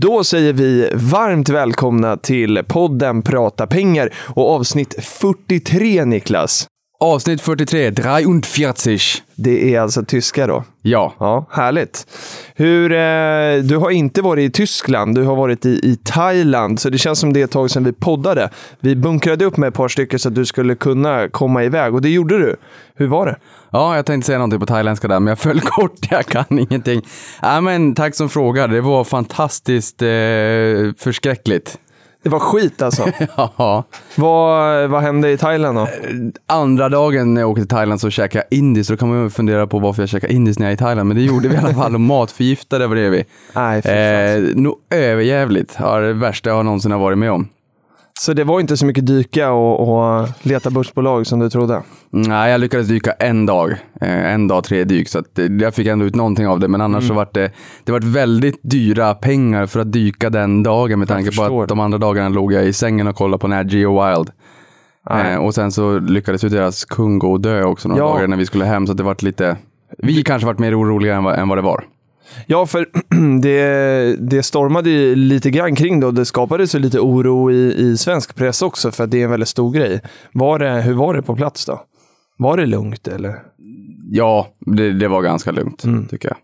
Då 0.00 0.24
säger 0.24 0.52
vi 0.52 0.90
varmt 0.94 1.48
välkomna 1.48 2.16
till 2.16 2.60
podden 2.68 3.22
Prata 3.22 3.66
pengar 3.66 4.14
och 4.34 4.50
avsnitt 4.50 5.04
43 5.04 6.04
Niklas. 6.04 6.66
Avsnitt 7.02 7.40
43, 7.40 7.92
43. 8.42 8.98
Det 9.34 9.74
är 9.74 9.80
alltså 9.80 10.04
tyska 10.04 10.46
då. 10.46 10.64
Ja. 10.82 11.14
Ja, 11.18 11.46
härligt. 11.50 12.06
Hur, 12.54 12.92
eh, 12.92 13.62
du 13.62 13.76
har 13.76 13.90
inte 13.90 14.22
varit 14.22 14.50
i 14.50 14.52
Tyskland, 14.52 15.14
du 15.14 15.22
har 15.22 15.36
varit 15.36 15.66
i, 15.66 15.68
i 15.68 15.98
Thailand, 16.04 16.80
så 16.80 16.90
det 16.90 16.98
känns 16.98 17.18
som 17.18 17.32
det 17.32 17.40
är 17.40 17.44
ett 17.44 17.50
tag 17.50 17.70
sedan 17.70 17.84
vi 17.84 17.92
poddade. 17.92 18.50
Vi 18.80 18.96
bunkrade 18.96 19.44
upp 19.44 19.56
med 19.56 19.68
ett 19.68 19.74
par 19.74 19.88
stycken 19.88 20.18
så 20.18 20.28
att 20.28 20.34
du 20.34 20.46
skulle 20.46 20.74
kunna 20.74 21.28
komma 21.28 21.64
iväg 21.64 21.94
och 21.94 22.02
det 22.02 22.10
gjorde 22.10 22.38
du. 22.38 22.56
Hur 22.94 23.06
var 23.06 23.26
det? 23.26 23.36
Ja, 23.70 23.96
jag 23.96 24.06
tänkte 24.06 24.26
säga 24.26 24.38
någonting 24.38 24.60
på 24.60 24.66
thailändska 24.66 25.08
där, 25.08 25.20
men 25.20 25.28
jag 25.30 25.38
föll 25.38 25.60
kort. 25.64 25.98
Jag 26.10 26.26
kan 26.26 26.58
ingenting. 26.58 27.02
Ja, 27.42 27.60
men 27.60 27.94
tack 27.94 28.14
som 28.14 28.28
frågar. 28.28 28.68
Det 28.68 28.80
var 28.80 29.04
fantastiskt 29.04 30.02
eh, 30.02 30.08
förskräckligt. 31.04 31.78
Det 32.22 32.28
var 32.28 32.38
skit 32.38 32.82
alltså. 32.82 33.06
Ja. 33.36 33.84
vad, 34.16 34.90
vad 34.90 35.02
hände 35.02 35.30
i 35.30 35.36
Thailand 35.36 35.78
då? 35.78 35.88
Andra 36.46 36.88
dagen 36.88 37.34
när 37.34 37.40
jag 37.40 37.50
åkte 37.50 37.62
till 37.62 37.68
Thailand 37.68 38.00
så 38.00 38.10
käkade 38.10 38.44
jag 38.50 38.58
indiskt. 38.58 38.90
Då 38.90 38.96
kan 38.96 39.08
man 39.08 39.22
ju 39.22 39.30
fundera 39.30 39.66
på 39.66 39.78
varför 39.78 40.02
jag 40.02 40.08
käkade 40.08 40.32
indiskt 40.32 40.58
när 40.58 40.66
jag 40.66 40.70
är 40.70 40.74
i 40.74 40.78
Thailand. 40.78 41.08
Men 41.08 41.16
det 41.16 41.22
gjorde 41.22 41.48
vi 41.48 41.54
i 41.54 41.58
alla 41.58 41.74
fall. 41.74 41.94
Och 41.94 42.00
matförgiftade 42.00 42.88
blev 42.88 43.10
vi. 43.10 43.24
Nej. 43.54 43.80
Eh, 43.80 44.42
nog 44.56 44.74
överjävligt. 44.90 45.76
Ja, 45.78 45.96
det 46.00 46.12
värsta 46.12 46.50
jag 46.50 46.64
någonsin 46.64 46.92
har 46.92 46.98
varit 46.98 47.18
med 47.18 47.32
om. 47.32 47.48
Så 48.20 48.32
det 48.32 48.44
var 48.44 48.60
inte 48.60 48.76
så 48.76 48.86
mycket 48.86 49.06
dyka 49.06 49.52
och, 49.52 49.88
och 50.20 50.28
leta 50.42 50.70
börsbolag 50.70 51.26
som 51.26 51.38
du 51.38 51.50
trodde? 51.50 51.82
Nej, 52.10 52.50
jag 52.52 52.60
lyckades 52.60 52.88
dyka 52.88 53.12
en 53.12 53.46
dag. 53.46 53.70
Eh, 54.00 54.32
en 54.34 54.48
dag, 54.48 54.64
tre 54.64 54.84
dyk. 54.84 55.08
Så 55.08 55.18
att, 55.18 55.38
eh, 55.38 55.44
jag 55.46 55.74
fick 55.74 55.86
ändå 55.86 56.04
ut 56.04 56.14
någonting 56.14 56.48
av 56.48 56.60
det. 56.60 56.68
Men 56.68 56.80
annars 56.80 57.08
så 57.08 57.14
var 57.14 57.28
det, 57.32 57.52
det 57.84 57.92
var 57.92 58.00
väldigt 58.00 58.60
dyra 58.62 59.14
pengar 59.14 59.66
för 59.66 59.80
att 59.80 59.92
dyka 59.92 60.30
den 60.30 60.62
dagen. 60.62 60.98
Med 60.98 61.08
tanke 61.08 61.36
på 61.36 61.62
att 61.62 61.68
de 61.68 61.80
andra 61.80 61.98
dagarna 61.98 62.28
låg 62.28 62.52
jag 62.52 62.64
i 62.64 62.72
sängen 62.72 63.06
och 63.06 63.16
kollade 63.16 63.40
på 63.40 63.46
den 63.46 63.56
här 63.56 63.64
Geo 63.64 64.04
Wild. 64.06 64.30
Eh, 65.10 65.36
och 65.36 65.54
sen 65.54 65.72
så 65.72 65.98
lyckades 65.98 66.44
ju 66.44 66.48
deras 66.48 66.84
kung 66.84 67.18
gå 67.18 67.32
och 67.32 67.40
dö 67.40 67.64
också 67.64 67.88
några 67.88 68.02
Ja. 68.02 68.08
dagar 68.08 68.26
när 68.26 68.36
vi 68.36 68.46
skulle 68.46 68.64
hem. 68.64 68.86
Så 68.86 68.92
det 68.92 69.02
vart 69.02 69.22
lite... 69.22 69.56
Vi 69.98 70.22
kanske 70.22 70.46
varit 70.46 70.58
mer 70.58 70.80
oroliga 70.80 71.16
än 71.16 71.24
vad, 71.24 71.38
än 71.38 71.48
vad 71.48 71.58
det 71.58 71.62
var. 71.62 71.84
Ja, 72.46 72.66
för 72.66 72.86
det, 73.40 74.16
det 74.30 74.42
stormade 74.42 74.90
ju 74.90 75.14
lite 75.14 75.50
grann 75.50 75.74
kring 75.74 76.00
det 76.00 76.06
och 76.06 76.14
det 76.14 76.24
skapades 76.24 76.74
ju 76.74 76.78
lite 76.78 77.00
oro 77.00 77.50
i, 77.50 77.74
i 77.74 77.96
svensk 77.96 78.34
press 78.34 78.62
också 78.62 78.90
för 78.90 79.04
att 79.04 79.10
det 79.10 79.20
är 79.20 79.24
en 79.24 79.30
väldigt 79.30 79.48
stor 79.48 79.72
grej. 79.72 80.00
Var 80.32 80.58
det, 80.58 80.82
hur 80.82 80.94
var 80.94 81.14
det 81.14 81.22
på 81.22 81.36
plats 81.36 81.66
då? 81.66 81.80
Var 82.36 82.56
det 82.56 82.66
lugnt 82.66 83.08
eller? 83.08 83.42
Ja, 84.10 84.48
det, 84.66 84.92
det 84.92 85.08
var 85.08 85.22
ganska 85.22 85.52
lugnt 85.52 86.10
tycker 86.10 86.28
jag. 86.28 86.36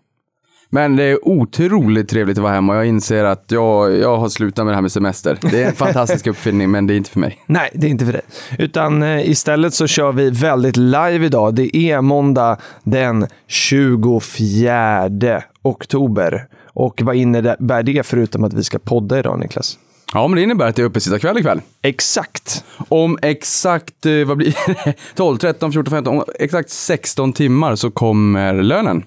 Men 0.70 0.96
det 0.96 1.02
är 1.02 1.28
otroligt 1.28 2.08
trevligt 2.08 2.38
att 2.38 2.42
vara 2.42 2.52
hemma 2.52 2.72
och 2.72 2.78
jag 2.78 2.86
inser 2.86 3.24
att 3.24 3.44
jag, 3.48 3.98
jag 3.98 4.16
har 4.16 4.28
slutat 4.28 4.64
med 4.64 4.72
det 4.72 4.74
här 4.76 4.82
med 4.82 4.92
semester. 4.92 5.38
Det 5.50 5.62
är 5.62 5.68
en 5.68 5.74
fantastisk 5.74 6.26
uppfinning, 6.26 6.70
men 6.70 6.86
det 6.86 6.94
är 6.94 6.96
inte 6.96 7.10
för 7.10 7.20
mig. 7.20 7.38
Nej, 7.46 7.70
det 7.74 7.86
är 7.86 7.90
inte 7.90 8.04
för 8.04 8.12
dig. 8.12 8.22
Utan 8.58 9.02
eh, 9.02 9.30
istället 9.30 9.74
så 9.74 9.86
kör 9.86 10.12
vi 10.12 10.30
väldigt 10.30 10.76
live 10.76 11.26
idag. 11.26 11.54
Det 11.54 11.76
är 11.76 12.00
måndag 12.00 12.56
den 12.82 13.26
24 13.46 15.42
oktober. 15.62 16.46
Och 16.64 17.02
vad 17.02 17.16
innebär 17.16 17.82
det 17.82 18.06
förutom 18.06 18.44
att 18.44 18.52
vi 18.52 18.64
ska 18.64 18.78
podda 18.78 19.18
idag, 19.18 19.38
Niklas? 19.38 19.78
Ja, 20.12 20.28
men 20.28 20.36
det 20.36 20.42
innebär 20.42 20.66
att 20.68 20.76
det 20.76 20.82
är 20.82 20.86
uppesittarkväll 20.86 21.38
ikväll. 21.38 21.60
Exakt. 21.82 22.64
Om 22.88 23.18
exakt, 23.22 24.06
eh, 24.06 24.24
vad 24.24 24.36
blir 24.36 24.54
det? 24.84 24.94
12, 25.14 25.36
13, 25.36 25.72
14, 25.72 25.90
15, 25.90 26.16
om 26.16 26.24
exakt 26.38 26.70
16 26.70 27.32
timmar 27.32 27.76
så 27.76 27.90
kommer 27.90 28.62
lönen. 28.62 29.04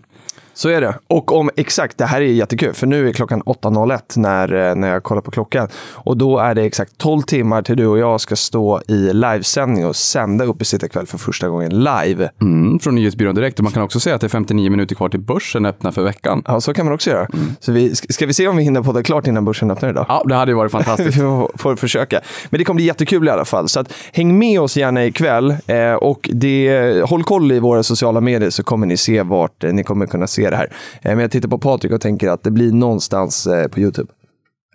Så 0.60 0.70
är 0.70 0.82
det. 0.82 0.96
Och 1.08 1.32
om 1.32 1.50
exakt, 1.56 1.98
det 1.98 2.06
här 2.06 2.22
är 2.22 2.26
jättekul, 2.26 2.74
för 2.74 2.88
nu 2.88 3.10
är 3.10 3.14
klockan 3.14 3.42
8.01 3.44 4.18
när, 4.18 4.70
eh, 4.70 4.76
när 4.76 4.88
jag 4.88 5.04
kollar 5.04 5.22
på 5.22 5.32
klockan. 5.32 5.68
Och 5.94 6.18
då 6.18 6.38
är 6.38 6.56
det 6.56 6.62
exakt 6.62 6.98
12 6.98 7.22
timmar 7.22 7.62
till 7.62 7.78
du 7.78 7.88
och 7.88 8.00
jag 8.00 8.22
ska 8.22 8.36
stå 8.36 8.82
i 8.88 9.14
livesändning 9.14 9.86
och 9.86 9.96
sända 9.96 10.46
upp 10.46 10.62
i 10.62 10.66
kväll 10.90 11.08
för 11.08 11.18
första 11.18 11.50
gången 11.50 11.84
live. 11.84 12.30
Mm, 12.42 12.80
från 12.80 12.96
Nyhetsbyrån 12.96 13.36
Direkt. 13.36 13.60
Och 13.60 13.64
man 13.64 13.74
kan 13.74 13.84
också 13.84 14.00
säga 14.00 14.16
att 14.16 14.22
det 14.22 14.28
är 14.28 14.30
59 14.30 14.70
minuter 14.70 14.96
kvar 14.96 15.10
till 15.10 15.20
börsen 15.20 15.66
öppnar 15.66 15.92
för 15.92 16.04
veckan. 16.04 16.44
Ja, 16.46 16.62
så 16.62 16.74
kan 16.74 16.86
man 16.86 16.94
också 16.94 17.10
göra. 17.10 17.28
Så 17.60 17.72
vi, 17.72 17.96
ska 17.96 18.26
vi 18.26 18.34
se 18.34 18.48
om 18.48 18.58
vi 18.58 18.64
hinner 18.64 18.82
podda 18.82 19.04
klart 19.04 19.28
innan 19.28 19.46
börsen 19.46 19.72
öppnar 19.72 19.90
idag? 19.90 20.06
Ja, 20.08 20.24
det 20.26 20.36
hade 20.36 20.52
ju 20.52 20.56
varit 20.56 20.72
fantastiskt. 20.72 21.18
Vi 21.18 21.22
får, 21.22 21.52
får 21.58 21.76
försöka. 21.76 22.22
Men 22.50 22.58
det 22.58 22.64
kommer 22.64 22.76
bli 22.76 22.86
jättekul 22.86 23.28
i 23.28 23.32
alla 23.32 23.46
fall. 23.46 23.70
Så 23.70 23.80
att, 23.80 23.94
häng 24.14 24.40
med 24.40 24.62
oss 24.62 24.78
gärna 24.78 25.06
ikväll. 25.06 25.56
Eh, 25.68 25.94
och 25.94 26.30
det, 26.34 27.04
håll 27.06 27.24
koll 27.24 27.52
i 27.52 27.60
våra 27.60 27.84
sociala 27.84 28.22
medier 28.22 28.50
så 28.50 28.64
kommer 28.64 28.88
ni 28.88 28.98
se 28.98 29.24
vart 29.24 29.64
eh, 29.64 29.74
ni 29.74 29.84
kommer 29.84 30.06
kunna 30.06 30.28
se 30.28 30.49
det 30.52 30.58
här. 30.58 30.74
Eh, 31.02 31.12
men 31.12 31.20
jag 31.20 31.32
tittar 31.32 31.50
på 31.50 31.58
Patrik 31.58 31.92
och 31.92 32.02
tänker 32.02 32.30
att 32.30 32.44
det 32.44 32.52
blir 32.52 32.72
någonstans 32.72 33.48
eh, 33.48 33.68
på 33.68 33.80
YouTube. 33.80 34.12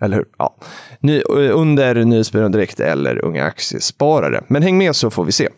Eller 0.01 0.17
hur? 0.17 0.25
Ja. 0.37 0.55
Ny, 0.99 1.17
eh, 1.17 1.59
under 1.59 2.05
Nyhetsbyrån 2.05 2.51
Direkt 2.51 2.79
eller 2.79 3.25
Unga 3.25 3.43
Aktiesparare. 3.43 4.43
Men 4.47 4.63
häng 4.63 4.77
med 4.77 4.95
så 4.95 5.09
får 5.09 5.25
vi 5.25 5.31
se. 5.31 5.49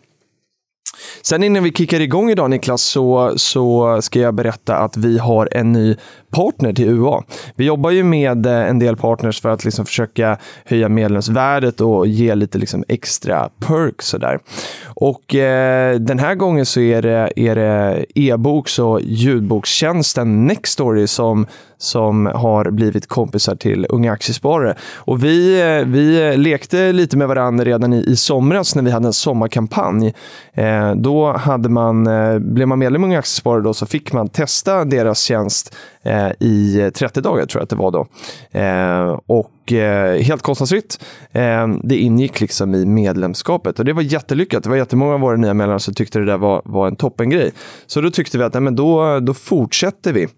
Sen 1.22 1.42
innan 1.42 1.64
vi 1.64 1.72
kickar 1.72 2.00
igång 2.00 2.30
idag 2.30 2.50
Niklas 2.50 2.82
så, 2.82 3.32
så 3.36 3.98
ska 4.02 4.20
jag 4.20 4.34
berätta 4.34 4.76
att 4.76 4.96
vi 4.96 5.18
har 5.18 5.48
en 5.52 5.72
ny 5.72 5.96
partner 6.30 6.72
till 6.72 6.88
UA. 6.88 7.22
Vi 7.56 7.64
jobbar 7.64 7.90
ju 7.90 8.02
med 8.02 8.46
eh, 8.46 8.52
en 8.52 8.78
del 8.78 8.96
partners 8.96 9.40
för 9.40 9.48
att 9.48 9.64
liksom 9.64 9.86
försöka 9.86 10.38
höja 10.64 10.88
medlemsvärdet 10.88 11.80
och 11.80 12.06
ge 12.06 12.34
lite 12.34 12.58
liksom 12.58 12.84
extra 12.88 13.48
perks. 13.58 14.08
Sådär. 14.08 14.38
Och 14.84 15.34
eh, 15.34 15.94
den 15.94 16.18
här 16.18 16.34
gången 16.34 16.66
så 16.66 16.80
är 16.80 17.02
det, 17.02 17.32
är 17.36 17.54
det 17.54 18.04
e-boks 18.14 18.78
och 18.78 19.00
ljudbokstjänsten 19.02 20.46
Nextory 20.46 21.06
som, 21.06 21.46
som 21.78 22.26
har 22.26 22.70
blivit 22.70 23.06
kompisar 23.06 23.56
till 23.56 23.86
unga 23.88 24.12
aktiesparare. 24.12 24.74
Och 24.94 25.24
vi, 25.24 25.60
eh, 25.60 25.86
vi 25.86 26.36
lekte 26.36 26.92
lite 26.92 27.16
med 27.16 27.28
varandra 27.28 27.64
redan 27.64 27.92
i, 27.92 28.04
i 28.06 28.16
somras 28.16 28.74
när 28.74 28.82
vi 28.82 28.90
hade 28.90 29.06
en 29.06 29.12
sommarkampanj. 29.12 30.14
Eh, 30.54 30.87
Eh, 30.88 30.96
då 30.96 31.32
hade 31.32 31.68
man, 31.68 32.06
eh, 32.06 32.38
blev 32.38 32.68
man 32.68 32.78
medlem 32.78 33.02
i 33.02 33.06
Unga 33.06 33.18
Aktiesparare 33.18 33.62
då, 33.62 33.74
så 33.74 33.86
fick 33.86 34.12
man 34.12 34.28
testa 34.28 34.84
deras 34.84 35.20
tjänst 35.20 35.74
eh, 36.02 36.28
i 36.40 36.90
30 36.94 37.20
dagar, 37.20 37.46
tror 37.46 37.60
jag 37.60 37.62
att 37.62 37.70
det 37.70 37.76
var 37.76 37.90
då. 37.90 38.06
Eh, 38.58 39.20
och 39.26 39.72
eh, 39.72 40.22
helt 40.22 40.42
kostnadsfritt. 40.42 41.04
Eh, 41.32 41.68
det 41.82 41.96
ingick 41.96 42.40
liksom 42.40 42.74
i 42.74 42.86
medlemskapet 42.86 43.78
och 43.78 43.84
det 43.84 43.92
var 43.92 44.02
jättelyckat. 44.02 44.62
Det 44.62 44.70
var 44.70 44.76
jättemånga 44.76 45.14
av 45.14 45.20
våra 45.20 45.36
nya 45.36 45.54
medlemmar 45.54 45.78
som 45.78 45.94
tyckte 45.94 46.18
det 46.18 46.24
där 46.24 46.38
var, 46.38 46.62
var 46.64 46.86
en 46.86 46.96
toppengrej. 46.96 47.52
Så 47.86 48.00
då 48.00 48.10
tyckte 48.10 48.38
vi 48.38 48.44
att 48.44 48.54
nej, 48.54 48.62
men 48.62 48.76
då, 48.76 49.20
då 49.20 49.34
fortsätter 49.34 50.12
vi. 50.12 50.28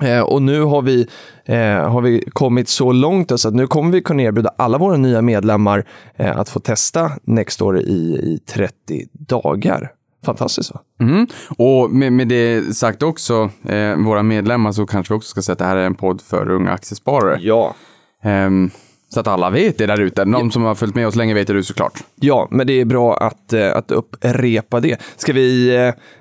Eh, 0.00 0.20
och 0.20 0.42
nu 0.42 0.62
har 0.62 0.82
vi, 0.82 1.06
eh, 1.44 1.90
har 1.90 2.00
vi 2.00 2.24
kommit 2.32 2.68
så 2.68 2.92
långt 2.92 3.40
så 3.40 3.48
att 3.48 3.54
nu 3.54 3.66
kommer 3.66 3.92
vi 3.92 4.02
kunna 4.02 4.22
erbjuda 4.22 4.50
alla 4.56 4.78
våra 4.78 4.96
nya 4.96 5.22
medlemmar 5.22 5.84
eh, 6.16 6.38
att 6.38 6.48
få 6.48 6.60
testa 6.60 7.12
Nextdoor 7.22 7.78
i, 7.78 7.82
i 7.82 8.40
30 8.46 9.06
dagar. 9.12 9.92
Fantastiskt 10.24 10.74
va? 10.74 10.80
Mm. 11.00 11.26
Och 11.58 11.90
med, 11.90 12.12
med 12.12 12.28
det 12.28 12.76
sagt 12.76 13.02
också, 13.02 13.50
eh, 13.68 13.96
våra 13.96 14.22
medlemmar, 14.22 14.72
så 14.72 14.86
kanske 14.86 15.14
vi 15.14 15.18
också 15.18 15.28
ska 15.28 15.42
säga 15.42 15.52
att 15.52 15.58
det 15.58 15.64
här 15.64 15.76
är 15.76 15.86
en 15.86 15.94
podd 15.94 16.20
för 16.20 16.50
unga 16.50 16.70
aktiesparare. 16.70 17.38
Ja. 17.40 17.74
Ehm, 18.22 18.70
så 19.08 19.20
att 19.20 19.26
alla 19.26 19.50
vet 19.50 19.78
det 19.78 19.86
där 19.86 20.00
ute. 20.00 20.24
De 20.24 20.50
som 20.50 20.62
har 20.62 20.74
följt 20.74 20.94
med 20.94 21.06
oss 21.06 21.16
länge 21.16 21.34
vet 21.34 21.46
det 21.46 21.62
såklart. 21.62 22.04
Ja, 22.14 22.48
men 22.50 22.66
det 22.66 22.72
är 22.72 22.84
bra 22.84 23.16
att, 23.16 23.52
eh, 23.52 23.76
att 23.76 23.90
upprepa 23.90 24.80
det. 24.80 25.02
Ska 25.16 25.32
vi... 25.32 25.76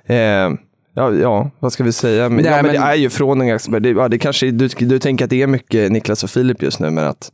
Eh, 0.07 0.17
eh, 0.17 0.51
Ja, 0.93 1.11
ja, 1.11 1.49
vad 1.59 1.73
ska 1.73 1.83
vi 1.83 1.91
säga? 1.91 2.29
Men, 2.29 2.35
Nej, 2.43 2.45
ja, 2.45 2.55
men, 2.55 2.65
men- 2.65 2.73
det 2.81 2.87
är 2.87 2.95
ju 2.95 3.09
från 3.09 3.41
Unga 3.41 3.55
Aktiesparare. 3.55 3.79
Det, 3.79 3.89
ja, 3.89 4.07
det 4.07 4.17
kanske, 4.17 4.51
du, 4.51 4.67
du 4.67 4.99
tänker 4.99 5.23
att 5.25 5.29
det 5.29 5.41
är 5.41 5.47
mycket 5.47 5.91
Niklas 5.91 6.23
och 6.23 6.29
Filip 6.29 6.61
just 6.61 6.79
nu, 6.79 6.89
men 6.89 7.07
att... 7.07 7.31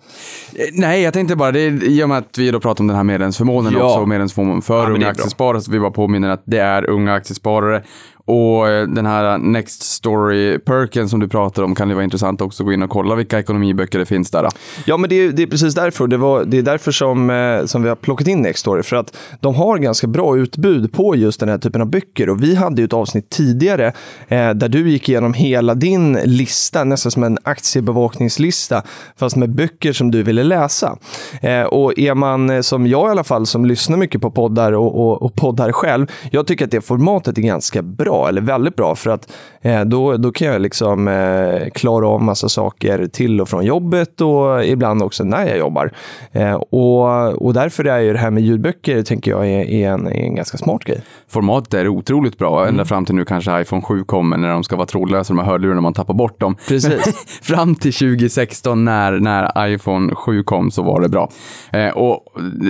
Eh, 0.55 0.65
Nej, 0.73 1.01
jag 1.01 1.13
tänkte 1.13 1.35
bara, 1.35 1.51
det 1.51 1.59
är, 1.59 1.83
i 1.83 2.03
och 2.03 2.09
med 2.09 2.17
att 2.17 2.37
vi 2.37 2.51
då 2.51 2.59
pratar 2.59 2.83
om 2.83 2.87
den 2.87 2.95
här 2.97 3.03
medlemsförmånen 3.03 3.73
Ja. 3.73 3.83
också, 3.85 3.99
och 3.99 4.07
medlemsförmånen 4.09 4.61
för 4.61 4.91
unga 4.91 5.07
aktiesparare, 5.07 5.61
så 5.61 5.71
vi 5.71 5.79
bara 5.79 5.91
påminner 5.91 6.29
att 6.29 6.41
det 6.45 6.57
är 6.59 6.89
unga 6.89 7.13
aktiesparare 7.13 7.83
och 8.27 8.69
eh, 8.69 8.87
den 8.87 9.05
här 9.05 9.37
Next 9.37 9.83
Story-perken 9.83 11.09
som 11.09 11.19
du 11.19 11.27
pratar 11.27 11.63
om 11.63 11.75
kan 11.75 11.87
det 11.87 11.93
vara 11.93 12.03
intressant 12.03 12.41
också 12.41 12.63
att 12.63 12.65
gå 12.65 12.73
in 12.73 12.83
och 12.83 12.89
kolla 12.89 13.15
vilka 13.15 13.39
ekonomiböcker 13.39 13.99
det 13.99 14.05
finns 14.05 14.31
där. 14.31 14.43
Då. 14.43 14.49
Ja, 14.85 14.97
men 14.97 15.09
det 15.09 15.15
är, 15.15 15.31
det 15.31 15.43
är 15.43 15.47
precis 15.47 15.75
därför. 15.75 16.07
Det, 16.07 16.17
var, 16.17 16.45
det 16.45 16.57
är 16.57 16.61
därför 16.61 16.91
som, 16.91 17.29
eh, 17.29 17.65
som 17.65 17.83
vi 17.83 17.89
har 17.89 17.95
plockat 17.95 18.27
in 18.27 18.41
Next 18.41 18.59
Story. 18.59 18.83
För 18.83 18.95
att 18.95 19.17
de 19.39 19.55
har 19.55 19.77
ganska 19.77 20.07
bra 20.07 20.37
utbud 20.37 20.93
på 20.93 21.15
just 21.15 21.39
den 21.39 21.49
här 21.49 21.57
typen 21.57 21.81
av 21.81 21.89
böcker. 21.89 22.29
Och 22.29 22.43
vi 22.43 22.55
hade 22.55 22.81
ju 22.81 22.85
ett 22.85 22.93
avsnitt 22.93 23.29
tidigare 23.29 23.93
eh, 24.27 24.49
där 24.49 24.69
du 24.69 24.89
gick 24.89 25.09
igenom 25.09 25.33
hela 25.33 25.75
din 25.75 26.13
lista, 26.13 26.83
nästan 26.83 27.11
som 27.11 27.23
en 27.23 27.37
aktiebevakningslista, 27.43 28.83
fast 29.19 29.35
med 29.35 29.49
böcker 29.49 29.93
som 29.93 30.11
du 30.11 30.23
ville 30.23 30.43
läsa. 30.43 30.97
Eh, 31.41 31.61
och 31.61 31.99
är 31.99 32.13
man, 32.13 32.49
eh, 32.49 32.61
som 32.61 32.87
jag 32.87 33.07
i 33.07 33.11
alla 33.11 33.23
fall, 33.23 33.45
som 33.45 33.65
lyssnar 33.65 33.97
mycket 33.97 34.21
på 34.21 34.31
poddar 34.31 34.71
och, 34.71 34.95
och, 34.95 35.21
och 35.21 35.35
poddar 35.35 35.71
själv, 35.71 36.07
jag 36.31 36.47
tycker 36.47 36.65
att 36.65 36.71
det 36.71 36.81
formatet 36.81 37.37
är 37.37 37.41
ganska 37.41 37.81
bra, 37.81 38.16
eller 38.25 38.41
väldigt 38.41 38.75
bra, 38.75 38.95
för 38.95 39.09
att 39.09 39.33
eh, 39.61 39.81
då, 39.81 40.17
då 40.17 40.31
kan 40.31 40.47
jag 40.47 40.61
liksom 40.61 41.07
eh, 41.07 41.69
klara 41.69 42.07
av 42.07 42.21
massa 42.21 42.49
saker 42.49 43.07
till 43.07 43.41
och 43.41 43.49
från 43.49 43.65
jobbet 43.65 44.21
och 44.21 44.65
ibland 44.65 45.03
också 45.03 45.23
när 45.23 45.47
jag 45.47 45.57
jobbar. 45.57 45.91
Eh, 46.31 46.53
och, 46.53 47.45
och 47.45 47.53
därför 47.53 47.85
är 47.85 47.99
ju 47.99 48.13
det 48.13 48.19
här 48.19 48.31
med 48.31 48.43
ljudböcker, 48.43 49.03
tänker 49.03 49.31
jag, 49.31 49.47
är, 49.47 49.69
är, 49.69 49.89
en, 49.89 50.07
är 50.07 50.11
en 50.11 50.35
ganska 50.35 50.57
smart 50.57 50.83
grej. 50.83 51.01
Formatet 51.29 51.73
är 51.73 51.87
otroligt 51.87 52.37
bra, 52.37 52.67
ända 52.67 52.85
fram 52.85 53.05
till 53.05 53.15
nu 53.15 53.25
kanske 53.25 53.61
iPhone 53.61 53.81
7 53.81 54.03
kommer 54.03 54.37
när 54.37 54.49
de 54.49 54.63
ska 54.63 54.75
vara 54.75 54.87
trådlösa, 54.87 55.33
de 55.33 55.39
här 55.39 55.45
hörlurarna 55.45 55.81
man 55.81 55.93
tappar 55.93 56.13
bort 56.13 56.39
dem. 56.39 56.55
Precis. 56.67 57.27
fram 57.41 57.75
till 57.75 57.93
2016 57.93 58.85
när, 58.85 59.11
när 59.11 59.67
iPhone 59.67 60.15
7 60.15 60.43
kom 60.43 60.71
så 60.71 60.83
var 60.83 61.01
det 61.01 61.09
bra. 61.09 61.29
Eh, 61.71 61.89
och 61.89 62.25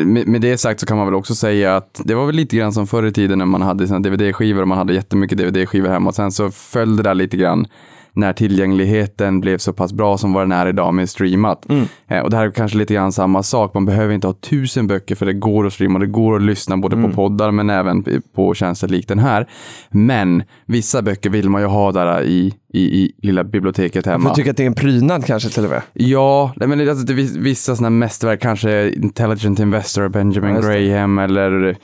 med, 0.06 0.28
med 0.28 0.42
det 0.42 0.58
sagt 0.58 0.80
så 0.80 0.86
kan 0.86 0.98
man 0.98 1.06
väl 1.06 1.16
också 1.16 1.36
säga 1.36 1.76
att 1.76 2.02
det 2.04 2.16
var 2.16 2.26
väl 2.26 2.36
lite 2.36 2.58
grann 2.58 2.74
som 2.74 2.88
förr 2.88 3.06
i 3.06 3.12
tiden 3.12 3.38
när 3.38 3.46
man 3.46 3.62
hade 3.62 3.88
sina 3.88 4.00
DVD-skivor 4.00 4.62
och 4.62 4.68
man 4.68 4.78
hade 4.78 4.94
jättemycket 4.94 5.37
DVD-skivor 5.38 5.90
hemma 5.90 6.10
och 6.10 6.16
sen 6.16 6.32
så 6.32 6.52
föll 6.52 6.98
det 6.98 7.04
där 7.04 7.14
lite 7.14 7.38
grann 7.38 7.68
när 8.14 8.34
tillgängligheten 8.34 9.42
blev 9.42 9.58
så 9.58 9.74
pass 9.74 9.94
bra 9.94 10.18
som 10.18 10.34
vad 10.34 10.44
den 10.44 10.52
är 10.52 10.68
idag 10.68 10.94
med 10.94 11.10
streamat. 11.10 11.66
Eh, 12.08 12.20
och 12.20 12.30
det 12.30 12.38
här 12.38 12.46
är 12.48 12.52
kanske 12.52 12.78
lite 12.78 12.94
grann 12.94 13.12
samma 13.12 13.44
sak. 13.44 13.74
Man 13.74 13.86
behöver 13.86 14.14
inte 14.14 14.28
ha 14.28 14.34
tusen 14.34 14.88
böcker 14.88 15.16
för 15.16 15.26
det 15.26 15.34
går 15.34 15.68
att 15.68 15.74
streama, 15.74 16.00
det 16.00 16.06
går 16.06 16.36
att 16.36 16.42
lyssna 16.42 16.78
både 16.78 16.96
på 16.96 17.10
poddar 17.10 17.52
men 17.52 17.70
även 17.70 18.06
på 18.36 18.54
tjänster 18.54 18.88
likt 18.88 19.08
den 19.10 19.20
här. 19.20 19.48
Men 19.90 20.44
vissa 20.66 21.02
böcker 21.02 21.30
vill 21.30 21.50
man 21.50 21.62
ju 21.62 21.68
ha 21.68 21.92
där 21.92 22.24
i, 22.24 22.54
i, 22.74 22.80
i 23.04 23.12
lilla 23.22 23.44
biblioteket 23.44 24.06
hemma. 24.06 24.30
Jag 24.30 24.36
tycker 24.36 24.52
att 24.52 24.58
det 24.58 24.64
är 24.64 24.68
en 24.68 24.74
prydnad 24.74 25.26
kanske 25.26 25.50
till 25.50 25.64
och 25.64 25.70
med. 25.70 25.82
Ja, 25.94 26.54
men 26.56 26.78
det, 26.78 26.90
alltså, 26.90 27.06
det, 27.06 27.14
vis- 27.14 27.36
vissa 27.36 27.76
sådana 27.76 27.90
mästerverk, 27.90 28.42
kanske 28.42 28.90
Intelligent 28.90 29.60
Investor, 29.60 30.10
Benjamin 30.10 30.56
Ja. 30.56 30.62
Graham 30.62 31.18
eller 31.18 31.78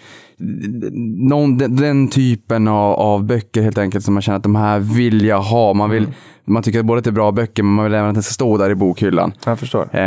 någon, 1.30 1.58
den, 1.58 1.76
den 1.76 2.08
typen 2.08 2.68
av, 2.68 2.94
av 2.94 3.24
böcker 3.26 3.62
helt 3.62 3.78
enkelt 3.78 4.06
som 4.06 4.14
man 4.14 4.22
känner 4.22 4.38
att 4.38 4.44
de 4.44 4.56
här 4.56 4.80
vill 4.80 5.26
jag 5.26 5.42
ha. 5.42 5.74
Man, 5.74 5.90
vill, 5.90 6.08
man 6.46 6.64
tycker 6.64 6.84
både 6.84 6.98
att 6.98 7.04
det 7.04 7.10
är 7.10 7.12
bra 7.12 7.32
böcker 7.32 7.64
men 7.64 7.74
man 7.74 7.86
vill 7.86 7.94
även 7.94 8.10
att 8.10 8.16
det 8.16 8.24
ska 8.24 8.34
stå 8.34 8.58
där 8.58 8.70
i 8.70 8.76
bokhyllan. 8.76 9.34
Jag 9.46 9.60
förstår. 9.60 9.88
Så, 9.92 9.98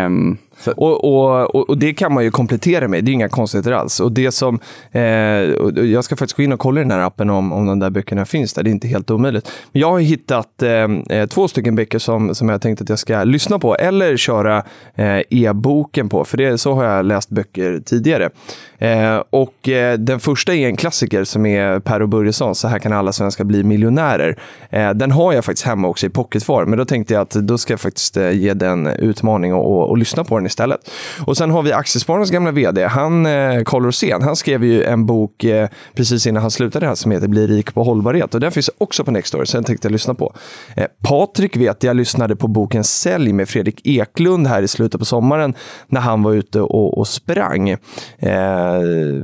och, 0.76 1.04
och, 1.04 1.68
och, 1.70 1.78
det 1.78 1.94
kan 1.94 2.14
man 2.14 2.24
ju 2.24 2.30
komplettera 2.30 2.88
med, 2.88 3.04
det 3.04 3.10
är 3.10 3.12
inga 3.12 3.28
konstigheter 3.28 3.72
alls. 3.72 4.00
Och 4.00 4.12
det 4.12 4.32
som, 4.32 4.60
eh, 4.92 5.54
och 5.60 5.86
jag 5.86 6.04
ska 6.04 6.16
faktiskt 6.16 6.36
gå 6.36 6.42
in 6.42 6.52
och 6.52 6.60
kolla 6.60 6.80
i 6.80 6.84
den 6.84 6.90
här 6.90 7.00
appen 7.00 7.30
om, 7.30 7.52
om 7.52 7.66
de 7.66 7.78
där 7.78 7.90
böckerna 7.90 8.24
finns 8.24 8.52
där, 8.52 8.62
det 8.62 8.70
är 8.70 8.72
inte 8.72 8.88
helt 8.88 9.10
omöjligt. 9.10 9.50
Men 9.72 9.80
jag 9.80 9.90
har 9.90 10.00
hittat 10.00 10.62
eh, 10.62 10.70
eh 11.18 11.26
två 11.26 11.48
stycken 11.48 11.76
böcker 11.76 11.98
som, 11.98 12.34
som 12.34 12.48
jag 12.48 12.62
tänkt 12.62 12.82
att 12.82 12.88
jag 12.88 12.98
ska 12.98 13.24
lyssna 13.24 13.58
på 13.58 13.76
eller 13.76 14.16
köra 14.16 14.62
eh, 14.94 15.20
e-boken 15.30 16.08
på, 16.08 16.24
för 16.24 16.36
det, 16.36 16.58
så 16.58 16.74
har 16.74 16.84
jag 16.84 17.04
läst 17.04 17.30
böcker 17.30 17.80
tidigare. 17.84 18.30
Eh, 18.78 19.22
och 19.30 19.68
eh, 19.68 19.98
den 19.98 20.20
första 20.20 20.54
är 20.54 20.68
en 20.68 20.76
klassiker 20.76 21.24
som 21.24 21.46
är 21.46 21.80
Per 21.80 22.02
och 22.02 22.08
Börjesson, 22.08 22.54
Så 22.54 22.68
här 22.68 22.78
kan 22.78 22.92
alla 22.92 23.12
svenskar 23.12 23.44
bli 23.44 23.64
miljonärer. 23.64 24.38
Eh, 24.70 24.90
den 24.90 25.10
har 25.10 25.32
jag 25.32 25.44
faktiskt 25.44 25.66
hemma 25.66 25.88
också 25.88 26.06
i 26.06 26.10
pocketform, 26.10 26.70
men 26.70 26.78
då 26.78 26.84
tänkte 26.84 27.14
jag 27.14 27.20
att 27.20 27.30
då 27.30 27.58
ska 27.58 27.72
jag 27.72 27.80
faktiskt 27.80 28.16
eh, 28.16 28.30
ge 28.30 28.54
den 28.54 28.86
utmaning 28.86 29.54
och, 29.54 29.72
och, 29.72 29.90
och 29.90 29.98
lyssna 29.98 30.24
på 30.24 30.36
den 30.36 30.45
istället. 30.46 30.90
Och 31.26 31.37
sen 31.37 31.50
har 31.50 31.62
vi 31.62 31.72
Aktiespararnas 31.72 32.31
gamla 32.31 32.50
vd, 32.50 32.87
han, 32.87 33.26
eh, 33.26 33.62
Carl 33.64 33.84
Rosén, 33.84 34.22
han 34.22 34.37
skrev 34.37 34.64
ju 34.64 34.84
en 34.84 35.06
bok 35.06 35.44
eh, 35.44 35.69
precis 35.94 36.26
innan 36.26 36.43
han 36.43 36.50
slutade 36.50 36.87
här 36.87 36.94
som 36.94 37.10
heter 37.10 37.28
Bli 37.28 37.46
rik 37.46 37.75
på 37.75 37.82
hållbarhet 37.82 38.34
och 38.34 38.40
den 38.40 38.52
finns 38.52 38.70
också 38.78 39.04
på 39.04 39.10
Nextory, 39.10 39.46
så 39.46 39.56
den 39.56 39.64
tänkte 39.64 39.88
jag 39.88 39.93
lyssna 39.93 40.14
på. 40.14 40.34
Eh, 40.76 40.87
Patrik 41.08 41.56
vet 41.56 41.82
jag 41.82 41.96
lyssnade 41.96 42.37
på 42.37 42.48
boken 42.48 42.84
Sälj 42.84 43.32
med 43.32 43.48
Fredrik 43.48 43.87
Eklund 43.87 44.46
här 44.46 44.62
i 44.62 44.69
slutet 44.69 44.98
på 44.98 45.04
sommaren 45.04 45.54
när 45.88 46.00
han 46.00 46.22
var 46.22 46.32
ute 46.32 46.60
och, 46.60 46.99
och 46.99 47.08
sprang. 47.08 47.69
Eh, 47.69 47.78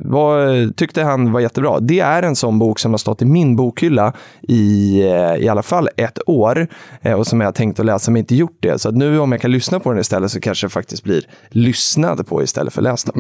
vad 0.05 0.77
tyckte 0.77 1.03
han 1.03 1.33
var 1.33 1.41
jättebra. 1.41 1.81
Det 1.81 2.01
är 2.01 2.23
en 2.23 2.37
sån 2.37 2.59
bok 2.59 2.79
som 2.79 2.91
har 2.91 2.99
stått 2.99 3.23
i 3.23 3.25
min 3.25 3.57
bokhylla 3.57 4.13
i 4.43 5.01
eh, 5.03 5.37
i 5.37 5.49
alla 5.49 5.63
fall 5.63 5.89
ett 5.97 6.19
år 6.27 6.67
eh, 7.03 7.13
och 7.13 7.27
som 7.27 7.41
jag 7.41 7.55
tänkt 7.55 7.81
att 7.81 7.87
läsa 7.87 8.11
men 8.11 8.21
inte 8.21 8.35
gjort 8.35 8.57
det. 8.61 8.81
Så 8.81 8.89
att 8.89 8.97
nu 8.97 9.19
om 9.19 9.33
jag 9.33 9.41
kan 9.41 9.51
lyssna 9.51 9.81
på 9.81 9.91
den 9.91 10.01
istället 10.01 10.31
så 10.31 10.41
kanske 10.41 10.67
det 10.67 10.71
faktiskt 10.71 11.05
blir 11.05 11.12
lyssnade 11.49 12.25
på 12.25 12.43
istället 12.43 12.73
för 12.73 12.83
lästa. 12.83 13.13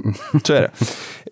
Så 0.44 0.52
är 0.52 0.60
det. 0.60 0.70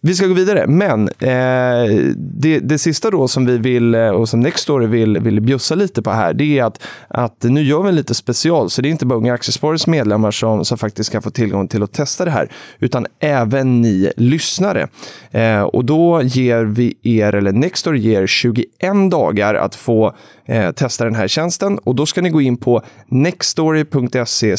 Vi 0.02 0.14
ska 0.14 0.26
gå 0.26 0.34
vidare, 0.34 0.66
men 0.66 1.08
eh, 1.08 2.12
det, 2.16 2.58
det 2.58 2.78
sista 2.78 3.10
då 3.10 3.28
som 3.28 3.46
vi 3.46 3.58
vill 3.58 3.94
eh, 3.94 4.08
och 4.08 4.28
som 4.28 4.40
Nextory 4.40 4.86
vill, 4.86 5.18
vill 5.18 5.40
bjussa 5.40 5.74
lite 5.74 6.02
på 6.02 6.10
här, 6.10 6.34
det 6.34 6.58
är 6.58 6.64
att, 6.64 6.82
att 7.08 7.42
nu 7.42 7.62
gör 7.62 7.82
vi 7.82 7.88
en 7.88 7.94
lite 7.94 8.14
special, 8.14 8.70
så 8.70 8.82
det 8.82 8.88
är 8.88 8.90
inte 8.90 9.06
bara 9.06 9.18
Unga 9.18 9.34
Aktiesparares 9.34 9.86
medlemmar 9.86 10.30
som, 10.30 10.64
som 10.64 10.78
faktiskt 10.78 11.12
kan 11.12 11.22
få 11.22 11.30
tillgång 11.30 11.68
till 11.68 11.82
att 11.82 11.92
testa 11.92 12.24
det 12.24 12.30
här, 12.30 12.48
utan 12.78 13.06
även 13.20 13.80
ni 13.80 14.12
lyssnare. 14.16 14.88
Eh, 15.30 15.62
och 15.62 15.84
då 15.84 16.22
ger 16.22 16.64
vi 16.64 16.94
er, 17.02 17.34
eller 17.34 17.52
Nextory 17.52 17.98
ger 17.98 18.26
21 18.26 18.66
dagar 19.10 19.54
att 19.54 19.74
få 19.74 20.14
eh, 20.50 20.70
testa 20.72 21.04
den 21.04 21.14
här 21.14 21.28
tjänsten 21.28 21.78
och 21.78 21.94
då 21.94 22.06
ska 22.06 22.22
ni 22.22 22.30
gå 22.30 22.40
in 22.40 22.56
på 22.56 22.82
nextory.se 23.06 24.56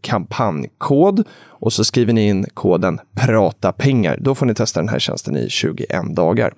kampanjkod 0.00 1.24
och 1.48 1.72
så 1.72 1.84
skriver 1.84 2.12
ni 2.12 2.28
in 2.28 2.46
koden 2.54 3.00
prata 3.14 3.72
pengar. 3.72 4.18
Då 4.20 4.34
får 4.34 4.46
ni 4.46 4.54
testa 4.54 4.80
den 4.80 4.88
här 4.88 4.98
tjänsten 4.98 5.36
i 5.36 5.48
21 5.48 5.88
dagar. 6.16 6.54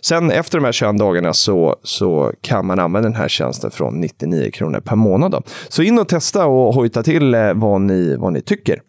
Sen 0.00 0.30
efter 0.30 0.58
de 0.58 0.64
här 0.64 0.72
21 0.72 0.98
dagarna 0.98 1.32
så, 1.32 1.76
så 1.82 2.32
kan 2.40 2.66
man 2.66 2.78
använda 2.78 3.08
den 3.08 3.16
här 3.16 3.28
tjänsten 3.28 3.70
från 3.70 4.00
99 4.00 4.50
kronor 4.50 4.80
per 4.80 4.96
månad. 4.96 5.30
Då. 5.30 5.42
Så 5.68 5.82
in 5.82 5.98
och 5.98 6.08
testa 6.08 6.46
och 6.46 6.74
hojta 6.74 7.02
till 7.02 7.34
eh, 7.34 7.54
vad 7.54 7.80
ni, 7.80 8.16
vad 8.16 8.32
ni 8.32 8.40
tycker. 8.40 8.80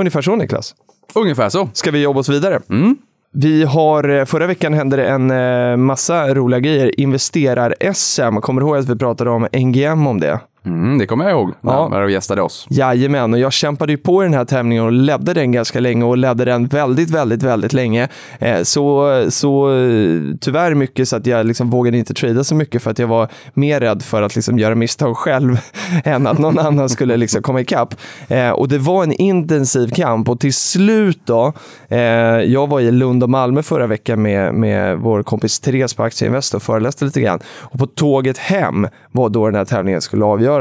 Ungefär 0.00 0.22
så 0.22 0.36
Niklas. 0.36 0.74
ungefär 1.14 1.48
så. 1.48 1.68
Ska 1.72 1.90
vi 1.90 2.02
jobba 2.02 2.20
oss 2.20 2.28
vidare? 2.28 2.60
Mm. 2.70 2.96
Vi 3.34 3.64
har, 3.64 4.08
eh, 4.08 4.24
förra 4.24 4.46
veckan 4.46 4.74
hände 4.74 4.96
det 4.96 5.06
en 5.06 5.30
eh, 5.30 5.76
massa 5.76 6.34
roliga 6.34 6.60
grejer. 6.60 7.00
Investerar-SM, 7.00 8.40
kommer 8.40 8.60
du 8.60 8.66
ihåg 8.66 8.76
att 8.76 8.88
vi 8.88 8.96
pratade 8.96 9.30
om 9.30 9.48
NGM 9.52 10.06
om 10.06 10.20
det? 10.20 10.40
Mm, 10.66 10.98
det 10.98 11.06
kommer 11.06 11.24
jag 11.24 11.32
ihåg 11.32 11.52
när 11.60 11.72
Ja. 11.72 11.88
ja. 11.92 11.98
de 12.00 12.12
gästade 12.12 12.42
oss. 12.42 12.66
Jajamän, 12.70 13.32
och 13.34 13.38
jag 13.40 13.52
kämpade 13.52 13.92
ju 13.92 13.98
på 13.98 14.22
i 14.22 14.26
den 14.26 14.34
här 14.34 14.44
tävlingen 14.44 14.84
och 14.84 14.92
ledde 14.92 15.34
den 15.34 15.52
ganska 15.52 15.80
länge 15.80 16.04
och 16.04 16.16
ledde 16.16 16.44
den 16.44 16.66
väldigt, 16.66 17.10
väldigt, 17.10 17.42
väldigt 17.42 17.72
länge. 17.72 18.08
Eh, 18.38 18.62
Så, 18.62 19.08
så 19.30 19.68
tyvärr 20.40 20.74
mycket 20.74 21.08
så 21.08 21.16
att 21.16 21.26
jag 21.26 21.46
liksom 21.46 21.70
vågade 21.70 21.98
inte 21.98 22.14
trada 22.14 22.44
så 22.44 22.54
mycket 22.54 22.82
för 22.82 22.90
att 22.90 22.98
jag 22.98 23.06
var 23.06 23.28
mer 23.54 23.80
rädd 23.80 24.02
för 24.02 24.22
att 24.22 24.34
liksom 24.36 24.58
göra 24.58 24.74
misstag 24.74 25.16
själv 25.16 25.58
än 26.04 26.26
att 26.26 26.38
någon 26.38 26.58
annan 26.58 26.88
skulle 26.88 27.16
liksom 27.16 27.42
komma 27.42 27.60
ikapp. 27.60 27.94
Eh, 28.28 28.50
Och 28.50 28.68
det 28.68 28.78
var 28.78 29.02
en 29.02 29.12
intensiv 29.12 29.88
kamp 29.88 30.28
och 30.28 30.40
till 30.40 30.54
slut 30.54 31.20
då, 31.24 31.52
eh, 31.88 31.98
jag 32.40 32.66
var 32.68 32.80
i 32.80 32.90
Lund 32.90 33.22
och 33.22 33.30
Malmö 33.30 33.62
förra 33.62 33.86
veckan 33.86 34.22
med, 34.22 34.54
med 34.54 34.98
vår 34.98 35.22
kompis 35.22 35.60
Therese 35.60 35.94
på 35.94 36.02
Aktieinvest 36.02 36.54
och 36.54 36.62
föreläste 36.62 37.04
lite 37.04 37.20
grann. 37.20 37.38
Och 37.60 37.78
på 37.78 37.86
tåget 37.86 38.38
hem 38.38 38.88
var 39.12 39.28
då 39.28 39.46
den 39.46 39.54
här 39.54 39.64
tävlingen 39.64 40.00
skulle 40.00 40.24
avgöras. 40.24 40.51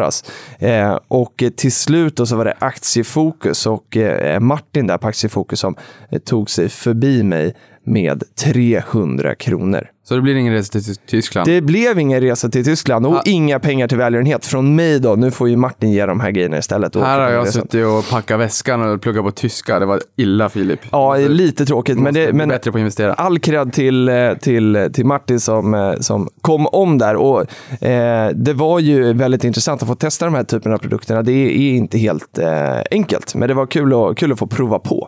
Eh, 0.60 1.00
och 1.08 1.44
till 1.58 1.72
slut 1.72 2.16
då 2.16 2.26
så 2.26 2.36
var 2.36 2.46
det 2.46 2.56
aktiefokus 2.60 3.66
och 3.66 3.98
eh, 3.98 4.40
Martin 4.40 4.88
där 4.88 4.98
på 4.98 5.08
aktiefokus 5.08 5.60
som 5.60 5.76
eh, 6.10 6.20
tog 6.20 6.50
sig 6.50 6.70
förbi 6.70 7.24
mig 7.24 7.56
med 7.86 8.24
300 8.44 9.36
kronor. 9.36 9.88
Så 10.04 10.16
det 10.16 10.22
blir 10.22 10.36
ingen 10.36 10.54
resa 10.54 10.80
till 10.80 10.96
Tyskland. 10.96 11.48
Det 11.50 11.62
blev 11.62 12.00
ingen 12.00 12.22
resa 12.22 12.50
till 12.50 12.66
Tyskland 12.66 13.06
och 13.06 13.14
Ja. 13.16 13.22
inga 13.26 13.60
pengar 13.60 13.88
till 13.88 13.98
välgörenhet 13.98 14.46
från 14.46 14.76
mig 14.76 15.00
då. 15.00 15.16
Nu 15.16 15.32
får 15.32 15.50
ju 15.50 15.56
Martin 15.56 15.92
ge 15.92 16.06
de 16.06 16.20
här 16.20 16.32
grejerna 16.32 16.58
istället. 16.58 16.96
och 16.96 17.06
Här 17.06 17.20
har 17.20 17.30
jag 17.32 17.42
resan. 17.46 17.62
suttit 17.62 17.86
och 17.86 18.10
packat 18.10 18.40
väskan 18.40 18.82
och 18.82 19.02
pluggat 19.02 19.24
på 19.24 19.32
tyska. 19.32 19.80
Det 19.80 19.86
var 19.86 20.00
illa 20.18 20.50
Filip. 20.50 20.80
Ja, 20.92 21.16
lite 21.18 21.66
tråkigt, 21.66 22.00
men, 22.00 22.14
det, 22.14 22.34
men 22.34 22.50
bättre 22.50 22.72
på 22.72 22.78
att 22.78 22.80
investera. 22.80 23.14
all 23.14 23.40
cred 23.40 23.74
till, 23.74 24.10
eh, 24.10 24.34
till, 24.34 24.90
till 24.94 25.06
Martin 25.06 25.40
som, 25.40 25.74
eh, 25.74 25.94
som 26.00 26.30
kom 26.42 26.68
om 26.68 26.98
där. 26.98 27.16
Och, 27.16 27.42
eh, 27.84 28.30
det 28.36 28.54
var 28.54 28.80
ju 28.80 29.14
väldigt 29.14 29.44
intressant 29.44 29.82
att 29.82 29.88
få 29.88 29.96
testa 29.96 30.26
de 30.26 30.34
här 30.34 30.44
typerna 30.44 30.76
av 30.76 30.80
produkterna. 30.80 31.22
Det 31.22 31.32
är 31.34 31.74
inte 31.76 31.98
helt 31.98 32.38
eh, 32.38 32.80
enkelt, 32.92 33.36
men 33.36 33.48
det 33.48 33.54
var 33.54 33.66
kul 33.66 33.94
att, 33.94 34.18
kul 34.18 34.32
att 34.32 34.40
få 34.40 34.48
prova 34.48 34.80
på. 34.80 35.08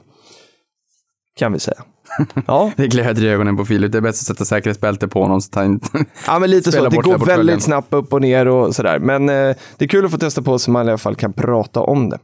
Kan 1.39 1.53
vi 1.53 1.59
säga. 1.59 1.77
Ja, 2.47 2.71
Det 2.75 2.87
glöder 2.87 3.23
i 3.23 3.29
ögonen 3.29 3.57
på 3.57 3.65
Filip. 3.65 3.91
Det 3.91 3.97
är 3.97 4.01
bäst 4.01 4.21
att 4.21 4.27
sätta 4.27 4.45
säkerhetsbälte 4.45 5.07
på 5.07 5.21
honom. 5.21 5.41
Så 5.41 5.49
tar 5.49 5.63
inte... 5.63 5.87
ja 6.27 6.39
men 6.39 6.49
lite 6.49 6.71
så. 6.71 6.89
Det 6.89 6.97
går 6.97 7.25
väldigt 7.25 7.63
snabbt 7.63 7.93
upp 7.93 8.13
och 8.13 8.21
ner 8.21 8.47
och 8.47 8.75
sådär. 8.75 8.99
Men 8.99 9.29
eh, 9.29 9.55
det 9.77 9.85
är 9.85 9.87
kul 9.87 10.05
att 10.05 10.11
få 10.11 10.17
testa 10.17 10.41
på 10.41 10.59
så 10.59 10.71
man 10.71 10.87
i 10.87 10.89
alla 10.89 10.97
fall 10.97 11.15
kan 11.15 11.33
prata 11.33 11.79
om 11.79 12.09
det. 12.09 12.17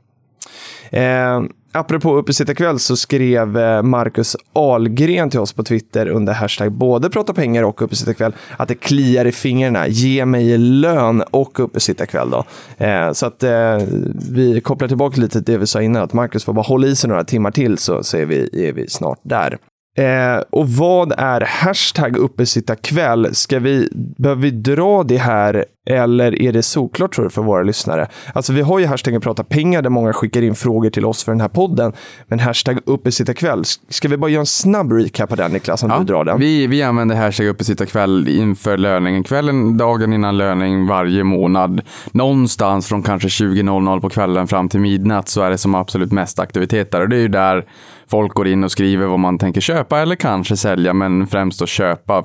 Eh, 0.91 1.41
apropå 1.71 2.15
uppesittarkväll 2.15 2.79
så 2.79 2.95
skrev 2.95 3.57
eh, 3.57 3.81
Marcus 3.81 4.35
Ahlgren 4.53 5.29
till 5.29 5.39
oss 5.39 5.53
på 5.53 5.63
Twitter 5.63 6.07
under 6.07 6.33
hashtag 6.33 6.71
både 6.71 7.09
prata 7.09 7.33
pengar 7.33 7.63
och 7.63 7.81
uppesittarkväll 7.81 8.33
att 8.57 8.67
det 8.67 8.75
kliar 8.75 9.25
i 9.25 9.31
fingrarna. 9.31 9.87
Ge 9.87 10.25
mig 10.25 10.57
lön 10.57 11.21
och 11.31 11.59
uppesittarkväll 11.59 12.29
då. 12.29 12.45
Eh, 12.85 13.11
så 13.11 13.25
att 13.25 13.43
eh, 13.43 13.77
vi 14.31 14.61
kopplar 14.61 14.87
tillbaka 14.87 15.21
lite 15.21 15.43
till 15.43 15.53
det 15.53 15.57
vi 15.57 15.67
sa 15.67 15.81
innan, 15.81 16.03
att 16.03 16.13
Marcus 16.13 16.43
får 16.43 16.53
bara 16.53 16.65
hålla 16.65 16.87
i 16.87 16.95
sig 16.95 17.07
några 17.07 17.23
timmar 17.23 17.51
till 17.51 17.77
så, 17.77 18.03
så 18.03 18.17
är, 18.17 18.25
vi, 18.25 18.67
är 18.67 18.73
vi 18.73 18.89
snart 18.89 19.19
där. 19.23 19.57
Eh, 19.99 20.41
och 20.49 20.69
vad 20.69 21.13
är 21.17 21.41
hashtag 21.41 22.17
uppesittarkväll? 22.17 23.35
Ska 23.35 23.59
vi, 23.59 23.89
behöver 24.17 24.41
vi 24.41 24.51
dra 24.51 25.03
det 25.03 25.17
här 25.17 25.65
eller 25.89 26.41
är 26.41 26.51
det 26.51 26.63
såklart 26.63 27.13
tror 27.15 27.25
du 27.25 27.31
för 27.31 27.41
våra 27.41 27.63
lyssnare? 27.63 28.07
Alltså 28.33 28.53
vi 28.53 28.61
har 28.61 28.79
ju 28.79 28.85
hashtaggen 28.85 29.21
prata 29.21 29.43
pengar 29.43 29.81
där 29.81 29.89
många 29.89 30.13
skickar 30.13 30.41
in 30.41 30.55
frågor 30.55 30.89
till 30.89 31.05
oss 31.05 31.23
för 31.23 31.31
den 31.31 31.41
här 31.41 31.47
podden. 31.47 31.93
Men 32.27 32.39
hashtag 32.39 32.79
uppesittarkväll, 32.85 33.63
ska 33.89 34.07
vi 34.07 34.17
bara 34.17 34.31
göra 34.31 34.39
en 34.39 34.45
snabb 34.45 34.91
recap 34.91 35.29
på 35.29 35.35
den 35.35 35.51
Niklas 35.51 35.83
om 35.83 35.89
Ja, 35.89 35.99
du 35.99 36.03
drar 36.05 36.23
den? 36.23 36.39
vi, 36.39 36.67
vi 36.67 36.83
använder 36.83 37.15
hashtag 37.15 37.47
uppesittarkväll 37.47 38.27
inför 38.29 38.77
löningen. 38.77 39.23
Kvällen, 39.23 39.77
dagen 39.77 40.13
innan 40.13 40.37
löning 40.37 40.87
varje 40.87 41.23
månad. 41.23 41.81
Någonstans 42.11 42.87
från 42.87 43.03
kanske 43.03 43.27
20.00 43.27 44.01
på 44.01 44.09
kvällen 44.09 44.47
fram 44.47 44.69
till 44.69 44.79
midnatt 44.79 45.29
så 45.29 45.41
är 45.41 45.49
det 45.49 45.57
som 45.57 45.75
absolut 45.75 46.11
mest 46.11 46.39
aktivitet 46.39 46.91
där. 46.91 47.01
Och 47.01 47.09
det 47.09 47.15
är 47.15 47.21
ju 47.21 47.27
där 47.27 47.65
folk 48.09 48.33
går 48.33 48.47
in 48.47 48.63
och 48.63 48.71
skriver 48.71 49.05
vad 49.05 49.19
man 49.19 49.37
tänker 49.37 49.61
köpa 49.61 49.88
eller 49.97 50.15
kanske 50.15 50.57
sälja, 50.57 50.93
men 50.93 51.27
främst 51.27 51.61
att 51.61 51.69
köpa 51.69 52.23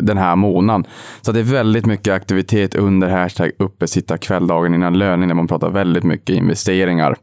den 0.00 0.18
här 0.18 0.36
månaden. 0.36 0.84
Så 1.20 1.32
det 1.32 1.40
är 1.40 1.44
väldigt 1.44 1.86
mycket 1.86 2.14
aktivitet 2.14 2.74
under 2.74 3.08
hashtag 3.08 3.50
uppesittarkväll 3.58 4.46
dagen 4.46 4.74
innan 4.74 4.98
löning 4.98 5.28
där 5.28 5.34
man 5.34 5.48
pratar 5.48 5.70
väldigt 5.70 6.04
mycket 6.04 6.36
investeringar. 6.36 7.16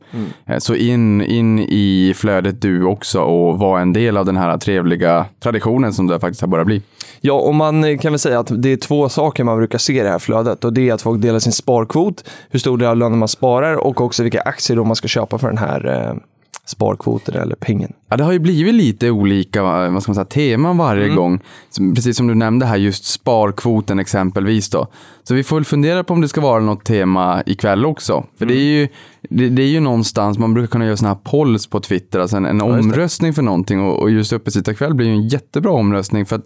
Eh, 0.46 0.58
Så 0.58 0.76
in, 0.76 1.22
in 1.22 1.60
i 1.60 2.14
flödet 2.16 2.62
du 2.62 2.84
också 2.84 3.22
och 3.22 3.60
var 3.60 3.80
en 3.80 3.94
del 3.94 4.18
av 4.18 4.26
den 4.26 4.38
här 4.38 4.58
trevliga 4.58 5.26
traditionen 5.44 5.94
som 5.94 6.08
det 6.08 6.20
faktiskt 6.20 6.42
har 6.42 6.48
börjat 6.48 6.68
bli. 6.68 6.82
Ja, 7.22 7.34
och 7.34 7.56
man 7.56 7.84
eh, 7.84 7.98
kan 7.98 8.12
väl 8.12 8.20
säga 8.20 8.40
att 8.40 8.64
det 8.64 8.72
är 8.72 8.78
två 8.78 9.10
saker 9.10 9.44
man 9.44 9.58
brukar 9.58 9.78
se 9.78 10.00
i 10.00 10.04
det 10.04 10.10
här 10.10 10.20
flödet. 10.20 10.64
Och 10.64 10.74
det 10.74 10.90
är 10.90 10.94
att 10.94 11.02
folk 11.02 11.22
delar 11.22 11.40
sin 11.40 11.54
sparkvot, 11.54 12.30
hur 12.50 12.60
stor 12.60 12.78
del 12.78 12.88
av 12.88 12.98
lönen 12.98 13.20
man 13.20 13.28
sparar 13.28 13.76
och 13.76 14.02
också 14.02 14.24
vilka 14.24 14.42
aktier 14.42 14.78
då 14.78 14.84
man 14.84 14.96
ska 14.96 15.08
köpa 15.08 15.38
för 15.38 15.48
den 15.48 15.58
här 15.58 16.16
sparkvoten 16.66 17.36
eller 17.36 17.56
pengen. 17.56 17.94
Ja, 18.10 18.18
det 18.18 18.24
har 18.24 18.32
ju 18.32 18.40
blivit 18.40 18.74
lite 18.74 19.10
olika 19.12 19.64
vad 19.64 20.04
ska 20.04 20.10
man 20.12 20.16
säga, 20.16 20.26
teman 20.26 20.78
varje 20.78 21.10
gång. 21.10 21.40
Som- 21.70 21.96
Precis 21.96 22.18
som 22.18 22.28
du 22.28 22.36
nämnde 22.36 22.66
här, 22.66 22.78
just 22.78 23.06
sparkvoten 23.06 24.00
exempelvis. 24.00 24.70
Då. 24.70 24.88
Så 25.24 25.34
vi 25.34 25.44
får 25.44 25.56
väl 25.56 25.66
fundera 25.66 26.04
på 26.04 26.14
om 26.14 26.22
det 26.22 26.28
ska 26.28 26.42
vara 26.42 26.60
något 26.60 26.84
tema 26.86 27.44
ikväll 27.46 27.86
också. 27.86 28.24
För 28.40 28.46
det, 28.46 28.54
är 28.54 28.80
ju, 28.80 28.88
det, 29.30 29.50
det 29.50 29.62
är 29.64 29.68
ju 29.68 29.80
någonstans, 29.80 30.38
man 30.38 30.54
brukar 30.54 30.68
kunna 30.68 30.86
göra 30.86 30.98
sådana 30.98 31.14
här 31.16 31.22
polls 31.32 31.68
på 31.68 31.80
Twitter, 31.80 32.20
alltså 32.20 32.38
en, 32.38 32.46
en 32.46 32.58
det. 32.58 32.64
omröstning 32.64 33.34
för 33.34 33.42
någonting. 33.42 33.80
Och, 33.82 34.00
och 34.02 34.12
just 34.12 34.34
uppesittarkväll 34.34 34.94
blir 34.94 35.08
ju 35.08 35.14
en 35.14 35.28
jättebra 35.28 35.72
omröstning. 35.72 36.26
För 36.26 36.36
att, 36.36 36.46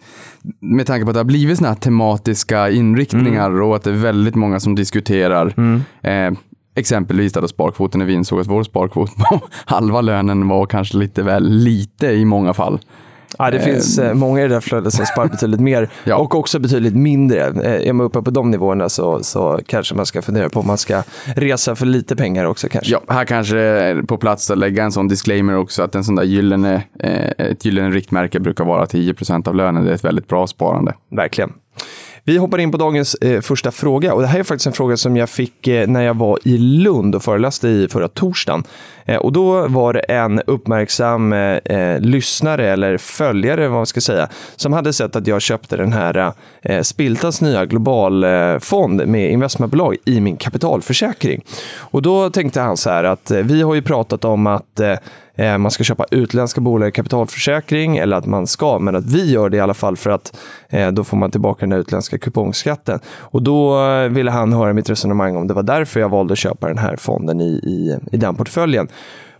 med 0.59 0.85
tanke 0.85 1.03
på 1.05 1.09
att 1.09 1.15
det 1.15 1.19
har 1.19 1.25
blivit 1.25 1.57
sådana 1.57 1.73
här 1.73 1.79
tematiska 1.81 2.69
inriktningar 2.69 3.61
och 3.61 3.75
att 3.75 3.83
det 3.83 3.89
är 3.89 3.93
väldigt 3.95 4.35
många 4.35 4.59
som 4.59 4.75
diskuterar. 4.75 5.53
Eh, 6.01 6.31
Exempelvis 6.77 7.33
där 7.33 7.41
då 7.41 7.47
sparkvoten 7.47 7.99
när 7.99 8.05
vi 8.05 8.13
insåg 8.13 8.39
att 8.39 8.47
vår 8.47 8.63
sparkvot 8.63 9.15
på 9.15 9.39
halva 9.65 10.01
lönen 10.01 10.47
var 10.47 10.65
kanske 10.65 10.97
lite 10.97 11.23
väl 11.23 11.49
lite 11.49 12.07
i 12.07 12.25
många 12.25 12.53
fall. 12.53 12.79
Ja, 13.37 13.51
det 13.51 13.59
finns 13.59 13.99
eh, 13.99 14.13
många 14.13 14.39
i 14.39 14.43
det 14.43 14.53
där 14.53 14.59
flödet 14.61 14.93
som 14.93 15.05
sparar 15.05 15.27
betydligt 15.27 15.59
mer 15.59 15.89
Ja. 16.03 16.15
och 16.15 16.35
också 16.35 16.59
betydligt 16.59 16.95
mindre. 16.95 17.39
Eh, 17.39 17.87
är 17.89 17.93
man 17.93 18.05
uppe 18.05 18.21
på 18.21 18.31
de 18.31 18.51
nivåerna 18.51 18.89
så, 18.89 19.23
så 19.23 19.59
kanske 19.67 19.95
man 19.95 20.05
ska 20.05 20.21
fundera 20.21 20.49
på 20.49 20.59
om 20.59 20.67
man 20.67 20.77
ska 20.77 21.03
resa 21.35 21.75
för 21.75 21.85
lite 21.85 22.15
pengar 22.15 22.45
också 22.45 22.69
kanske. 22.69 22.91
Ja, 22.91 23.01
här 23.13 23.25
kanske 23.25 24.03
på 24.07 24.17
plats 24.17 24.51
att 24.51 24.57
lägga 24.57 24.83
en 24.83 24.91
sån 24.91 25.07
disclaimer 25.07 25.55
också 25.55 25.83
att 25.83 25.95
en 25.95 26.03
sån 26.03 26.15
där 26.15 26.23
gyllene, 26.23 26.83
eh, 26.99 27.45
ett 27.45 27.65
gyllene 27.65 27.89
riktmärke 27.89 28.39
brukar 28.39 28.65
vara 28.65 28.85
10% 28.85 29.47
av 29.47 29.55
lönen. 29.55 29.83
Det 29.83 29.89
är 29.89 29.95
ett 29.95 30.05
väldigt 30.05 30.27
bra 30.27 30.47
sparande. 30.47 30.93
Verkligen. 31.11 31.53
Vi 32.27 32.37
hoppar 32.37 32.57
in 32.57 32.71
på 32.71 32.77
dagens 32.77 33.15
eh, 33.15 33.41
första 33.41 33.71
fråga. 33.71 34.13
Och 34.13 34.21
det 34.21 34.27
här 34.27 34.39
är 34.39 34.43
faktiskt 34.43 34.67
en 34.67 34.73
fråga 34.73 34.97
som 34.97 35.17
jag 35.17 35.29
fick 35.29 35.67
eh, 35.67 35.87
när 35.87 36.01
jag 36.01 36.17
var 36.17 36.39
i 36.43 36.57
Lund 36.57 37.15
och 37.15 37.23
föreläste 37.23 37.67
i 37.67 37.87
förra 37.87 38.07
torsdagen. 38.07 38.63
Eh, 39.07 39.17
och 39.17 39.31
då 39.31 39.67
var 39.67 39.93
det 39.93 39.99
en 39.99 40.41
uppmärksam 40.47 41.33
eh, 41.33 41.39
eh, 41.39 41.99
lyssnare 41.99 42.71
eller 42.71 42.97
följare, 42.97 43.67
vad 43.67 43.77
man 43.77 43.85
ska 43.85 44.01
säga, 44.01 44.29
som 44.55 44.73
hade 44.73 44.93
sett 44.93 45.15
att 45.15 45.27
jag 45.27 45.41
köpte 45.41 45.77
den 45.77 45.93
här 45.93 46.33
eh, 46.61 46.81
Spiltas 46.81 47.41
nya 47.41 47.65
globalfond 47.65 49.01
eh, 49.01 49.07
med 49.07 49.31
investmentbolag 49.31 49.95
i 50.05 50.21
min 50.21 50.37
kapitalförsäkring. 50.37 51.43
Och 51.77 52.01
då 52.01 52.29
tänkte 52.29 52.61
han 52.61 52.77
så 52.77 52.89
här 52.89 53.03
att 53.03 53.31
eh, 53.31 53.39
vi 53.39 53.61
har 53.61 53.75
ju 53.75 53.81
pratat 53.81 54.25
om 54.25 54.47
att 54.47 54.79
eh, 54.79 55.57
man 55.57 55.71
ska 55.71 55.83
köpa 55.83 56.05
utländska 56.11 56.61
bolag 56.61 56.89
i 56.89 56.91
kapitalförsäkring 56.91 57.97
eller 57.97 58.17
att 58.17 58.25
man 58.25 58.47
ska, 58.47 58.79
men 58.79 58.95
att 58.95 59.05
vi 59.05 59.31
gör 59.31 59.49
det 59.49 59.57
i 59.57 59.59
alla 59.59 59.73
fall 59.73 59.97
för 59.97 60.09
att 60.09 60.37
eh, 60.69 60.91
då 60.91 61.03
får 61.03 61.17
man 61.17 61.31
tillbaka 61.31 61.65
den 61.65 61.79
utländska 61.79 62.17
kupongskatten. 62.17 62.99
Och 63.19 63.41
då 63.41 63.79
ville 64.07 64.31
han 64.31 64.53
höra 64.53 64.73
mitt 64.73 64.89
resonemang 64.89 65.35
om 65.35 65.47
det 65.47 65.53
var 65.53 65.63
därför 65.63 65.99
jag 65.99 66.09
valde 66.09 66.31
att 66.31 66.37
köpa 66.37 66.67
den 66.67 66.77
här 66.77 66.95
fonden 66.95 67.41
i, 67.41 67.49
i, 67.63 67.97
i 68.11 68.17
den 68.17 68.35
portföljen. 68.35 68.87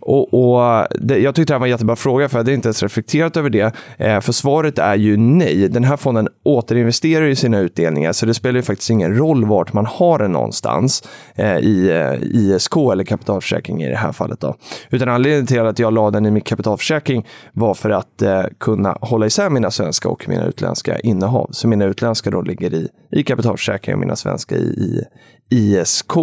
Och, 0.00 0.34
och 0.34 0.86
det, 1.00 1.18
jag 1.18 1.34
tyckte 1.34 1.52
det 1.52 1.54
här 1.54 1.60
var 1.60 1.66
en 1.66 1.70
jättebra 1.70 1.96
fråga, 1.96 2.28
för 2.28 2.38
jag 2.38 2.40
hade 2.40 2.54
inte 2.54 2.66
ens 2.68 2.82
reflekterat 2.82 3.36
över 3.36 3.50
det. 3.50 3.74
Eh, 3.96 4.20
för 4.20 4.32
svaret 4.32 4.78
är 4.78 4.94
ju 4.94 5.16
nej. 5.16 5.68
Den 5.68 5.84
här 5.84 5.96
fonden 5.96 6.28
återinvesterar 6.42 7.24
ju 7.24 7.34
sina 7.34 7.58
utdelningar, 7.58 8.12
så 8.12 8.26
det 8.26 8.34
spelar 8.34 8.56
ju 8.56 8.62
faktiskt 8.62 8.90
ingen 8.90 9.16
roll 9.16 9.44
vart 9.44 9.72
man 9.72 9.86
har 9.86 10.18
den 10.18 10.32
någonstans 10.32 11.08
eh, 11.34 11.58
i 11.58 11.90
eh, 11.90 12.22
ISK 12.22 12.76
eller 12.76 13.04
kapitalförsäkring 13.04 13.82
i 13.82 13.88
det 13.88 13.96
här 13.96 14.12
fallet. 14.12 14.40
Då. 14.40 14.54
Utan 14.90 15.08
anledningen 15.08 15.46
till 15.46 15.60
att 15.60 15.78
jag 15.78 15.92
la 15.92 16.10
den 16.10 16.26
i 16.26 16.30
min 16.30 16.42
kapitalförsäkring 16.42 17.26
var 17.52 17.74
för 17.74 17.90
att 17.90 18.22
eh, 18.22 18.44
kunna 18.58 18.98
hålla 19.00 19.26
isär 19.26 19.50
mina 19.50 19.70
svenska 19.70 20.08
och 20.08 20.28
mina 20.28 20.44
utländska 20.44 20.98
innehav. 20.98 21.48
Så 21.50 21.68
mina 21.68 21.84
utländska 21.84 22.30
då 22.30 22.42
ligger 22.42 22.74
i, 22.74 22.88
i 23.12 23.22
kapitalförsäkring 23.22 23.94
och 23.94 24.00
mina 24.00 24.16
svenska 24.16 24.56
i, 24.56 24.58
i 24.58 25.04
ISK. 25.50 26.16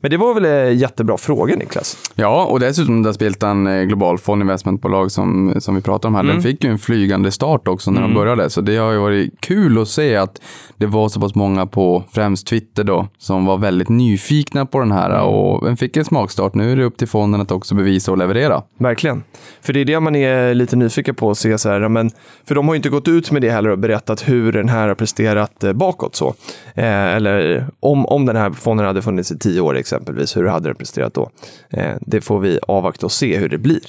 Men 0.00 0.10
det 0.10 0.16
var 0.16 0.34
väl 0.34 0.44
en 0.44 0.78
jättebra 0.78 1.18
fråga, 1.18 1.56
Niklas? 1.56 1.96
Ja, 2.14 2.44
och 2.44 2.60
dessutom 2.60 3.02
där 3.02 3.12
Spiltan 3.12 3.66
eh, 3.66 3.82
Global 3.82 4.18
Fond 4.18 4.42
investmentbolag 4.42 5.12
som, 5.12 5.54
som 5.58 5.74
vi 5.74 5.80
pratade 5.80 6.08
om 6.08 6.14
här, 6.14 6.22
den 6.22 6.42
fick 6.42 6.64
ju 6.64 6.70
en 6.70 6.78
flygande 6.78 7.30
start 7.30 7.68
också 7.68 7.90
när 7.90 8.00
de 8.00 8.14
började. 8.14 8.50
Så 8.50 8.60
det 8.60 8.76
har 8.76 8.92
ju 8.92 8.98
varit 8.98 9.40
kul 9.40 9.82
att 9.82 9.88
se 9.88 10.16
att 10.16 10.40
det 10.76 10.86
var 10.86 11.08
så 11.08 11.20
pass 11.20 11.34
många 11.34 11.66
på 11.66 12.04
främst 12.12 12.46
Twitter 12.46 12.84
då 12.84 13.08
som 13.18 13.46
var 13.46 13.58
väldigt 13.58 13.88
nyfikna 13.88 14.66
på 14.66 14.78
den 14.78 14.92
här 14.92 15.22
och 15.22 15.64
den 15.64 15.76
fick 15.76 15.96
en 15.96 16.04
smakstart. 16.04 16.54
Nu 16.54 16.72
är 16.72 16.76
det 16.76 16.84
upp 16.84 16.96
till 16.96 17.08
fonden 17.08 17.40
att 17.40 17.50
också 17.50 17.74
bevisa 17.74 18.12
och 18.12 18.18
leverera. 18.18 18.62
Verkligen. 18.78 19.22
För 19.60 19.72
det 19.72 19.80
är 19.80 19.84
det 19.84 20.00
man 20.00 20.16
är 20.16 20.54
lite 20.54 20.76
nyfiken 20.76 21.14
på 21.14 21.30
att 21.30 21.38
se. 21.38 21.58
Så 21.58 21.68
här, 21.68 21.88
men, 21.88 22.10
för 22.44 22.54
de 22.54 22.68
har 22.68 22.74
ju 22.74 22.76
inte 22.76 22.88
gått 22.88 23.08
ut 23.08 23.30
med 23.30 23.42
det 23.42 23.50
heller 23.50 23.70
och 23.70 23.78
berättat 23.78 24.28
hur 24.28 24.52
den 24.52 24.68
här 24.68 24.88
har 24.88 24.94
presterat 24.94 25.64
eh, 25.64 25.72
bakåt. 25.72 26.16
så. 26.16 26.34
Eh, 26.74 27.14
eller 27.14 27.66
om, 27.80 28.06
om 28.06 28.26
den 28.26 28.36
här 28.36 28.50
fonden 28.60 28.86
hade 28.86 29.02
funnits 29.02 29.32
i 29.32 29.38
tio 29.38 29.60
år 29.60 29.76
exempelvis, 29.76 30.36
hur 30.36 30.46
hade 30.46 30.68
den 30.68 30.76
presterat 30.76 31.14
då? 31.14 31.30
Eh, 31.70 31.94
det 32.00 32.20
får 32.20 32.40
vi 32.40 32.58
avvakta 32.68 33.06
och 33.06 33.12
se 33.12 33.36
hur 33.36 33.48
det 33.48 33.58
blir. 33.58 33.80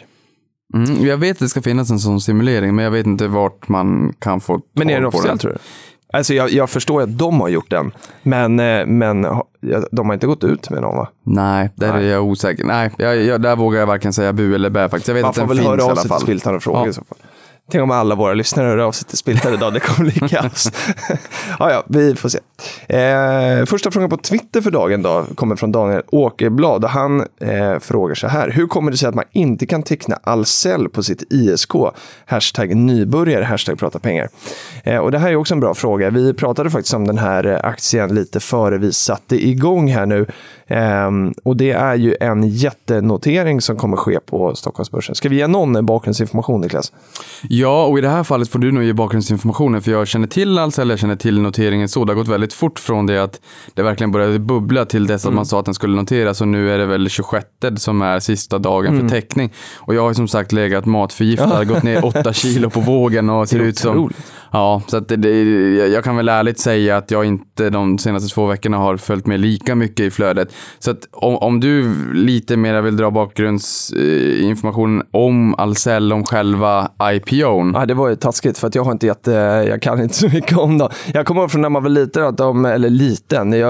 Mm, 0.73 1.05
jag 1.05 1.17
vet 1.17 1.31
att 1.31 1.39
det 1.39 1.49
ska 1.49 1.61
finnas 1.61 1.89
en 1.91 1.99
sån 1.99 2.21
simulering, 2.21 2.75
men 2.75 2.85
jag 2.85 2.91
vet 2.91 3.05
inte 3.05 3.27
vart 3.27 3.67
man 3.67 4.13
kan 4.19 4.41
få 4.41 4.61
Men 4.73 4.89
är 4.89 4.93
tag 4.93 5.01
den 5.01 5.07
officiell 5.07 5.39
tror 5.39 5.51
du? 5.51 5.57
Alltså 6.13 6.33
jag, 6.33 6.49
jag 6.49 6.69
förstår 6.69 7.01
att 7.01 7.17
de 7.17 7.41
har 7.41 7.49
gjort 7.49 7.69
den, 7.69 7.91
men, 8.23 8.59
eh, 8.59 8.85
men 8.85 9.21
de 9.91 10.05
har 10.05 10.13
inte 10.13 10.27
gått 10.27 10.43
ut 10.43 10.69
med 10.69 10.81
någon 10.81 10.95
va? 10.97 11.09
Nej, 11.23 11.69
där 11.75 11.93
Nej. 11.93 12.05
är 12.05 12.11
jag 12.11 12.25
osäker. 12.25 12.63
Nej, 12.63 12.91
jag, 12.97 13.21
jag, 13.23 13.41
där 13.41 13.55
vågar 13.55 13.79
jag 13.79 13.87
varken 13.87 14.13
säga 14.13 14.33
bu 14.33 14.55
eller 14.55 14.69
bä 14.69 14.89
faktiskt. 14.89 15.07
Jag 15.07 15.15
vet 15.15 15.21
Man 15.23 15.29
att 15.29 15.35
får 15.35 15.41
den 15.41 15.49
väl 15.49 15.57
finns 15.57 15.67
höra 15.69 15.83
av 15.91 15.95
sig 15.95 16.09
till. 16.09 16.19
Spiltan 16.19 16.55
och 16.55 16.63
fråga 16.63 16.79
Ja. 16.79 16.87
i 16.87 16.93
så 16.93 17.03
fall. 17.03 17.17
Tänk 17.71 17.83
om 17.83 17.91
alla 17.91 18.15
våra 18.15 18.33
lyssnare 18.33 18.67
hör 18.67 18.77
av 18.77 18.91
sig 18.91 19.07
till 19.07 19.17
Spiltan 19.17 19.53
idag, 19.53 19.73
det 19.73 19.79
kommer 19.79 20.11
bli 20.11 20.29
kaos. 20.29 20.71
ja, 21.59 21.71
ja, 21.71 21.83
vi 21.87 22.15
får 22.15 22.29
se. 22.29 22.39
Eh, 22.97 23.65
första 23.65 23.91
frågan 23.91 24.09
på 24.09 24.17
Twitter 24.17 24.61
för 24.61 24.71
dagen 24.71 25.01
då 25.01 25.25
kommer 25.35 25.55
från 25.55 25.71
Daniel 25.71 26.01
Åkerblad 26.11 26.83
och 26.83 26.89
han 26.89 27.19
eh, 27.41 27.79
frågar 27.79 28.15
så 28.15 28.27
här. 28.27 28.49
Hur 28.49 28.67
kommer 28.67 28.91
det 28.91 28.97
sig 28.97 29.09
att 29.09 29.15
man 29.15 29.25
inte 29.31 29.65
kan 29.65 29.83
teckna 29.83 30.19
Ahlsell 30.23 30.89
på 30.89 31.03
sitt 31.03 31.23
ISK? 31.29 31.71
Hashtag 32.25 32.75
nybörjare, 32.75 33.43
hashtag 33.43 33.79
prata 33.79 33.99
pengar. 33.99 34.29
Eh, 34.83 34.97
och 34.97 35.11
det 35.11 35.19
här 35.19 35.31
är 35.31 35.35
också 35.35 35.53
en 35.53 35.59
bra 35.59 35.73
fråga. 35.73 36.09
Vi 36.09 36.33
pratade 36.33 36.69
faktiskt 36.69 36.93
om 36.93 37.07
den 37.07 37.17
här 37.17 37.45
eh, 37.45 37.59
aktien 37.63 38.15
lite 38.15 38.39
före 38.39 38.77
vi 38.77 38.93
satte 38.93 39.47
igång 39.47 39.91
här 39.91 40.05
nu. 40.05 40.25
Ehm, 40.71 41.33
och 41.43 41.57
det 41.57 41.71
är 41.71 41.95
ju 41.95 42.15
en 42.19 42.47
jättenotering 42.47 43.61
som 43.61 43.77
kommer 43.77 43.97
ske 43.97 44.19
på 44.19 44.55
Stockholmsbörsen. 44.55 45.15
Ska 45.15 45.29
vi 45.29 45.35
ge 45.35 45.47
någon 45.47 45.85
bakgrundsinformation 45.85 46.61
Niklas? 46.61 46.91
Ja, 47.49 47.85
och 47.85 47.97
i 47.97 48.01
det 48.01 48.09
här 48.09 48.23
fallet 48.23 48.49
får 48.49 48.59
du 48.59 48.71
nog 48.71 48.83
ge 48.83 48.93
bakgrundsinformationen, 48.93 49.81
för 49.81 49.91
jag 49.91 50.07
känner 50.07 50.27
till 50.27 50.59
Ahlsell, 50.59 50.89
jag 50.89 50.99
känner 50.99 51.15
till 51.15 51.41
noteringen 51.41 51.89
så. 51.89 52.05
Det 52.05 52.11
har 52.11 52.17
gått 52.17 52.27
väldigt 52.27 52.53
fort 52.53 52.79
från 52.79 53.05
det 53.05 53.23
att 53.23 53.39
det 53.73 53.83
verkligen 53.83 54.11
började 54.11 54.39
bubbla 54.39 54.85
till 54.85 55.07
dess 55.07 55.25
att 55.25 55.33
man 55.33 55.45
sa 55.45 55.59
att 55.59 55.65
den 55.65 55.73
skulle 55.73 55.95
noteras 55.95 56.41
och 56.41 56.47
nu 56.47 56.71
är 56.71 56.77
det 56.77 56.85
väl 56.85 57.09
26 57.09 57.45
som 57.77 58.01
är 58.01 58.19
sista 58.19 58.59
dagen 58.59 58.99
för 58.99 59.09
täckning. 59.09 59.53
Och 59.77 59.95
jag 59.95 60.01
har 60.01 60.13
som 60.13 60.27
sagt 60.27 60.51
legat 60.51 60.85
matförgiftad, 60.85 61.63
gått 61.65 61.83
ner 61.83 62.05
8 62.05 62.33
kilo 62.33 62.69
på 62.69 62.79
vågen 62.79 63.29
och 63.29 63.49
ser 63.49 63.59
ut 63.59 63.77
som... 63.77 63.91
otroligt. 63.91 64.31
Ja, 64.51 64.81
så 64.87 64.99
det, 64.99 65.15
det, 65.15 65.41
jag 65.87 66.03
kan 66.03 66.15
väl 66.15 66.29
ärligt 66.29 66.59
säga 66.59 66.97
att 66.97 67.11
jag 67.11 67.25
inte 67.25 67.69
de 67.69 67.97
senaste 67.97 68.33
två 68.33 68.45
veckorna 68.45 68.77
har 68.77 68.97
följt 68.97 69.27
med 69.27 69.39
lika 69.39 69.75
mycket 69.75 70.05
i 70.05 70.11
flödet. 70.11 70.53
Så 70.79 70.91
att 70.91 71.07
om, 71.11 71.37
om 71.37 71.59
du 71.59 71.93
lite 72.13 72.57
mer 72.57 72.81
vill 72.81 72.97
dra 72.97 73.11
bakgrundsinformation 73.11 75.03
om 75.11 75.55
Ahlsell, 75.57 76.13
om 76.13 76.23
själva 76.23 76.91
IPOn. 77.13 77.71
Ja, 77.75 77.85
det 77.85 77.93
var 77.93 78.09
ju 78.09 78.15
taskigt 78.15 78.57
för 78.57 78.67
att 78.67 78.75
jag 78.75 78.83
har 78.83 78.91
inte 78.91 79.07
jätte, 79.07 79.31
jag 79.69 79.81
kan 79.81 80.01
inte 80.01 80.15
så 80.15 80.27
mycket 80.27 80.57
om 80.57 80.77
dem. 80.77 80.89
Jag 81.13 81.25
kommer 81.25 81.41
ihåg 81.41 81.51
från 81.51 81.61
när 81.61 81.69
man 81.69 81.83
var 81.83 81.89
liten, 81.89 82.23
att 82.23 82.37
de, 82.37 82.65
eller 82.65 82.89
liten, 82.89 83.53
jag 83.53 83.69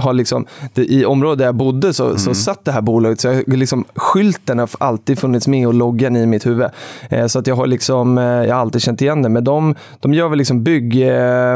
har 0.00 0.12
liksom, 0.12 0.46
det, 0.74 0.92
i 0.92 1.04
området 1.04 1.38
där 1.38 1.44
jag 1.44 1.54
bodde 1.54 1.92
så, 1.92 2.18
så 2.18 2.34
satt 2.34 2.64
det 2.64 2.72
här 2.72 2.80
bolaget, 2.80 3.20
så 3.20 3.28
jag, 3.28 3.48
liksom, 3.48 3.84
skylten 3.94 4.58
har 4.58 4.68
alltid 4.78 5.18
funnits 5.18 5.48
med 5.48 5.66
och 5.66 5.74
loggan 5.74 6.16
i 6.16 6.26
mitt 6.26 6.46
huvud. 6.46 6.66
Eh, 7.10 7.26
så 7.26 7.38
att 7.38 7.46
jag 7.46 7.56
har 7.56 7.66
liksom, 7.66 8.18
eh, 8.18 8.24
jag 8.24 8.54
har 8.54 8.60
alltid 8.60 8.82
känt 8.82 9.02
igen 9.02 9.22
det. 9.22 9.28
Men 9.28 9.44
de, 9.44 9.74
de 10.00 10.14
gör 10.14 10.28
väl 10.28 10.38
liksom 10.38 10.64
bygg, 10.64 11.02
eh, 11.02 11.54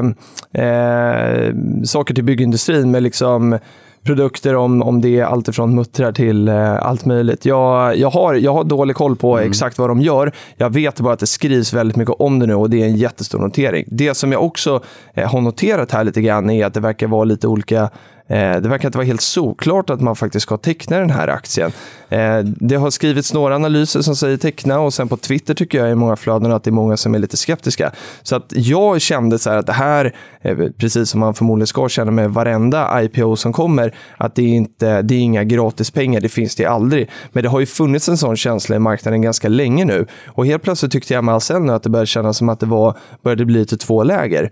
eh, 0.64 1.54
saker 1.84 2.14
till 2.14 2.24
byggindustrin 2.24 2.90
med 2.90 3.02
liksom 3.02 3.58
produkter 4.06 4.56
om, 4.56 4.82
om 4.82 5.00
det 5.00 5.20
är 5.20 5.24
allt 5.24 5.48
ifrån 5.48 5.74
muttrar 5.74 6.12
till 6.12 6.48
eh, 6.48 6.86
allt 6.86 7.04
möjligt. 7.04 7.44
Jag, 7.44 7.96
jag, 7.96 8.10
har, 8.10 8.34
jag 8.34 8.52
har 8.52 8.64
dålig 8.64 8.96
koll 8.96 9.16
på 9.16 9.38
exakt 9.38 9.78
vad 9.78 9.90
de 9.90 10.00
gör. 10.00 10.32
Jag 10.56 10.74
vet 10.74 11.00
bara 11.00 11.12
att 11.12 11.20
det 11.20 11.26
skrivs 11.26 11.72
väldigt 11.72 11.96
mycket 11.96 12.14
om 12.18 12.38
det 12.38 12.46
nu 12.46 12.54
och 12.54 12.70
det 12.70 12.82
är 12.82 12.86
en 12.86 12.96
jättestor 12.96 13.38
notering. 13.38 13.84
Det 13.86 14.14
som 14.14 14.32
jag 14.32 14.44
också 14.44 14.82
eh, 15.14 15.30
har 15.30 15.40
noterat 15.40 15.92
här 15.92 16.04
lite 16.04 16.20
grann 16.20 16.50
är 16.50 16.66
att 16.66 16.74
det 16.74 16.80
verkar 16.80 17.06
vara 17.06 17.24
lite 17.24 17.48
olika 17.48 17.90
Eh, 18.28 18.60
det 18.60 18.68
verkar 18.68 18.88
inte 18.88 18.98
vara 18.98 19.06
helt 19.06 19.20
såklart 19.20 19.90
att 19.90 20.00
man 20.00 20.16
faktiskt 20.16 20.42
ska 20.42 20.56
teckna 20.56 20.98
den 20.98 21.10
här 21.10 21.28
aktien. 21.28 21.72
Eh, 22.08 22.38
det 22.38 22.76
har 22.76 22.90
skrivits 22.90 23.34
några 23.34 23.54
analyser 23.54 24.00
som 24.00 24.16
säger 24.16 24.36
teckna 24.36 24.80
och 24.80 24.94
sen 24.94 25.08
på 25.08 25.16
Twitter 25.16 25.54
tycker 25.54 25.78
jag 25.78 25.90
i 25.90 25.94
många 25.94 26.16
flöden 26.16 26.52
att 26.52 26.64
det 26.64 26.70
är 26.70 26.72
många 26.72 26.96
som 26.96 27.14
är 27.14 27.18
lite 27.18 27.36
skeptiska. 27.36 27.92
Så 28.22 28.36
att 28.36 28.52
jag 28.54 29.00
kände 29.00 29.38
så 29.38 29.50
här 29.50 29.56
att 29.56 29.66
det 29.66 29.72
här, 29.72 30.14
eh, 30.42 30.56
precis 30.78 31.10
som 31.10 31.20
man 31.20 31.34
förmodligen 31.34 31.66
ska 31.66 31.88
känna 31.88 32.10
med 32.10 32.30
varenda 32.30 33.02
IPO 33.02 33.36
som 33.36 33.52
kommer, 33.52 33.94
att 34.16 34.34
det 34.34 34.42
är, 34.42 34.54
inte, 34.54 35.02
det 35.02 35.14
är 35.14 35.18
inga 35.18 35.44
gratispengar, 35.44 36.20
det 36.20 36.28
finns 36.28 36.54
det 36.54 36.66
aldrig. 36.66 37.10
Men 37.32 37.42
det 37.42 37.48
har 37.48 37.60
ju 37.60 37.66
funnits 37.66 38.08
en 38.08 38.16
sån 38.16 38.36
känsla 38.36 38.76
i 38.76 38.78
marknaden 38.78 39.22
ganska 39.22 39.48
länge 39.48 39.84
nu. 39.84 40.06
Och 40.26 40.46
helt 40.46 40.62
plötsligt 40.62 40.92
tyckte 40.92 41.14
jag 41.14 41.24
med 41.24 41.34
Ahlsell 41.34 41.62
nu 41.62 41.72
att 41.72 41.82
det 41.82 41.90
började 41.90 42.06
kännas 42.06 42.36
som 42.36 42.48
att 42.48 42.60
det 42.60 42.66
var, 42.66 42.98
började 43.22 43.44
bli 43.44 43.66
till 43.66 43.78
två 43.78 44.02
läger. 44.02 44.50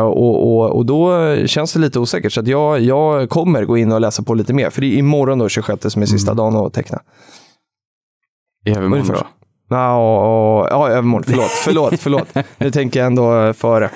och, 0.00 0.56
och, 0.56 0.76
och 0.76 0.86
då 0.86 1.36
känns 1.46 1.72
det 1.72 1.78
lite 1.78 1.98
osäkert. 1.98 2.32
Så 2.32 2.40
att 2.40 2.48
jag, 2.48 2.80
jag 2.80 3.15
kommer 3.26 3.64
gå 3.64 3.78
in 3.78 3.92
och 3.92 4.00
läsa 4.00 4.22
på 4.22 4.34
lite 4.34 4.52
mer. 4.52 4.70
För 4.70 4.80
det 4.80 4.86
är 4.86 4.98
imorgon 4.98 5.38
då, 5.38 5.48
26, 5.48 5.92
som 5.92 6.02
är 6.02 6.06
sista 6.06 6.34
dagen 6.34 6.56
att 6.56 6.72
teckna. 6.72 6.98
I 8.64 8.70
övermorgon 8.70 9.06
då? 9.06 9.26
Ja, 9.68 10.66
ja, 10.70 10.88
övermorgon. 10.88 11.24
Förlåt, 11.26 11.50
förlåt, 11.64 12.00
förlåt. 12.00 12.28
Nu 12.58 12.70
tänker 12.70 13.00
jag 13.00 13.06
ändå 13.06 13.52
före. 13.52 13.90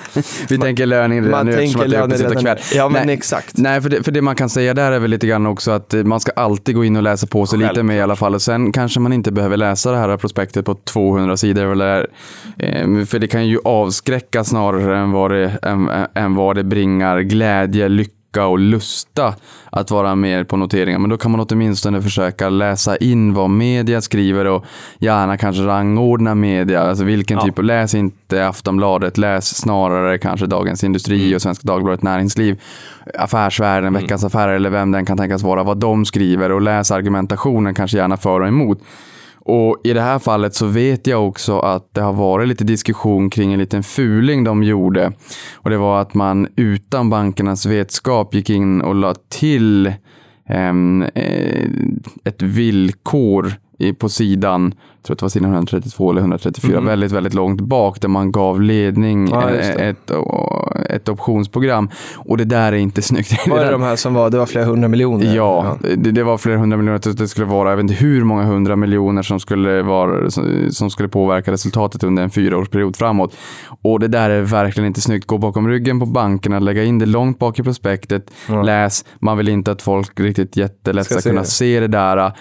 Vi 0.49 0.57
tänker 0.57 0.85
löning 0.85 1.17
redan 1.17 1.31
Man 1.31 1.45
nu 1.45 1.51
eftersom 1.51 1.81
tänker 1.81 1.99
att 2.01 2.09
det 2.09 2.25
är 2.25 2.41
kväll. 2.41 2.57
Ja, 2.73 2.89
men 2.89 3.07
Nej. 3.07 3.15
exakt. 3.15 3.57
Nej, 3.57 3.81
för 3.81 3.89
det, 3.89 4.03
för 4.03 4.11
det 4.11 4.21
man 4.21 4.35
kan 4.35 4.49
säga 4.49 4.73
där 4.73 4.91
är 4.91 4.99
väl 4.99 5.09
lite 5.09 5.27
grann 5.27 5.45
också 5.45 5.71
att 5.71 5.93
eh, 5.93 6.03
man 6.03 6.19
ska 6.19 6.31
alltid 6.31 6.75
gå 6.75 6.85
in 6.85 6.95
och 6.95 7.03
läsa 7.03 7.27
på 7.27 7.45
sig 7.45 7.59
lite 7.59 7.83
med 7.83 7.97
i 7.97 8.01
alla 8.01 8.15
fall. 8.15 8.35
Och 8.35 8.41
sen 8.41 8.71
kanske 8.71 8.99
man 8.99 9.13
inte 9.13 9.31
behöver 9.31 9.57
läsa 9.57 9.91
det 9.91 9.97
här 9.97 10.17
prospektet 10.17 10.65
på 10.65 10.73
200 10.75 11.37
sidor. 11.37 11.71
Eller, 11.71 12.07
eh, 12.57 13.05
för 13.05 13.19
det 13.19 13.27
kan 13.27 13.47
ju 13.47 13.59
avskräcka 13.65 14.43
snarare 14.43 14.97
än 14.97 15.11
vad 15.11 15.31
det, 15.31 15.57
än, 15.61 15.89
än 16.15 16.35
vad 16.35 16.55
det 16.55 16.63
bringar 16.63 17.19
glädje, 17.19 17.89
lycka 17.89 18.20
och 18.37 18.59
lusta 18.59 19.35
att 19.69 19.91
vara 19.91 20.15
med 20.15 20.47
på 20.47 20.57
noteringar. 20.57 20.99
Men 20.99 21.09
då 21.09 21.17
kan 21.17 21.31
man 21.31 21.45
åtminstone 21.49 22.01
försöka 22.01 22.49
läsa 22.49 22.97
in 22.97 23.33
vad 23.33 23.49
media 23.49 24.01
skriver 24.01 24.45
och 24.45 24.65
gärna 24.99 25.37
kanske 25.37 25.63
rangordna 25.63 26.35
media. 26.35 26.81
Alltså 26.81 27.03
vilken 27.03 27.37
Ja. 27.37 27.43
typ 27.43 27.57
av, 27.59 27.63
läs 27.65 27.95
inte 27.95 28.47
Aftonbladet, 28.47 29.17
läs 29.17 29.55
snarare 29.57 30.17
kanske 30.17 30.45
Dagens 30.45 30.83
Industri 30.83 31.35
och 31.35 31.41
Svenska 31.41 31.67
Dagbladet 31.67 32.03
Näringsliv, 32.03 32.61
Affärsvärlden, 33.19 33.93
Veckans 33.93 34.23
Affärer 34.23 34.53
eller 34.53 34.69
vem 34.69 34.91
den 34.91 35.05
kan 35.05 35.17
tänkas 35.17 35.43
vara, 35.43 35.63
vad 35.63 35.77
de 35.77 36.05
skriver 36.05 36.51
och 36.51 36.61
läs 36.61 36.91
argumentationen 36.91 37.73
kanske 37.73 37.97
gärna 37.97 38.17
för 38.17 38.39
och 38.41 38.47
emot. 38.47 38.79
Och 39.45 39.81
i 39.83 39.93
det 39.93 40.01
här 40.01 40.19
fallet 40.19 40.55
så 40.55 40.65
vet 40.65 41.07
jag 41.07 41.27
också 41.27 41.59
att 41.59 41.93
det 41.93 42.01
har 42.01 42.13
varit 42.13 42.47
lite 42.47 42.63
diskussion 42.63 43.29
kring 43.29 43.53
en 43.53 43.59
liten 43.59 43.83
fuling 43.83 44.43
de 44.43 44.63
gjorde. 44.63 45.11
Och 45.55 45.69
det 45.69 45.77
var 45.77 46.01
att 46.01 46.13
man 46.13 46.47
utan 46.55 47.09
bankernas 47.09 47.65
vetskap 47.65 48.33
gick 48.33 48.49
in 48.49 48.81
och 48.81 48.95
la 48.95 49.15
till 49.29 49.93
ehm, 50.47 51.03
eh, 51.15 51.67
ett 52.23 52.41
villkor 52.41 53.53
på 53.97 54.09
sidan, 54.09 54.73
tror 55.03 55.15
att 55.15 55.19
det 55.19 55.23
var 55.23 55.29
sidan 55.29 55.53
132 55.53 56.11
eller 56.11 56.21
134, 56.21 56.81
väldigt, 56.81 57.11
väldigt 57.11 57.33
långt 57.33 57.61
bak 57.61 58.01
där 58.01 58.07
man 58.07 58.31
gav 58.31 58.61
ledning 58.61 59.27
Ja, 59.31 59.49
eh, 59.49 59.87
ett, 59.87 60.11
ett 60.89 61.09
optionsprogram. 61.09 61.89
Och 62.15 62.37
det 62.37 62.45
där 62.45 62.71
är 62.71 62.77
inte 62.77 63.01
snyggt. 63.11 63.47
Var 63.47 63.59
Det 63.59 63.71
de 63.71 63.81
här 63.81 63.95
som 63.95 64.13
var, 64.13 64.29
det 64.29 64.37
var 64.37 64.45
flera 64.45 64.65
hundra 64.65 64.87
miljoner? 64.87 65.35
Ja, 65.35 65.77
det, 65.81 66.11
det 66.11 66.23
var 66.23 66.37
flera 66.37 66.57
hundra 66.57 66.77
miljoner. 66.77 67.13
Det 67.17 67.27
skulle 67.27 67.47
vara, 67.47 67.69
jag 67.69 67.77
vet 67.77 67.83
inte 67.83 67.93
hur 67.93 68.23
många 68.23 68.43
hundra 68.43 68.75
miljoner 68.75 69.21
som 69.21 69.39
skulle, 69.39 69.81
vara, 69.81 70.31
som 70.71 70.89
skulle 70.89 71.09
påverka 71.09 71.51
resultatet 71.51 72.03
under 72.03 72.23
en 72.23 72.29
fyraårsperiod 72.29 72.95
framåt. 72.95 73.35
Och 73.83 73.99
det 73.99 74.07
där 74.07 74.29
är 74.29 74.41
verkligen 74.41 74.87
inte 74.87 75.01
snyggt. 75.01 75.27
Gå 75.27 75.37
bakom 75.37 75.67
ryggen 75.67 75.99
på 75.99 76.05
bankerna, 76.05 76.59
lägga 76.59 76.83
in 76.83 76.99
det 76.99 77.05
långt 77.05 77.39
bak 77.39 77.59
i 77.59 77.63
prospektet, 77.63 78.31
läs. 78.65 79.05
Man 79.19 79.37
vill 79.37 79.49
inte 79.49 79.71
att 79.71 79.81
folk 79.81 80.19
riktigt 80.19 80.57
jättelätt 80.57 81.05
Ska 81.05 81.19
ska, 81.19 81.29
kunna 81.29 81.43
se 81.43 81.79
det 81.79 81.87
där. 81.87 82.33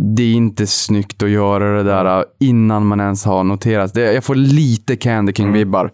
Det 0.00 0.22
är 0.22 0.34
inte 0.34 0.66
snyggt 0.66 1.22
att 1.22 1.30
göra 1.30 1.76
det 1.76 1.82
där 1.82 2.24
innan 2.38 2.86
man 2.86 3.00
ens 3.00 3.24
har 3.24 3.44
noterat. 3.44 3.94
Det, 3.94 4.12
jag 4.12 4.24
får 4.24 4.34
lite 4.34 4.96
Candy 4.96 5.32
King-vibbar. 5.32 5.90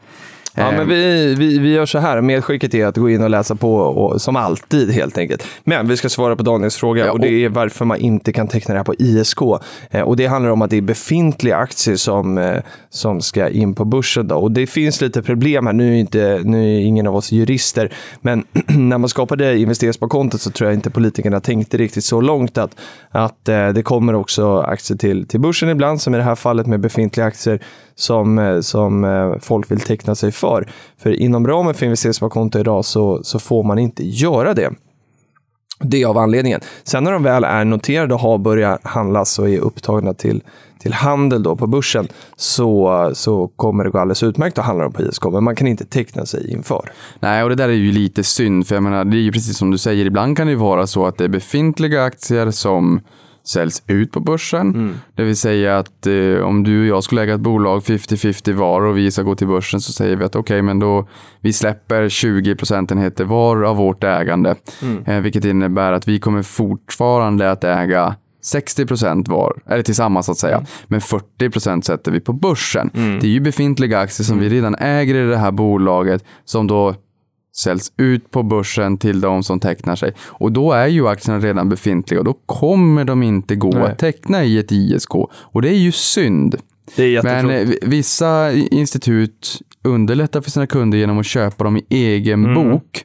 Ja, 0.57 0.71
men 0.71 0.89
vi, 0.89 1.35
vi, 1.35 1.59
vi 1.59 1.73
gör 1.73 1.87
så 1.87 1.99
här. 1.99 2.21
Medskicket 2.21 2.75
är 2.75 2.87
att 2.87 2.97
gå 2.97 3.11
in 3.11 3.23
och 3.23 3.31
läsa 3.31 3.55
på, 3.55 3.77
och, 3.77 4.23
som 4.23 4.37
alltid 4.37 4.91
helt 4.91 5.19
enkelt. 5.19 5.47
Men 5.65 5.89
vi 5.89 5.97
ska 5.97 6.09
svara 6.09 6.37
på 6.37 6.43
Daniels 6.43 6.77
fråga 6.77 7.07
Ja, 7.07 7.13
och 7.13 7.21
det 7.21 7.45
är 7.45 7.49
varför 7.49 7.85
man 7.85 7.99
inte 7.99 8.33
kan 8.33 8.49
teckna 8.49 8.75
det 8.75 8.79
här 8.79 8.85
på 8.85 8.95
ISK. 8.95 9.39
Eh, 9.91 10.01
och 10.01 10.17
Det 10.17 10.27
handlar 10.27 10.51
om 10.51 10.63
att 10.63 10.71
det 10.71 10.77
är 10.77 10.83
befintliga 10.83 11.57
aktier 11.57 11.97
som, 11.97 12.39
eh, 12.39 12.63
som 12.91 13.21
ska 13.21 13.49
in 13.49 13.75
på 13.75 13.85
börsen. 13.85 14.29
Då. 14.29 14.37
Och 14.37 14.51
Det 14.53 14.67
finns 14.67 15.01
lite 15.01 15.23
problem 15.23 15.67
här. 15.67 15.73
Nu 15.73 15.95
är, 15.95 16.01
inte, 16.01 16.41
nu 16.45 16.77
är 16.77 16.81
ingen 16.81 17.07
av 17.07 17.17
oss 17.17 17.33
jurister, 17.33 17.93
men 18.21 18.45
när 18.67 18.99
man 18.99 19.09
skapade 19.09 19.59
investeringssparkontot 19.59 20.41
så 20.41 20.51
tror 20.51 20.71
jag 20.71 20.77
inte 20.77 20.91
politikerna 20.91 21.41
tänkte 21.41 21.77
riktigt 21.77 22.05
så 22.05 22.21
långt 22.21 22.59
att, 22.59 22.77
att 23.11 23.49
eh, 23.49 23.69
det 23.69 23.83
kommer 23.83 24.15
också 24.15 24.59
aktier 24.61 24.99
till, 24.99 25.29
till 25.29 25.41
börsen 25.41 25.69
ibland, 25.69 26.01
som 26.01 26.15
i 26.15 26.19
det 26.19 26.25
här 26.25 26.35
fallet 26.35 26.67
med 26.67 26.81
befintliga 26.81 27.27
aktier 27.27 27.61
som, 27.95 28.39
eh, 28.39 28.61
som 28.61 29.05
eh, 29.05 29.33
folk 29.41 29.71
vill 29.71 29.81
teckna 29.81 30.15
sig 30.15 30.33
för. 30.33 30.69
För 30.99 31.11
inom 31.11 31.47
ramen 31.47 31.75
för 31.75 31.87
investeringssparkonto 31.87 32.59
idag 32.59 32.85
så, 32.85 33.21
så 33.23 33.39
får 33.39 33.65
man 33.65 33.79
inte 33.79 34.07
göra 34.07 34.55
det. 34.55 34.71
Det 35.81 36.03
är 36.03 36.07
av 36.07 36.19
anledningen. 36.19 36.61
Sen 36.85 37.05
när 37.05 37.13
de 37.13 37.23
väl 37.23 37.45
är 37.45 37.65
noterade 37.65 38.15
och 38.15 38.21
har 38.21 38.39
börjat 38.39 38.81
handlas 38.85 39.39
och 39.39 39.49
är 39.49 39.59
upptagna 39.59 40.15
till, 40.15 40.43
till 40.81 40.93
handel 40.93 41.43
då 41.43 41.57
på 41.57 41.67
börsen 41.67 42.09
så, 42.37 43.11
så 43.15 43.49
kommer 43.49 43.85
det 43.85 43.91
gå 43.91 43.99
alldeles 43.99 44.23
utmärkt 44.23 44.59
att 44.59 44.65
handla 44.65 44.85
dem 44.85 44.93
på 44.93 45.03
ISK, 45.03 45.25
men 45.25 45.45
man 45.45 45.57
kan 45.57 45.67
inte 45.67 45.85
teckna 45.85 46.27
sig 46.27 46.53
inför. 46.53 46.93
Nej, 47.21 47.43
och 47.43 47.49
det 47.49 47.55
där 47.55 47.69
är 47.69 47.73
ju 47.73 47.93
lite 47.93 48.25
synd, 48.25 48.67
för 48.67 48.75
jag 48.75 48.83
menar, 48.83 49.05
det 49.05 49.17
är 49.17 49.21
ju 49.21 49.33
precis 49.33 49.57
som 49.57 49.71
du 49.71 49.79
säger, 49.79 50.07
ibland 50.07 50.37
kan 50.37 50.47
det 50.47 50.51
ju 50.51 50.59
vara 50.59 50.87
så 50.87 51.07
att 51.07 51.19
det 51.19 51.25
är 51.25 51.29
befintliga 51.29 52.05
aktier 52.05 52.51
som 52.51 53.01
säljs 53.47 53.83
ut 53.87 54.13
på 54.13 54.21
börsen. 54.21 54.73
Det 55.15 55.25
vill 55.25 55.37
säga 55.37 55.79
att 55.79 56.07
eh, 56.07 56.45
om 56.45 56.65
du 56.65 56.81
och 56.81 56.87
jag 56.87 57.05
skulle 57.05 57.23
äga 57.23 57.35
ett 57.35 57.41
bolag 57.41 57.83
50-50 57.83 58.53
var 58.53 58.81
och 58.83 58.97
vi 58.99 59.11
ska 59.11 59.23
gå 59.23 59.35
till 59.35 59.47
börsen 59.47 59.81
så 59.81 59.93
säger 59.93 60.17
vi 60.17 60.25
att 60.25 60.37
okej, 60.37 60.63
men 60.63 60.79
då 60.79 61.09
vi 61.41 61.53
släpper 61.53 62.09
20 62.09 62.55
procentenheter 62.57 63.25
var 63.25 63.63
av 63.63 63.77
vårt 63.77 64.05
ägande, 64.05 64.55
eh, 65.07 65.21
vilket 65.21 65.45
innebär 65.45 65.93
att 65.93 66.09
vi 66.09 66.19
kommer 66.21 66.43
fortfarande 66.43 67.51
att 67.51 67.65
äga 67.65 68.17
60 68.43 68.87
procent 68.87 69.29
var, 69.29 69.63
eller 69.67 69.83
tillsammans 69.83 70.27
så 70.27 70.33
att 70.33 70.39
säga. 70.39 70.65
Men 70.87 71.01
40 71.01 71.51
procent 71.51 71.85
sätter 71.85 72.13
vi 72.13 72.21
på 72.21 72.33
börsen. 72.33 72.91
Det 73.21 73.27
är 73.27 73.31
ju 73.31 73.41
befintliga 73.41 73.99
aktier 73.99 74.25
som 74.25 74.39
vi 74.39 74.49
redan 74.49 74.75
äger 74.75 75.15
i 75.15 75.27
det 75.31 75.37
här 75.37 75.51
bolaget 75.53 76.25
som 76.45 76.67
då 76.67 76.95
säljs 77.57 77.93
ut 77.97 78.31
på 78.31 78.43
börsen 78.43 78.99
till 78.99 79.21
de 79.21 79.43
som 79.43 79.61
tecknar 79.61 79.97
sig. 79.97 80.13
Och 80.27 80.53
då 80.53 80.73
är 80.73 80.87
ju 80.87 81.09
aktierna 81.09 81.41
redan 81.41 81.69
befintliga 81.69 82.21
och 82.21 82.25
då 82.25 82.33
kommer 82.47 83.05
de 83.05 83.23
inte 83.23 83.57
gå 83.57 83.71
Nej. 83.71 83.83
att 83.83 83.99
teckna 83.99 84.45
i 84.45 84.59
ett 84.59 84.73
ISK. 84.73 85.15
Och 85.29 85.63
det 85.63 85.69
är 85.69 85.79
ju 85.79 85.93
synd. 85.93 86.55
Är 86.97 87.23
Men 87.23 87.51
eh, 87.51 87.67
vi- 87.67 87.79
vissa 87.83 88.53
institut 88.53 89.59
underlättar 89.83 90.41
för 90.41 90.51
sina 90.51 90.67
kunder 90.67 90.99
genom 90.99 91.19
att 91.19 91.27
köpa 91.27 91.65
dem 91.65 91.77
i 91.77 91.85
egen 91.89 92.45
Mm. 92.45 92.55
bok 92.55 93.05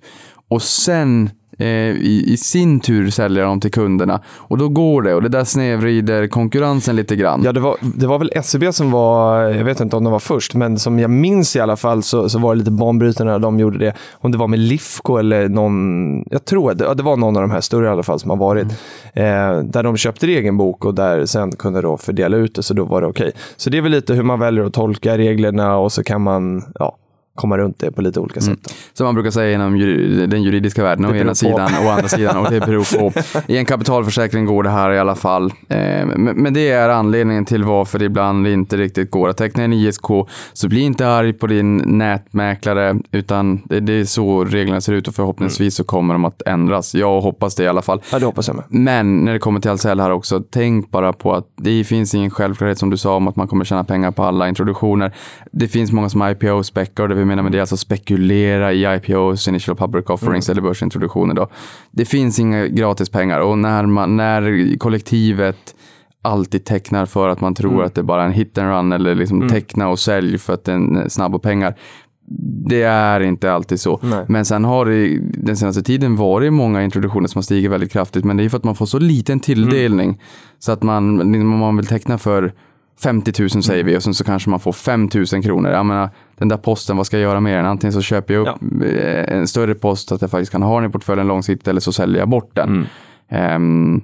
och 0.50 0.62
sen 0.62 1.30
i, 1.66 2.24
i 2.28 2.38
sin 2.38 2.80
tur 2.80 3.10
sälja 3.10 3.44
dem 3.44 3.60
till 3.60 3.72
kunderna. 3.72 4.22
Och 4.28 4.58
då 4.58 4.70
går 4.70 5.02
det 5.02 5.16
och 5.16 5.22
det 5.22 5.30
där 5.30 5.44
snedvrider 5.44 6.28
konkurrensen 6.28 6.96
lite 6.96 7.16
grann. 7.16 7.42
Ja, 7.44 7.52
det 7.52 7.60
var, 7.60 7.78
det 7.82 8.08
var 8.08 8.20
väl 8.20 8.32
SEB 8.44 8.74
som 8.74 8.92
var, 8.92 9.42
jag 9.42 9.66
vet 9.66 9.80
inte 9.80 9.96
om 9.96 10.04
de 10.04 10.14
var 10.14 10.20
först, 10.20 10.56
men 10.56 10.80
som 10.80 11.00
jag 11.00 11.12
minns 11.12 11.56
i 11.56 11.60
alla 11.60 11.76
fall 11.76 12.04
så, 12.04 12.30
så 12.30 12.40
var 12.40 12.56
det 12.56 12.60
lite 12.60 12.72
banbrytande 12.72 13.34
när 13.34 13.40
de 13.40 13.60
gjorde 13.60 13.78
det. 13.78 13.94
Om 14.14 14.32
det 14.32 14.38
var 14.38 14.48
med 14.48 14.60
Lifco 14.60 15.18
eller 15.18 15.50
någon, 15.50 16.24
jag 16.32 16.46
tror 16.46 16.74
det, 16.74 16.84
ja, 16.84 16.94
det 16.94 17.04
var 17.04 17.18
någon 17.18 17.36
av 17.36 17.42
de 17.42 17.52
här 17.52 17.62
större 17.62 17.86
i 17.86 17.90
alla 17.90 18.04
fall 18.04 18.20
som 18.20 18.30
har 18.30 18.38
varit. 18.38 18.68
Eh, 19.14 19.60
där 19.64 19.84
de 19.84 19.98
köpte 19.98 20.28
egen 20.28 20.58
bok 20.58 20.86
och 20.86 20.94
där 20.96 21.26
sen 21.26 21.52
kunde 21.52 21.82
då 21.82 21.98
fördela 21.98 22.38
ut 22.38 22.56
det, 22.56 22.64
så 22.64 22.74
då 22.74 22.86
var 22.86 23.02
det 23.02 23.08
okej. 23.08 23.32
Så 23.58 23.70
det 23.70 23.78
är 23.78 23.82
väl 23.82 23.92
lite 23.92 24.14
hur 24.14 24.24
man 24.24 24.40
väljer 24.40 24.64
att 24.64 24.74
tolka 24.74 25.18
reglerna 25.18 25.78
och 25.78 25.92
så 25.92 26.04
kan 26.04 26.22
man, 26.22 26.64
ja, 26.80 26.98
komma 27.40 27.58
runt 27.58 27.80
det 27.80 27.92
på 27.92 28.02
lite 28.02 28.20
olika 28.20 28.42
sätt. 28.42 28.60
Då. 28.64 28.70
Som 28.94 29.06
man 29.06 29.16
brukar 29.16 29.32
säga 29.32 29.56
inom 29.56 29.80
den 30.30 30.44
juridiska 30.44 30.84
världen, 30.84 31.06
å 31.06 31.16
ena 31.16 31.30
på. 31.30 31.36
sidan 31.36 31.72
och 31.80 31.86
å 31.86 31.90
andra 31.90 32.08
sidan. 32.08 32.38
Och 32.38 32.52
det 32.52 32.60
beror 32.60 32.98
på. 33.00 33.20
I 33.48 33.58
en 33.58 33.66
kapitalförsäkring 33.66 34.46
går 34.46 34.64
det 34.64 34.70
här 34.70 34.92
i 34.92 35.00
alla 35.00 35.16
fall. 35.16 35.54
Eh, 35.70 36.06
men, 36.16 36.54
det 36.54 36.72
är 36.72 36.90
anledningen 36.90 37.46
till 37.46 37.64
varför 37.64 38.00
det 38.00 38.06
ibland 38.06 38.48
inte 38.48 38.78
riktigt 38.78 39.12
går 39.12 39.30
att 39.30 39.38
teckna 39.38 39.64
en 39.64 39.74
ISK. 39.74 40.06
Så 40.54 40.68
bli 40.68 40.82
inte 40.82 41.08
arg 41.08 41.34
på 41.34 41.48
din 41.48 41.78
nätmäklare, 41.78 43.00
utan 43.12 43.62
det, 43.66 43.80
det 43.80 43.94
är 43.94 44.06
så 44.06 44.46
reglerna 44.46 44.82
ser 44.82 44.94
ut 44.94 45.08
och 45.08 45.16
förhoppningsvis 45.16 45.76
så 45.76 45.84
kommer 45.84 46.14
de 46.14 46.26
att 46.26 46.42
ändras. 46.46 46.96
Jag 46.96 47.22
hoppas 47.22 47.56
det 47.56 47.64
i 47.64 47.68
alla 47.68 47.82
fall. 47.82 48.02
Ja, 48.12 48.20
det 48.20 48.26
hoppas 48.26 48.48
jag 48.48 48.56
med. 48.56 48.66
Men 48.70 49.26
när 49.26 49.34
det 49.34 49.40
kommer 49.40 49.60
till 49.60 49.72
Ahlsell 49.72 50.00
här 50.00 50.12
också, 50.12 50.44
tänk 50.50 50.92
bara 50.92 51.14
på 51.14 51.34
att 51.34 51.46
det 51.58 51.84
finns 51.84 52.16
ingen 52.16 52.32
självklarhet 52.32 52.78
som 52.78 52.90
du 52.90 52.98
sa 52.98 53.16
om 53.16 53.28
att 53.28 53.36
man 53.36 53.48
kommer 53.48 53.66
tjäna 53.66 53.84
pengar 53.84 54.12
på 54.12 54.24
alla 54.24 54.50
introduktioner. 54.50 55.12
Det 55.52 55.68
finns 55.68 55.92
många 55.92 56.10
som 56.10 56.22
IPO-speckar 56.22 57.04
och 57.04 57.10
det 57.10 57.16
menar 57.30 57.44
med 57.44 57.52
det 57.52 57.58
är 57.58 57.62
alltså 57.62 57.78
spekulera 57.78 58.74
i 58.74 58.96
IPOs, 58.96 59.48
initial 59.48 59.78
public 59.78 60.06
offerings 60.10 60.50
eller 60.50 60.62
börsintroduktioner 60.62 61.34
då. 61.34 61.48
Det 61.92 62.06
finns 62.06 62.40
inga 62.40 62.68
gratis 62.68 63.10
pengar 63.10 63.40
och 63.40 63.58
när, 63.58 63.86
man, 63.86 64.18
när 64.18 64.78
kollektivet 64.78 65.76
alltid 66.22 66.66
tecknar 66.66 67.06
för 67.06 67.30
att 67.30 67.42
man 67.42 67.56
tror 67.56 67.84
att 67.84 67.96
det 67.96 68.02
är 68.02 68.04
bara 68.04 68.22
är 68.22 68.26
en 68.26 68.32
hit 68.32 68.58
and 68.58 68.70
run 68.70 68.92
eller 68.92 69.16
liksom 69.16 69.50
teckna 69.50 69.90
och 69.90 70.00
sälj 70.00 70.38
för 70.38 70.54
att 70.54 70.64
det 70.64 70.72
är 70.72 71.10
snabb 71.10 71.36
och 71.36 71.44
pengar. 71.44 71.76
Det 72.68 72.82
är 72.82 73.20
inte 73.20 73.52
alltid 73.52 73.80
så. 73.80 74.00
Nej. 74.04 74.26
Men 74.28 74.46
sen 74.46 74.66
har 74.66 74.86
det 74.86 75.20
den 75.20 75.58
senaste 75.58 75.84
tiden 75.84 76.16
varit 76.16 76.54
många 76.54 76.84
introduktioner 76.84 77.28
som 77.28 77.40
har 77.40 77.44
stigit 77.44 77.72
väldigt 77.72 77.92
kraftigt. 77.92 78.26
Men 78.26 78.38
det 78.38 78.46
är 78.46 78.50
för 78.50 78.58
att 78.58 78.64
man 78.64 78.76
får 78.76 78.86
så 78.86 79.00
liten 79.00 79.40
tilldelning. 79.40 80.22
Så 80.60 80.72
att 80.72 80.84
man, 80.84 81.22
om 81.22 81.58
man 81.60 81.78
vill 81.78 81.86
teckna 81.86 82.18
för 82.18 82.54
50 83.04 83.42
000 83.42 83.50
säger 83.50 83.84
vi 83.84 83.98
och 83.98 84.04
sen 84.04 84.14
så 84.14 84.24
kanske 84.24 84.50
man 84.50 84.60
får 84.60 84.74
5 84.74 85.10
000 85.34 85.44
kronor. 85.44 85.72
Jag 85.72 85.86
menar, 85.86 86.10
den 86.38 86.48
där 86.48 86.58
posten, 86.58 86.98
vad 86.98 87.06
ska 87.06 87.18
jag 87.18 87.24
göra 87.30 87.40
med 87.40 87.58
den? 87.58 87.66
Antingen 87.66 87.94
så 87.94 88.02
köper 88.02 88.34
jag 88.34 88.48
upp 88.48 88.62
eh, 88.84 89.36
en 89.38 89.48
större 89.48 89.76
post 89.76 90.10
så 90.10 90.16
att 90.16 90.22
jag 90.22 90.32
faktiskt 90.32 90.52
kan 90.52 90.62
ha 90.62 90.82
den 90.82 90.90
i 90.90 90.94
portföljen 90.94 91.28
långsiktigt 91.28 91.68
eller 91.68 91.82
så 91.82 91.92
säljer 91.92 92.20
jag 92.20 92.30
bort 92.30 92.52
den. 92.56 92.88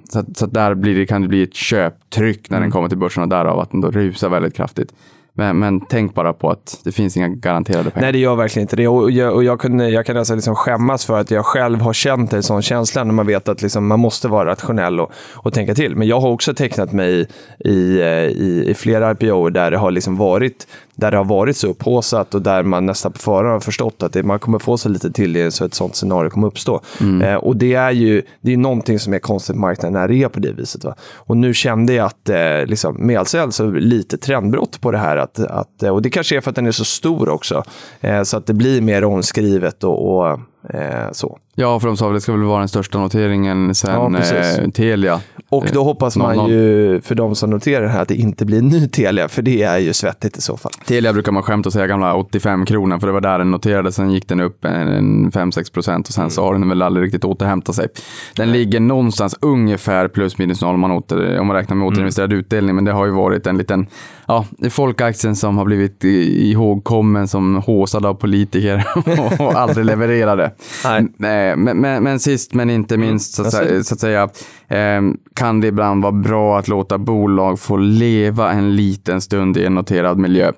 Så 0.08 0.18
att, 0.18 0.36
så 0.36 0.44
att 0.44 0.52
där 0.52 0.74
blir 0.74 0.98
det, 0.98 1.06
kan 1.06 1.22
det 1.22 1.28
bli 1.28 1.42
ett 1.42 1.54
köptryck 1.54 2.50
när 2.50 2.60
den 2.60 2.70
kommer 2.70 2.88
till 2.88 2.98
börsen 2.98 3.22
och 3.22 3.28
därav 3.28 3.60
att 3.60 3.70
den 3.70 3.80
då 3.80 3.90
rusar 3.90 4.28
väldigt 4.28 4.56
kraftigt. 4.56 4.92
Men, 5.38 5.58
men 5.58 5.80
tänk 5.80 6.14
bara 6.14 6.32
på 6.32 6.50
att 6.50 6.80
det 6.84 6.92
finns 6.92 7.16
inga 7.16 7.28
garanterade 7.28 7.90
pengar. 7.90 8.06
Nej, 8.06 8.12
det 8.12 8.18
gör 8.18 8.34
verkligen 8.34 8.64
inte 8.64 8.76
det. 8.76 8.88
Och 8.88 9.10
jag, 9.10 9.34
och 9.34 9.44
jag, 9.44 9.60
kunde, 9.60 9.88
jag 9.88 10.06
kan 10.06 10.16
nästan 10.16 10.36
liksom 10.36 10.54
skämmas 10.54 11.04
för 11.04 11.20
att 11.20 11.30
jag 11.30 11.44
själv 11.44 11.80
har 11.80 11.92
känt 11.92 12.32
en 12.32 12.42
sån 12.42 12.62
känsla 12.62 13.04
när 13.04 13.12
man 13.12 13.26
vet 13.26 13.48
att 13.48 13.62
liksom 13.62 13.86
man 13.86 14.00
måste 14.00 14.28
vara 14.28 14.50
rationell 14.50 15.00
och, 15.00 15.12
och 15.34 15.52
tänka 15.52 15.74
till. 15.74 15.96
Men 15.96 16.08
jag 16.08 16.20
har 16.20 16.28
också 16.28 16.54
tecknat 16.54 16.92
mig 16.92 17.20
i, 17.58 17.70
i, 17.70 18.00
i, 18.28 18.64
i 18.70 18.74
flera 18.74 19.10
IPO 19.10 19.50
där 19.50 19.70
det 19.70 19.78
har 19.78 19.90
liksom 19.90 20.16
varit 20.16 20.66
där 20.96 21.10
det 21.10 21.16
har 21.16 21.24
varit 21.24 21.56
så 21.56 21.68
upphaussat 21.68 22.34
och 22.34 22.42
där 22.42 22.62
man 22.62 22.86
nästan 22.86 23.12
på 23.12 23.18
förhand 23.18 23.52
har 23.52 23.60
förstått 23.60 24.02
att 24.02 24.12
det, 24.12 24.22
man 24.22 24.38
kommer 24.38 24.58
få 24.58 24.78
så 24.78 24.88
lite 24.88 25.12
till 25.12 25.52
så 25.52 25.64
ett 25.64 25.74
sånt 25.74 25.96
scenario 25.96 26.30
kommer 26.30 26.46
uppstå. 26.46 26.80
Eh, 27.22 27.34
och 27.34 27.56
det 27.56 27.74
är 27.74 27.90
ju 27.90 28.22
det 28.40 28.52
är 28.52 28.56
någonting 28.56 28.98
som 28.98 29.14
är 29.14 29.18
konstigt 29.18 29.56
marknaden 29.56 29.92
när 29.92 30.08
det 30.08 30.14
är 30.14 30.28
på 30.28 30.40
det 30.40 30.52
viset. 30.52 30.84
Va? 30.84 30.94
Och 31.14 31.36
nu 31.36 31.54
kände 31.54 31.92
jag 31.92 32.06
att 32.06 32.28
eh, 32.28 32.66
liksom, 32.66 32.96
med 33.06 33.18
Ahlsell 33.18 33.52
så 33.52 33.70
lite 33.70 34.18
trendbrott 34.18 34.80
på 34.80 34.90
det 34.90 34.98
här. 34.98 35.16
Att, 35.16 35.38
att, 35.38 35.82
och 35.82 36.02
det 36.02 36.10
kanske 36.10 36.36
är 36.36 36.40
för 36.40 36.50
att 36.50 36.56
den 36.56 36.66
är 36.66 36.70
så 36.70 36.84
stor 36.84 37.28
också. 37.28 37.64
Eh, 38.00 38.22
så 38.22 38.36
att 38.36 38.46
det 38.46 38.54
blir 38.54 38.80
mer 38.80 39.04
omskrivet 39.04 39.84
och, 39.84 40.16
och 40.16 40.40
eh, 40.74 41.12
så. 41.12 41.38
Ja, 41.58 41.80
för 41.80 41.86
de 41.86 41.96
sa 41.96 42.06
väl 42.06 42.14
det 42.14 42.20
ska 42.20 42.32
väl 42.32 42.42
vara 42.42 42.58
den 42.58 42.68
största 42.68 42.98
noteringen 42.98 43.66
Ja, 43.68 43.74
sen 43.74 44.14
precis. 44.14 44.58
eh, 44.58 44.68
Telia. 44.70 45.20
Och 45.48 45.66
då 45.72 45.84
hoppas 45.84 46.16
man 46.16 46.36
00. 46.36 46.50
ju, 46.50 47.00
för 47.00 47.14
de 47.14 47.34
som 47.34 47.50
noterar 47.50 47.82
det 47.82 47.88
här, 47.88 48.02
att 48.02 48.08
det 48.08 48.14
inte 48.14 48.44
blir 48.46 48.58
en 48.58 48.68
ny 48.68 48.88
Telia, 48.88 49.28
för 49.28 49.42
det 49.42 49.62
är 49.62 49.78
ju 49.78 49.92
svettigt 49.92 50.36
i 50.36 50.40
så 50.40 50.56
fall. 50.56 50.72
Telia 50.86 51.12
brukar 51.12 51.32
man 51.32 51.42
skämt 51.42 51.66
och 51.66 51.72
säga 51.72 51.86
gamla 51.86 52.14
85 52.14 52.66
kronor, 52.66 52.98
för 52.98 53.06
det 53.06 53.12
var 53.12 53.20
där 53.20 53.38
den 53.38 53.50
noterades. 53.50 53.94
Sen 53.94 54.10
gick 54.10 54.28
den 54.28 54.40
upp 54.40 54.64
en, 54.64 54.88
en 54.88 55.30
5-6 55.32 55.72
procent 55.72 56.08
och 56.08 56.14
sen 56.14 56.30
så 56.30 56.42
har 56.42 56.52
den 56.52 56.68
väl 56.68 56.82
aldrig 56.82 57.06
riktigt 57.06 57.24
återhämtat 57.24 57.74
sig. 57.74 57.88
Den 58.36 58.52
ligger 58.52 58.80
någonstans 58.80 59.36
ungefär 59.40 60.08
plus 60.08 60.38
minus 60.38 60.60
noll 60.62 60.74
om 60.74 60.80
man, 60.80 60.90
åter, 60.90 61.38
om 61.40 61.46
man 61.46 61.56
räknar 61.56 61.76
med 61.76 61.88
återinvesterad 61.88 62.32
utdelning, 62.32 62.74
men 62.74 62.84
det 62.84 62.92
har 62.92 63.06
ju 63.06 63.12
varit 63.12 63.46
en 63.46 63.58
liten, 63.58 63.86
ja, 64.26 64.44
folkaktien 64.70 65.36
som 65.36 65.58
har 65.58 65.64
blivit 65.64 66.04
ihågkommen 66.04 67.28
som 67.28 67.56
håsad 67.56 68.06
av 68.06 68.14
politiker 68.14 68.84
och 69.38 69.54
aldrig 69.54 69.86
levererade. 69.86 70.50
Nej. 70.84 71.00
Eh, 71.00 71.56
Men, 71.56 71.80
men, 71.80 72.02
men 72.02 72.18
sist 72.20 72.54
men 72.54 72.70
inte 72.70 72.96
minst 72.96 73.34
så 73.34 73.42
att, 73.42 73.52
säga, 73.52 73.84
så 73.84 73.94
att 73.94 74.00
säga 74.00 74.22
eh, 74.68 75.02
kan 75.34 75.60
det 75.60 75.66
ibland 75.66 76.02
vara 76.02 76.12
bra 76.12 76.58
att 76.58 76.68
låta 76.68 76.98
bolag 76.98 77.60
få 77.60 77.76
leva 77.76 78.52
en 78.52 78.76
liten 78.76 79.20
stund 79.20 79.56
i 79.56 79.64
en 79.64 79.74
noterad 79.74 80.18
miljö. 80.18 80.48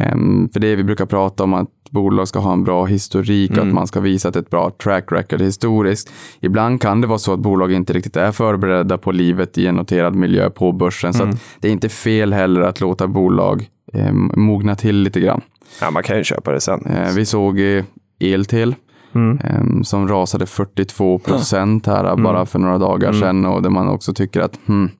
Eh, 0.00 0.16
för 0.52 0.58
det 0.58 0.76
vi 0.76 0.84
brukar 0.84 1.06
prata 1.06 1.44
om 1.44 1.54
att 1.54 1.68
bolag 1.90 2.28
ska 2.28 2.38
ha 2.38 2.52
en 2.52 2.64
bra 2.64 2.84
historik 2.84 3.50
och 3.50 3.58
att 3.58 3.72
man 3.72 3.86
ska 3.86 4.00
visa 4.00 4.28
ett 4.28 4.50
bra 4.50 4.70
track 4.82 5.12
record 5.12 5.42
historiskt. 5.42 6.12
Ibland 6.40 6.80
kan 6.82 7.00
det 7.00 7.06
vara 7.06 7.18
så 7.18 7.32
att 7.32 7.40
bolag 7.40 7.72
inte 7.72 7.92
riktigt 7.92 8.16
är 8.16 8.32
förberedda 8.32 8.98
på 8.98 9.12
livet 9.12 9.58
i 9.58 9.66
en 9.66 9.74
noterad 9.74 10.14
miljö 10.14 10.50
på 10.50 10.72
börsen. 10.72 11.14
Så 11.14 11.22
att 11.22 11.36
det 11.60 11.68
är 11.68 11.72
inte 11.72 11.88
fel 11.88 12.32
heller 12.32 12.60
att 12.60 12.80
låta 12.80 13.06
bolag 13.06 13.68
eh, 13.92 14.12
mogna 14.12 14.74
till 14.76 14.96
lite 14.96 15.20
grann. 15.20 15.40
Ja, 15.80 15.90
man 15.90 16.02
kan 16.02 16.18
ju 16.18 16.24
köpa 16.24 16.52
det 16.52 16.60
sen. 16.60 16.86
Eh, 16.86 17.14
vi 17.14 17.24
såg 17.24 17.60
eh, 17.60 17.84
Eltel 18.20 18.74
eh, 19.14 19.82
som 19.82 20.08
rasade 20.08 20.46
42 20.46 21.18
procent 21.18 21.86
här 21.86 22.16
bara 22.16 22.46
för 22.46 22.58
några 22.58 22.78
dagar 22.78 23.12
sedan 23.12 23.46
och 23.46 23.62
där 23.62 23.70
man 23.70 23.88
också 23.88 24.14
tycker 24.14 24.40
att 24.40 24.58
hmm, 24.66 24.90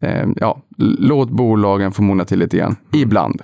eh, 0.00 0.26
ja, 0.36 0.58
låt 0.98 1.30
bolagen 1.30 1.92
få 1.92 2.02
mogna 2.02 2.24
till 2.24 2.38
lite 2.38 2.56
grann. 2.56 2.76
Ibland. 2.92 3.42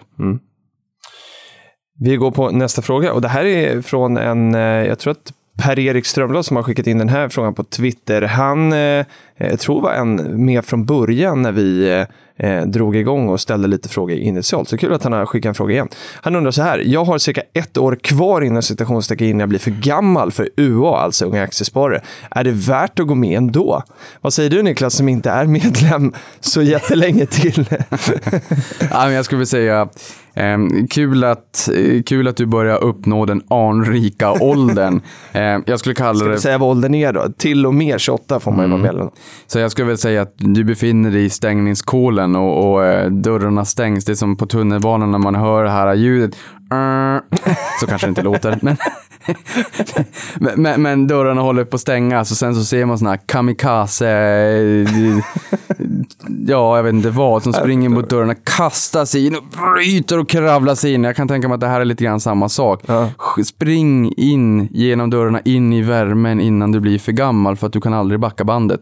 Vi 2.02 2.16
går 2.16 2.30
på 2.30 2.50
nästa 2.50 2.82
fråga 2.82 3.12
och 3.12 3.20
det 3.20 3.28
här 3.28 3.44
är 3.44 3.82
från 3.82 4.16
en, 4.16 4.54
eh, 4.54 4.60
jag 4.60 4.98
tror 4.98 5.10
att 5.10 5.32
Per-Erik 5.62 6.06
Strömblad 6.06 6.44
som 6.44 6.56
har 6.56 6.62
skickat 6.62 6.86
in 6.86 6.98
den 6.98 7.08
här 7.08 7.28
frågan 7.28 7.54
på 7.54 7.64
Twitter. 7.64 8.22
Han 8.22 8.72
eh, 8.72 9.04
eh, 9.36 9.56
tror 9.56 9.80
var 9.80 9.92
en 9.92 10.44
med 10.44 10.64
från 10.64 10.84
början 10.84 11.42
när 11.42 11.52
vi 11.52 12.06
eh, 12.42 12.62
drog 12.62 12.96
igång 12.96 13.28
och 13.28 13.40
ställde 13.40 13.68
lite 13.68 13.88
frågor 13.88 14.16
initialt. 14.16 14.68
Så 14.68 14.76
kul 14.76 14.92
att 14.92 15.02
han 15.02 15.12
har 15.12 15.26
skickat 15.26 15.48
en 15.48 15.54
fråga 15.54 15.74
igen. 15.74 15.88
Han 16.14 16.36
undrar 16.36 16.50
så 16.50 16.62
här. 16.62 16.78
Jag 16.78 17.04
har 17.04 17.18
cirka 17.18 17.42
ett 17.52 17.78
år 17.78 17.96
kvar 18.02 18.42
innan 18.42 18.62
citationstecken 18.62 19.26
innan 19.26 19.40
jag 19.40 19.48
blir 19.48 19.58
för 19.58 19.70
gammal 19.70 20.32
för 20.32 20.48
UA, 20.56 20.98
alltså 20.98 21.24
Unga 21.24 21.42
Aktiesparare. 21.42 22.00
Är 22.30 22.44
det 22.44 22.52
värt 22.52 23.00
att 23.00 23.06
gå 23.06 23.14
med 23.14 23.36
ändå? 23.36 23.82
Vad 24.20 24.32
säger 24.32 24.50
du 24.50 24.62
Niklas 24.62 24.94
som 24.94 25.08
inte 25.08 25.30
är 25.30 25.46
medlem 25.46 26.12
så 26.40 26.62
jättelänge 26.62 27.26
till? 27.26 27.66
Ja, 28.90 29.04
men 29.04 29.12
jag 29.12 29.24
skulle 29.24 29.38
vilja 29.38 29.46
säga 29.46 29.88
kul, 30.90 31.24
att, 31.24 31.68
eh, 31.74 32.02
kul 32.02 32.28
att 32.28 32.36
du 32.36 32.46
börjar 32.46 32.84
uppnå 32.84 33.26
den 33.26 33.42
anrika 33.48 34.32
åldern. 34.40 35.00
Ehm, 35.32 35.62
jag 35.66 35.78
skulle 35.78 35.94
kalla 35.94 36.18
Ska 36.18 36.28
det 36.28 36.34
vi 36.34 36.40
säga 36.40 36.58
vad 36.58 36.70
åldern 36.70 36.94
är 36.94 37.12
då? 37.12 37.28
Till 37.38 37.66
och 37.66 37.74
med 37.74 38.00
28 38.00 38.40
får 38.40 38.52
man 38.52 38.64
ju 38.64 38.70
vara 38.70 38.82
medlem. 38.82 39.10
Så 39.46 39.58
jag 39.58 39.70
skulle 39.70 39.86
väl 39.86 39.98
säga 39.98 40.22
att 40.22 40.34
du 40.36 40.64
befinner 40.64 41.10
dig 41.10 41.24
i 41.24 41.30
stängningskålen 41.30 42.36
och, 42.36 42.72
och 42.72 42.84
eh, 42.84 43.10
dörrarna 43.10 43.64
stängs. 43.64 44.04
Det 44.04 44.12
är 44.12 44.16
som 44.16 44.36
på 44.36 44.46
tunnelbanan 44.46 45.10
när 45.10 45.18
man 45.18 45.34
hör 45.34 45.64
det 45.64 45.70
här 45.70 45.94
ljudet. 45.94 46.36
Så 47.80 47.86
kanske 47.86 48.06
det 48.06 48.08
inte 48.08 48.22
låter. 48.22 48.58
Men, 48.62 48.76
men, 50.56 50.82
men, 50.82 51.06
dörrarna 51.06 51.40
håller 51.40 51.64
på 51.64 51.74
att 51.74 51.80
stängas 51.80 52.30
och 52.30 52.36
sen 52.36 52.54
så 52.54 52.64
ser 52.64 52.84
man 52.84 52.98
såna 52.98 53.10
här 53.10 53.20
kamikaze, 53.26 54.06
ja 56.46 56.76
jag 56.76 56.82
vet 56.82 56.94
inte 56.94 57.10
vad, 57.10 57.42
som 57.42 57.52
springer 57.52 57.88
mot 57.88 58.10
dörrarna, 58.10 58.34
kastar 58.34 59.04
sig 59.04 59.26
in 59.26 59.36
och 59.36 59.44
bryter 59.44 60.18
och 60.18 60.28
kravlar 60.28 60.74
sig 60.74 60.94
in. 60.94 61.04
Jag 61.04 61.16
kan 61.16 61.28
tänka 61.28 61.48
mig 61.48 61.54
att 61.54 61.60
det 61.60 61.66
här 61.66 61.80
är 61.80 61.84
lite 61.84 62.04
grann 62.04 62.20
samma 62.20 62.48
sak. 62.48 62.82
Ja. 62.86 63.10
Spring 63.44 64.12
in 64.16 64.68
genom 64.70 65.10
dörrarna, 65.10 65.40
in 65.40 65.72
i 65.72 65.82
värmen 65.82 66.40
innan 66.40 66.72
du 66.72 66.80
blir 66.80 66.98
för 66.98 67.12
gammal 67.12 67.56
för 67.56 67.66
att 67.66 67.72
du 67.72 67.80
kan 67.80 67.94
aldrig 67.94 68.20
backa 68.20 68.44
bandet. 68.44 68.80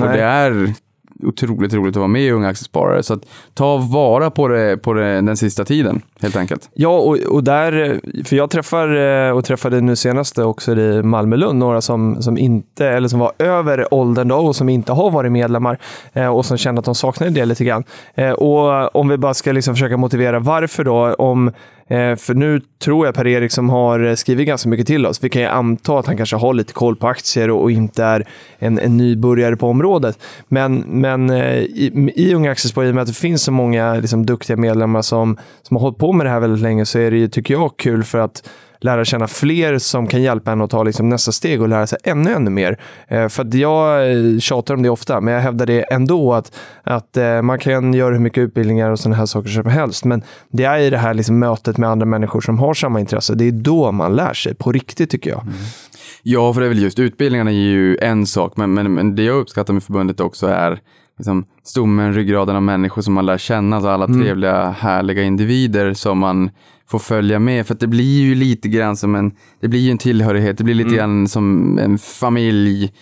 Och 0.00 0.06
det 0.06 0.22
är 0.22 0.74
otroligt 1.22 1.74
roligt 1.74 1.96
att 1.96 2.00
vara 2.00 2.08
med 2.08 2.22
i 2.22 2.30
Unga 2.30 2.48
Aktiesparare. 2.48 3.02
Så 3.02 3.14
att 3.14 3.20
ta 3.54 3.76
vara 3.76 4.30
på, 4.30 4.48
det, 4.48 4.76
på 4.76 4.92
det, 4.92 5.20
den 5.20 5.36
sista 5.36 5.64
tiden, 5.64 6.02
helt 6.20 6.36
enkelt. 6.36 6.70
Ja, 6.74 6.98
och, 6.98 7.16
och 7.18 7.44
där, 7.44 8.00
för 8.24 8.36
jag 8.36 8.50
träffar 8.50 8.96
eh, 9.28 9.36
och 9.36 9.44
träffade 9.44 9.80
nu 9.80 9.96
senast 9.96 10.38
också 10.38 10.72
i 10.72 11.02
Malmö-Lund 11.02 11.58
några 11.58 11.80
som, 11.80 12.22
som 12.22 12.38
inte, 12.38 12.86
eller 12.86 13.08
som 13.08 13.18
var 13.18 13.32
över 13.38 13.94
åldern 13.94 14.28
då 14.28 14.36
och 14.36 14.56
som 14.56 14.68
inte 14.68 14.92
har 14.92 15.10
varit 15.10 15.32
medlemmar 15.32 15.78
eh, 16.12 16.26
och 16.26 16.46
som 16.46 16.56
kände 16.56 16.78
att 16.78 16.84
de 16.84 16.94
saknade 16.94 17.32
det 17.32 17.44
lite 17.44 17.64
grann. 17.64 17.84
Eh, 18.14 18.30
och 18.30 18.96
om 18.96 19.08
vi 19.08 19.16
bara 19.16 19.34
ska 19.34 19.52
liksom 19.52 19.74
försöka 19.74 19.96
motivera 19.96 20.38
varför 20.38 20.84
då, 20.84 21.14
om 21.14 21.50
Eh, 21.92 22.16
för 22.16 22.34
nu 22.34 22.60
tror 22.78 23.06
jag 23.06 23.14
Per-Erik 23.14 23.52
som 23.52 23.70
har 23.70 24.00
eh, 24.00 24.14
skrivit 24.14 24.46
ganska 24.46 24.68
mycket 24.68 24.86
till 24.86 25.06
oss. 25.06 25.24
Vi 25.24 25.28
kan 25.28 25.42
ju 25.42 25.48
anta 25.48 25.98
att 25.98 26.06
han 26.06 26.16
kanske 26.16 26.36
har 26.36 26.54
lite 26.54 26.72
koll 26.72 26.96
på 26.96 27.08
aktier 27.08 27.50
och, 27.50 27.70
inte 27.70 28.04
är 28.04 28.28
en, 28.58 28.78
en 28.78 28.96
nybörjare 28.96 29.56
på 29.56 29.68
området. 29.68 30.18
Men, 30.48 30.78
men 30.78 31.30
eh, 31.30 31.56
i, 31.56 32.12
i 32.16 32.34
Unga 32.34 32.50
Aktiespar, 32.50 32.84
i 32.84 32.90
och 32.90 32.94
med 32.94 33.02
att 33.02 33.08
det 33.08 33.14
finns 33.14 33.42
så 33.42 33.52
många 33.52 33.94
liksom, 33.94 34.26
duktiga 34.26 34.56
medlemmar 34.56 35.02
som, 35.02 35.38
som 35.62 35.76
har 35.76 35.82
hållit 35.82 35.98
på 35.98 36.12
med 36.12 36.26
det 36.26 36.30
här 36.30 36.40
väldigt 36.40 36.62
länge, 36.62 36.86
så 36.86 36.98
är 36.98 37.10
det 37.10 37.16
ju, 37.16 37.28
tycker 37.28 37.54
jag, 37.54 37.76
kul 37.76 38.04
för 38.04 38.18
att 38.18 38.48
lära 38.84 39.04
känna 39.04 39.28
fler 39.28 39.78
som 39.78 40.06
kan 40.06 40.22
hjälpa 40.22 40.52
en 40.52 40.60
att 40.60 40.70
ta 40.70 40.82
liksom 40.82 41.08
nästa 41.08 41.32
steg 41.32 41.62
och 41.62 41.68
lära 41.68 41.86
sig 41.86 41.98
ännu, 42.04 42.32
ännu 42.32 42.50
mer. 42.50 42.78
Eh, 43.08 43.28
för 43.28 43.56
jag 43.56 44.10
eh, 44.10 44.38
tjatar 44.38 44.74
om 44.74 44.82
det 44.82 44.90
ofta, 44.90 45.20
men 45.20 45.34
jag 45.34 45.40
hävdar 45.40 45.66
det 45.66 45.80
ändå 45.82 46.34
att, 46.34 46.52
att 46.82 47.16
eh, 47.16 47.42
man 47.42 47.58
kan 47.58 47.94
göra 47.94 48.12
hur 48.14 48.20
mycket 48.20 48.38
utbildningar 48.38 48.90
och 48.90 48.98
sådana 48.98 49.16
här 49.16 49.26
saker 49.26 49.48
som 49.50 49.66
helst. 49.66 50.04
Men 50.04 50.22
det 50.50 50.64
är 50.64 50.78
i 50.78 50.90
det 50.90 50.98
här 50.98 51.14
liksom 51.14 51.38
mötet 51.38 51.78
med 51.78 51.90
andra 51.90 52.06
människor 52.06 52.40
som 52.40 52.58
har 52.58 52.74
samma 52.74 53.00
intresse. 53.00 53.34
Det 53.34 53.48
är 53.48 53.52
då 53.52 53.92
man 53.92 54.16
lär 54.16 54.32
sig 54.32 54.54
på 54.54 54.72
riktigt 54.72 55.10
tycker 55.10 55.30
jag. 55.30 55.42
Mm. 55.42 55.54
Ja, 56.22 56.52
för 56.52 56.60
det 56.60 56.66
är 56.66 56.68
väl 56.68 56.82
just 56.82 56.98
utbildningarna 56.98 57.50
är 57.50 57.54
ju 57.54 57.96
en 57.96 58.26
sak, 58.26 58.56
men, 58.56 58.74
men, 58.74 58.94
men 58.94 59.14
det 59.14 59.22
jag 59.22 59.36
uppskattar 59.36 59.72
med 59.74 59.82
förbundet 59.82 60.20
också 60.20 60.46
är 60.46 60.78
liksom, 61.18 61.44
stommen, 61.64 62.14
ryggraden 62.14 62.56
av 62.56 62.62
människor 62.62 63.02
som 63.02 63.14
man 63.14 63.26
lär 63.26 63.38
känna, 63.38 63.76
alltså 63.76 63.90
alla 63.90 64.04
Mm. 64.04 64.20
trevliga, 64.22 64.70
härliga 64.70 65.22
individer 65.22 65.94
som 65.94 66.18
man 66.18 66.50
får 66.92 66.98
följa 66.98 67.38
med. 67.38 67.66
För 67.66 67.74
det 67.74 67.86
blir 67.86 68.20
ju 68.20 68.34
lite 68.34 68.68
grann 68.68 68.96
som 68.96 69.14
en, 69.14 69.32
det 69.60 69.68
blir 69.68 69.80
ju 69.80 69.90
en 69.90 69.98
tillhörighet, 69.98 70.58
det 70.58 70.64
blir 70.64 70.74
lite 70.74 70.88
Mm. 70.88 70.96
grann 70.98 71.28
som 71.28 71.78
en 71.78 71.98
familj 71.98 72.92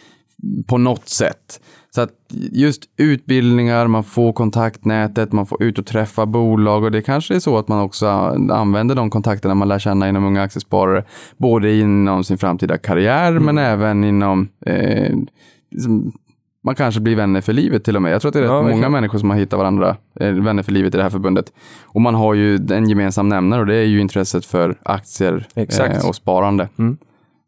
på 0.67 0.79
något 0.79 1.09
sätt. 1.09 1.61
Så 1.95 2.01
att 2.01 2.11
just 2.53 2.83
utbildningar, 2.97 3.87
man 3.87 4.05
får 4.05 4.33
kontaktnätet, 4.33 5.33
man 5.33 5.47
får 5.47 5.63
ut 5.63 5.79
och 5.79 5.87
träffa 5.87 6.27
bolag 6.27 6.85
och 6.85 6.91
det 6.91 7.03
kanske 7.03 7.35
är 7.35 7.39
så 7.41 7.59
att 7.59 7.69
man 7.69 7.81
också 7.81 8.07
använder 8.51 8.95
de 8.95 9.11
kontakterna 9.11 9.55
man 9.55 9.69
lär 9.69 9.79
känna 9.79 10.09
inom 10.09 10.25
Unga 10.25 10.43
Aktiesparare, 10.43 11.05
både 11.37 11.75
inom 11.75 12.25
sin 12.25 12.39
framtida 12.39 12.79
karriär 12.79 13.31
Mm. 13.31 13.45
men 13.45 13.59
även 13.59 14.05
inom 14.05 14.49
eh, 14.67 15.17
liksom, 15.71 16.13
man 16.65 16.75
kanske 16.75 17.01
blir 17.01 17.17
vänner 17.17 17.41
för 17.41 17.53
livet 17.53 17.85
till 17.85 17.97
och 17.97 18.03
med. 18.03 18.13
Jag 18.13 18.21
tror 18.23 18.29
att 18.29 18.33
det 18.33 18.39
är 18.39 18.43
rätt 18.43 18.49
Ja, 18.51 18.55
många 18.57 18.69
verkligen. 18.69 18.93
människor 18.93 19.19
som 19.19 19.31
har 19.31 19.37
hittat 19.37 19.59
varandra, 19.59 19.97
eh, 20.21 20.31
vänner 20.33 20.63
för 20.63 20.73
livet 20.73 20.95
i 20.95 20.97
det 20.97 21.03
här 21.03 21.11
förbundet. 21.11 21.53
Och 21.85 22.01
man 22.01 22.15
har 22.15 22.35
ju 22.35 22.55
en 22.73 22.89
gemensam 22.89 23.29
nämnare 23.29 23.61
och 23.61 23.67
det 23.67 23.75
är 23.77 23.85
ju 23.85 24.01
intresset 24.01 24.45
för 24.47 24.79
aktier 24.83 25.47
eh, 25.55 26.09
och 26.09 26.15
sparande. 26.15 26.69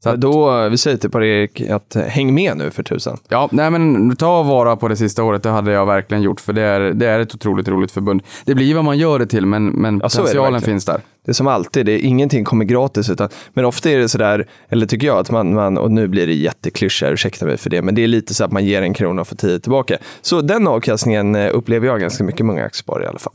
Så 0.02 0.10
att 0.10 0.20
då, 0.20 0.68
vi 0.68 0.76
säger 0.76 0.96
till 0.96 1.10
på 1.10 1.24
Erik 1.24 1.60
att 1.70 1.96
häng 2.08 2.34
med 2.34 2.56
nu 2.56 2.70
för 2.70 2.82
tusan. 2.82 3.18
Ja, 3.28 3.48
nej 3.52 3.70
men 3.70 4.16
ta 4.16 4.42
vara 4.42 4.76
på 4.76 4.88
det 4.88 4.96
sista 4.96 5.22
året, 5.22 5.42
det 5.42 5.50
hade 5.50 5.72
jag 5.72 5.86
verkligen 5.86 6.22
gjort, 6.22 6.40
för 6.40 6.52
det 6.52 6.62
är, 6.62 6.80
det 6.80 7.06
är 7.06 7.20
ett 7.20 7.34
otroligt 7.34 7.68
roligt 7.68 7.90
förbund. 7.90 8.22
Det 8.44 8.54
blir 8.54 8.74
vad 8.74 8.84
man 8.84 8.98
gör 8.98 9.18
det 9.18 9.26
till, 9.26 9.46
men, 9.46 9.66
men 9.66 10.00
Ja, 10.02 10.08
så 10.08 10.18
potentialen 10.18 10.60
finns 10.60 10.84
där. 10.84 11.00
Det 11.24 11.30
är 11.30 11.34
som 11.34 11.46
alltid, 11.46 11.86
det 11.86 11.92
är, 11.92 11.98
ingenting 11.98 12.44
kommer 12.44 12.64
gratis. 12.64 13.10
Utan, 13.10 13.28
men 13.54 13.64
ofta 13.64 13.90
är 13.90 13.98
det 13.98 14.08
sådär, 14.08 14.48
eller 14.68 14.86
tycker 14.86 15.06
jag, 15.06 15.18
att 15.18 15.30
man, 15.30 15.54
man 15.54 15.78
och 15.78 15.90
nu 15.90 16.08
blir 16.08 16.26
det 16.26 16.34
jätteklyscha, 16.34 17.08
ursäkta 17.08 17.46
mig 17.46 17.56
för 17.56 17.70
det, 17.70 17.82
men 17.82 17.94
det 17.94 18.04
är 18.04 18.08
lite 18.08 18.34
så 18.34 18.44
att 18.44 18.52
man 18.52 18.64
ger 18.64 18.82
en 18.82 18.94
krona 18.94 19.20
och 19.20 19.28
får 19.28 19.36
tio 19.36 19.58
tillbaka. 19.58 19.98
Så 20.22 20.40
den 20.40 20.68
avkastningen 20.68 21.34
eh, 21.34 21.50
upplever 21.52 21.86
jag 21.86 22.00
ganska 22.00 22.24
mycket 22.24 22.46
många 22.46 22.64
aktiesparare 22.64 23.04
i 23.04 23.08
alla 23.08 23.18
fall. 23.18 23.34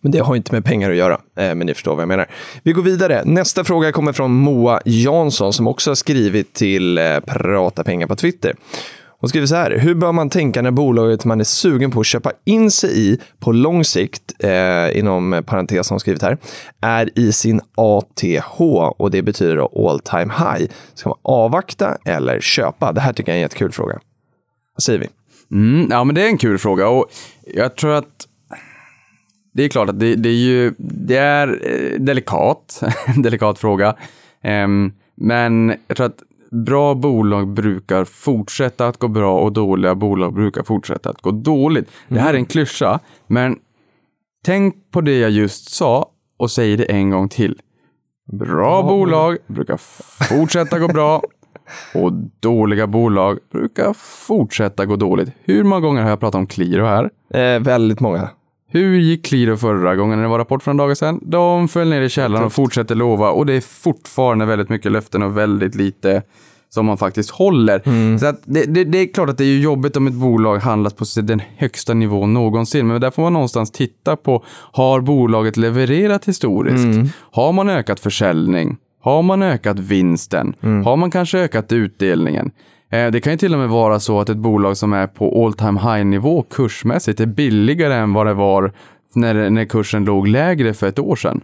Men 0.00 0.12
det 0.12 0.18
har 0.18 0.36
inte 0.36 0.52
med 0.52 0.64
pengar 0.64 0.90
att 0.90 0.96
göra, 0.96 1.14
eh, 1.14 1.54
men 1.54 1.58
ni 1.58 1.74
förstår 1.74 1.94
vad 1.94 2.02
jag 2.02 2.08
menar. 2.08 2.26
Vi 2.62 2.72
går 2.72 2.82
vidare. 2.82 3.22
Nästa 3.24 3.64
fråga 3.64 3.92
kommer 3.92 4.12
från 4.12 4.30
Moa 4.30 4.80
Jansson 4.84 5.52
som 5.52 5.68
också 5.68 5.90
har 5.90 5.94
skrivit 5.94 6.52
till 6.52 6.98
eh, 6.98 7.20
Prata 7.20 7.84
pengar 7.84 8.06
på 8.06 8.16
Twitter. 8.16 8.54
Hon 9.24 9.28
skriver 9.28 9.46
så 9.46 9.54
här. 9.54 9.70
Hur 9.70 9.94
bör 9.94 10.12
man 10.12 10.30
tänka 10.30 10.62
när 10.62 10.70
bolaget 10.70 11.24
man 11.24 11.40
är 11.40 11.44
sugen 11.44 11.90
på 11.90 12.00
att 12.00 12.06
köpa 12.06 12.32
in 12.44 12.70
sig 12.70 13.10
i 13.12 13.18
på 13.40 13.52
lång 13.52 13.84
sikt, 13.84 14.34
eh, 14.38 14.98
inom 14.98 15.42
parentes 15.46 15.90
har 15.90 15.94
hon 15.94 16.00
skrivit 16.00 16.22
här, 16.22 16.38
är 16.80 17.18
i 17.18 17.32
sin 17.32 17.60
ATH 17.74 18.60
och 18.98 19.10
det 19.10 19.22
betyder 19.22 19.56
då 19.56 19.88
all 19.88 20.00
time 20.00 20.32
high. 20.38 20.70
Ska 20.94 21.08
man 21.08 21.18
avvakta 21.22 21.96
eller 22.04 22.40
köpa? 22.40 22.92
Det 22.92 23.00
här 23.00 23.12
tycker 23.12 23.32
jag 23.32 23.34
är 23.34 23.38
en 23.38 23.42
jättekul 23.42 23.72
fråga. 23.72 24.00
Vad 24.76 24.82
säger 24.82 24.98
vi? 24.98 25.08
Mm, 25.52 25.86
ja, 25.90 26.04
men 26.04 26.14
det 26.14 26.22
är 26.22 26.26
en 26.26 26.38
kul 26.38 26.58
fråga 26.58 26.88
och 26.88 27.06
jag 27.54 27.76
tror 27.76 27.92
att 27.92 28.26
det 29.54 29.64
är 29.64 29.68
klart 29.68 29.88
att 29.88 30.00
det, 30.00 30.14
det 30.14 30.28
är 30.28 30.32
ju 30.32 30.74
det 30.78 31.16
är 31.16 31.48
eh, 31.48 32.00
delikat, 32.00 32.82
en 33.06 33.22
delikat 33.22 33.58
fråga. 33.58 33.96
Ehm, 34.42 34.92
men 35.14 35.74
jag 35.86 35.96
tror 35.96 36.06
att 36.06 36.22
bra 36.50 36.94
bolag 36.94 37.48
brukar 37.48 38.04
fortsätta 38.04 38.86
att 38.86 38.98
gå 38.98 39.08
bra 39.08 39.40
och 39.40 39.52
dåliga 39.52 39.94
bolag 39.94 40.34
brukar 40.34 40.62
fortsätta 40.62 41.10
att 41.10 41.22
gå 41.22 41.30
dåligt. 41.30 41.90
Det 42.08 42.20
här 42.20 42.34
är 42.34 42.38
en 42.38 42.46
klyscha, 42.46 43.00
men 43.26 43.58
tänk 44.44 44.90
på 44.90 45.00
det 45.00 45.18
jag 45.18 45.30
just 45.30 45.70
sa 45.70 46.10
och 46.36 46.50
säg 46.50 46.76
det 46.76 46.84
en 46.84 47.10
gång 47.10 47.28
till. 47.28 47.60
Bra 48.32 48.82
bolag 48.82 49.38
brukar 49.46 49.76
fortsätta 50.28 50.78
gå 50.78 50.88
bra 50.88 51.22
och 51.94 52.12
dåliga 52.40 52.86
bolag 52.86 53.38
brukar 53.52 53.92
fortsätta 54.26 54.86
gå 54.86 54.96
dåligt. 54.96 55.28
Hur 55.42 55.64
många 55.64 55.80
gånger 55.80 56.02
har 56.02 56.10
jag 56.10 56.20
pratat 56.20 56.38
om 56.38 56.46
Qliro 56.46 56.84
här? 56.84 57.10
Eh, 57.34 57.60
väldigt 57.60 58.00
många. 58.00 58.30
Hur 58.74 58.98
gick 58.98 59.26
Qliro 59.26 59.56
förra 59.56 59.96
gången 59.96 60.18
det 60.18 60.28
var 60.28 60.38
rapport 60.38 60.62
för 60.62 60.70
en 60.70 60.76
dag 60.76 60.96
sedan? 60.96 61.20
De 61.22 61.68
föll 61.68 61.88
ner 61.88 62.00
i 62.02 62.08
källaren 62.08 62.44
och 62.44 62.52
fortsätter 62.52 62.94
lova 62.94 63.30
och 63.30 63.46
det 63.46 63.52
är 63.52 63.60
fortfarande 63.60 64.46
väldigt 64.46 64.68
mycket 64.68 64.92
löften 64.92 65.22
och 65.22 65.36
väldigt 65.36 65.74
lite 65.74 66.22
som 66.68 66.86
man 66.86 66.98
faktiskt 66.98 67.30
håller. 67.30 68.18
Så 68.18 68.26
att 68.26 68.40
det, 68.44 68.64
det, 68.64 68.84
det 68.84 68.98
är 68.98 69.06
klart 69.12 69.28
att 69.30 69.38
det 69.38 69.44
är 69.44 69.58
jobbigt 69.58 69.96
om 69.96 70.06
ett 70.06 70.14
bolag 70.14 70.58
handlas 70.58 70.94
på 70.94 71.04
den 71.22 71.42
högsta 71.56 71.94
nivån 71.94 72.34
någonsin, 72.34 72.86
men 72.86 73.00
där 73.00 73.10
får 73.10 73.22
man 73.22 73.32
någonstans 73.32 73.70
titta 73.70 74.16
på, 74.16 74.44
har 74.72 75.00
bolaget 75.00 75.56
levererat 75.56 76.24
historiskt? 76.24 77.12
Har 77.32 77.52
man 77.52 77.68
ökat 77.68 78.00
försäljning? 78.00 78.76
Har 79.02 79.22
man 79.22 79.42
ökat 79.42 79.78
vinsten? 79.78 80.54
Har 80.84 80.96
man 80.96 81.10
kanske 81.10 81.38
ökat 81.38 81.72
utdelningen? 81.72 82.50
Eh, 82.94 83.10
Det 83.10 83.20
kan 83.20 83.32
ju 83.32 83.36
till 83.36 83.52
och 83.52 83.58
med 83.60 83.68
vara 83.68 84.00
så 84.00 84.20
att 84.20 84.28
ett 84.28 84.36
bolag 84.36 84.76
som 84.76 84.92
är 84.92 85.06
på 85.06 85.44
all 85.44 85.52
time 85.54 85.80
high 85.80 86.04
nivå 86.04 86.42
kursmässigt 86.50 87.20
är 87.20 87.26
billigare 87.26 87.94
än 87.94 88.12
vad 88.12 88.26
det 88.26 88.34
var 88.34 88.72
när, 89.16 89.50
när 89.50 89.64
kursen 89.64 90.04
låg 90.04 90.28
lägre 90.28 90.74
för 90.74 90.86
ett 90.86 90.98
år 90.98 91.16
sedan. 91.16 91.40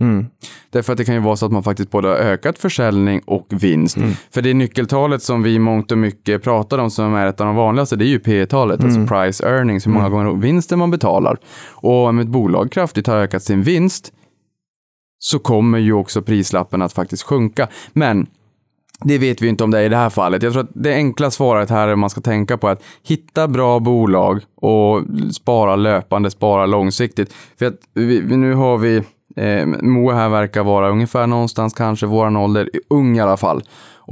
Därför 0.71 0.93
att 0.93 0.97
det 0.99 1.05
kan 1.05 1.15
ju 1.15 1.21
vara 1.21 1.37
så 1.37 1.47
att 1.47 1.53
man 1.53 1.63
faktiskt 1.63 1.91
både 1.91 2.09
har 2.09 2.15
ökat 2.15 2.59
försäljning 2.59 3.21
och 3.27 3.47
vinst. 3.51 3.99
För 4.35 4.43
det 4.43 4.55
nyckeltalet 4.55 5.23
som 5.23 5.43
vi 5.43 5.59
mångt 5.59 5.93
och 5.93 5.99
mycket 5.99 6.43
pratar 6.43 6.79
om 6.79 6.91
som 6.91 7.15
är 7.15 7.27
ett 7.27 7.41
av 7.41 7.47
de 7.47 7.57
vanligaste, 7.57 7.97
det 7.97 8.05
är 8.05 8.09
ju 8.09 8.19
P 8.19 8.47
talet 8.47 8.85
alltså 8.85 9.07
price 9.07 9.47
earnings, 9.49 9.87
hur 9.87 9.93
många 9.93 10.09
gånger 10.09 10.33
vinsten 10.33 10.79
man 10.79 10.91
betalar. 10.91 11.37
Och 11.71 12.07
om 12.07 12.19
ett 12.19 12.29
bolag 12.29 12.73
kraftigt 12.73 13.07
har 13.07 13.17
ökat 13.17 13.43
sin 13.43 13.63
vinst 13.63 14.13
så 15.19 15.39
kommer 15.39 15.79
ju 15.79 15.93
också 15.93 16.23
prislappen 16.23 16.83
att 16.83 16.93
faktiskt 16.93 17.23
sjunka. 17.23 17.69
Men 17.93 18.27
det 19.05 19.19
vet 19.19 19.43
vi 19.43 19.49
inte 19.49 19.65
om 19.65 19.71
det 19.71 19.79
är 19.79 19.83
i 19.83 19.89
det 19.89 19.97
här 19.97 20.11
fallet. 20.11 20.43
Jag 20.43 20.53
tror 20.53 20.63
att 20.63 20.71
det 20.75 20.95
enkla 20.95 21.31
svaret 21.31 21.71
här 21.71 21.97
man 21.97 22.11
ska 22.11 22.21
tänka 22.21 22.59
på 22.59 22.69
är 22.69 22.73
att 22.73 22.83
hitta 23.03 23.49
bra 23.49 23.81
bolag 23.81 24.41
och 24.55 25.03
spara 25.35 25.77
löpande, 25.77 26.31
spara 26.31 26.67
långsiktigt. 26.67 27.35
För 27.59 27.67
att 27.67 27.77
vi, 27.95 28.21
vi, 28.21 28.37
nu 28.37 28.55
har 28.55 28.79
vi, 28.79 28.97
eh, 29.37 29.67
Moa 29.67 30.15
här 30.15 30.29
verkar 30.29 30.65
vara 30.65 30.91
ungefär 30.91 31.27
någonstans 31.27 31.75
kanske 31.75 32.07
våran 32.07 32.37
ålder, 32.37 32.71
ung 32.91 33.17
i 33.17 33.21
alla 33.21 33.37
fall. 33.37 33.63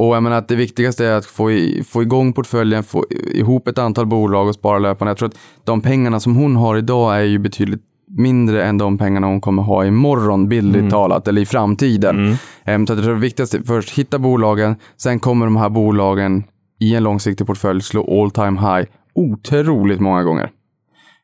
Och 0.00 0.16
jag 0.16 0.22
menar 0.22 0.36
att 0.36 0.48
det 0.48 0.56
viktigaste 0.56 1.06
är 1.06 1.16
att 1.16 1.26
få, 1.26 1.50
i, 1.50 1.84
få 1.88 2.02
igång 2.02 2.32
portföljen, 2.32 2.84
få 2.84 3.04
ihop 3.10 3.68
ett 3.68 3.78
antal 3.78 4.06
bolag 4.06 4.48
och 4.48 4.54
spara 4.54 4.78
löpande. 4.78 5.10
Jag 5.10 5.18
tror 5.18 5.28
att 5.28 5.38
de 5.64 5.80
pengarna 5.80 6.20
som 6.20 6.36
hon 6.36 6.56
har 6.56 6.76
idag 6.76 7.16
är 7.16 7.22
ju 7.22 7.38
betydligt 7.38 7.82
mindre 8.10 8.64
än 8.64 8.78
de 8.78 8.98
pengarna 8.98 9.26
hon 9.26 9.40
kommer 9.40 9.62
ha 9.62 9.84
imorgon, 9.86 10.48
bildligt 10.48 10.90
talat, 10.90 11.28
eller 11.28 11.42
i 11.42 11.46
framtiden. 11.46 12.36
Ehm, 12.64 12.86
Så 12.86 12.92
att 12.92 12.98
jag 12.98 13.04
tror 13.04 13.14
det 13.14 13.20
viktigaste 13.20 13.56
är 13.56 13.62
först 13.62 13.90
hitta 13.90 14.18
bolagen, 14.18 14.76
sen 14.96 15.20
kommer 15.20 15.46
de 15.46 15.56
här 15.56 15.68
bolagen 15.68 16.44
i 16.80 16.94
en 16.94 17.02
långsiktig 17.02 17.46
portfölj 17.46 17.80
slå 17.82 18.22
all 18.22 18.30
time 18.30 18.60
high 18.60 18.88
otroligt 19.14 20.00
många 20.00 20.22
gånger. 20.22 20.50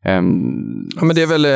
Ehm, 0.04 0.88
Ja, 0.96 1.04
men 1.04 1.16
det 1.16 1.22
är 1.22 1.26
väl 1.26 1.44
eh, 1.44 1.50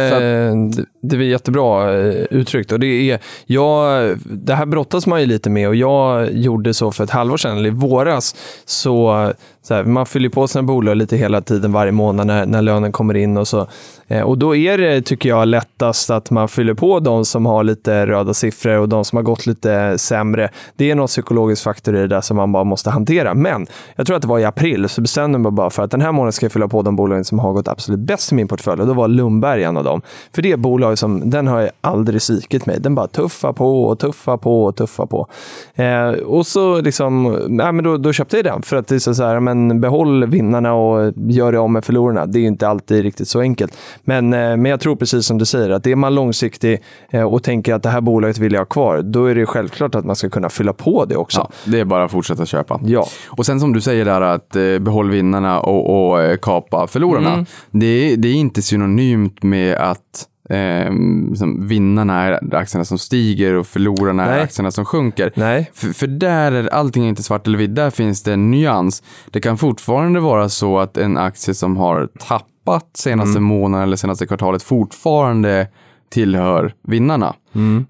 det, 0.76 0.84
det 1.02 1.16
är 1.16 1.20
jättebra 1.28 1.98
eh, 1.98 2.24
uttryckt. 2.30 2.72
Och 2.72 2.80
det, 2.80 3.10
är, 3.10 3.18
jag, 3.46 4.10
det 4.24 4.54
här 4.54 4.66
brottas 4.66 5.06
man 5.06 5.20
ju 5.20 5.26
lite 5.26 5.50
med 5.50 5.68
och 5.68 5.74
jag 5.74 6.32
gjorde 6.32 6.74
så 6.74 6.90
för 6.92 7.04
ett 7.04 7.10
halvår 7.10 7.36
sedan, 7.36 7.56
eller 7.58 7.68
i 7.68 7.72
våras. 7.72 8.34
Så 8.64 9.32
här, 9.70 9.84
man 9.84 10.06
fyller 10.06 10.28
på 10.28 10.48
sina 10.48 10.62
bolag 10.62 10.96
lite 10.96 11.16
hela 11.16 11.40
tiden 11.40 11.72
varje 11.72 11.92
månad 11.92 12.26
när, 12.26 12.46
när 12.46 12.62
lönen 12.62 12.92
kommer 12.92 13.16
in. 13.16 13.36
Och, 13.36 13.48
så. 13.48 13.66
Eh, 14.06 14.22
och 14.22 14.38
då 14.38 14.56
är 14.56 14.78
det, 14.78 15.02
tycker 15.02 15.28
jag, 15.28 15.48
lättast 15.48 16.10
att 16.10 16.30
man 16.30 16.48
fyller 16.48 16.74
på 16.74 17.00
de 17.00 17.24
som 17.24 17.46
har 17.46 17.64
lite 17.64 18.06
röda 18.06 18.34
siffror 18.34 18.78
och 18.78 18.88
de 18.88 19.04
som 19.04 19.16
har 19.16 19.22
gått 19.22 19.46
lite 19.46 19.98
sämre. 19.98 20.50
Det 20.76 20.90
är 20.90 20.94
någon 20.94 21.06
psykologisk 21.06 21.62
faktor 21.62 21.96
i 21.96 22.00
det 22.00 22.06
där 22.06 22.20
som 22.20 22.36
man 22.36 22.52
bara 22.52 22.64
måste 22.64 22.90
hantera. 22.90 23.34
Men 23.34 23.66
jag 23.96 24.06
tror 24.06 24.16
att 24.16 24.22
det 24.22 24.28
var 24.28 24.38
i 24.38 24.44
april 24.44 24.88
så 24.88 25.00
bestämde 25.00 25.34
jag 25.34 25.40
mig 25.40 25.52
bara 25.52 25.70
för 25.70 25.82
att 25.82 25.90
den 25.90 26.00
här 26.00 26.12
månaden 26.12 26.32
ska 26.32 26.44
jag 26.44 26.52
fylla 26.52 26.68
på 26.68 26.82
de 26.82 26.96
bolagen 26.96 27.24
som 27.24 27.38
har 27.38 27.52
gått 27.52 27.68
absolut 27.68 28.00
bäst 28.00 28.32
i 28.32 28.34
min 28.34 28.48
portfölj. 28.48 28.80
Och 28.80 28.86
då 28.86 28.92
var 28.92 29.08
Lundberg 29.08 29.64
en 29.64 29.76
av 29.76 29.84
dem. 29.84 30.02
För 30.34 30.42
det 30.42 30.52
är 30.52 30.56
bolag 30.56 30.98
som, 30.98 31.30
den 31.30 31.46
har 31.46 31.60
jag 31.60 31.70
aldrig 31.80 32.22
svikit 32.22 32.66
mig. 32.66 32.80
Den 32.80 32.94
bara 32.94 33.06
tuffar 33.06 33.52
på 33.52 33.84
och 33.84 33.98
tuffar 33.98 34.36
på 34.36 34.64
och 34.64 34.76
tuffar 34.76 35.06
på. 35.06 35.26
Eh, 35.74 36.08
och 36.08 36.46
så 36.46 36.80
liksom, 36.80 37.38
ja, 37.60 37.72
men 37.72 37.84
då, 37.84 37.96
då 37.96 38.12
köpte 38.12 38.36
jag 38.36 38.44
den. 38.44 38.62
För 38.62 38.76
att 38.76 38.88
det 38.88 38.94
är 38.94 38.98
så 38.98 39.24
här, 39.24 39.40
men 39.54 39.80
behåll 39.80 40.26
vinnarna 40.26 40.74
och 40.74 41.12
gör 41.16 41.52
det 41.52 41.58
om 41.58 41.72
med 41.72 41.84
förlorarna. 41.84 42.26
Det 42.26 42.38
är 42.38 42.46
inte 42.46 42.68
alltid 42.68 43.02
riktigt 43.02 43.28
så 43.28 43.40
enkelt. 43.40 43.76
Men, 44.04 44.32
eh, 44.32 44.38
men 44.38 44.64
jag 44.64 44.80
tror 44.80 44.96
precis 44.96 45.26
som 45.26 45.38
du 45.38 45.44
säger, 45.44 45.70
att 45.70 45.86
är 45.86 45.96
man 45.96 46.14
långsiktig 46.14 46.82
eh, 47.10 47.22
och 47.22 47.42
tänker 47.42 47.74
att 47.74 47.82
det 47.82 47.88
här 47.88 48.00
bolaget 48.00 48.38
vill 48.38 48.52
jag 48.52 48.60
ha 48.60 48.66
kvar, 48.66 49.02
då 49.02 49.24
är 49.24 49.34
det 49.34 49.46
självklart 49.46 49.94
att 49.94 50.04
man 50.04 50.16
ska 50.16 50.30
kunna 50.30 50.48
fylla 50.48 50.72
på 50.72 51.04
det 51.04 51.16
också. 51.16 51.38
ja, 51.38 51.70
det 51.70 51.80
är 51.80 51.84
bara 51.84 52.04
att 52.04 52.10
fortsätta 52.10 52.46
köpa. 52.46 52.80
Ja. 52.84 53.06
Och 53.26 53.46
sen 53.46 53.60
som 53.60 53.72
du 53.72 53.80
säger 53.80 54.04
där 54.04 54.20
att 54.20 54.56
eh, 54.56 54.78
behåll 54.78 55.10
vinnarna 55.10 55.60
och, 55.60 56.12
och 56.12 56.40
kapa 56.40 56.86
förlorarna. 56.86 57.32
Mm. 57.32 57.46
Det, 57.70 58.16
det 58.16 58.28
är 58.28 58.34
inte 58.34 58.62
synonymt 58.62 59.42
med 59.42 59.76
att 59.76 60.26
eh, 60.48 60.92
liksom 61.30 61.68
vinnarna 61.68 62.22
är 62.22 62.54
aktierna 62.54 62.84
som 62.84 62.98
stiger 62.98 63.54
och 63.54 63.66
förlorarna 63.66 64.24
är 64.24 64.30
Nej. 64.30 64.40
aktierna 64.42 64.70
som 64.70 64.84
sjunker. 64.84 65.32
Nej. 65.34 65.70
För, 65.74 65.86
för 65.88 66.06
där 66.06 66.52
är 66.52 66.68
allting 66.68 67.08
inte 67.08 67.22
svart 67.22 67.46
eller 67.46 67.58
vitt, 67.58 67.74
där 67.74 67.90
finns 67.90 68.22
det 68.22 68.32
en 68.32 68.50
nyans. 68.50 69.02
Det 69.30 69.40
kan 69.40 69.58
fortfarande 69.58 70.20
vara 70.20 70.48
så 70.48 70.78
att 70.78 70.96
en 70.96 71.16
aktie 71.16 71.54
som 71.54 71.76
har 71.76 72.08
tappat 72.28 72.90
senaste 72.94 73.40
månaden 73.40 73.86
eller 73.86 73.96
senaste 73.96 74.26
kvartalet 74.26 74.62
fortfarande 74.62 75.68
tillhör 76.10 76.72
vinnarna. 76.82 77.34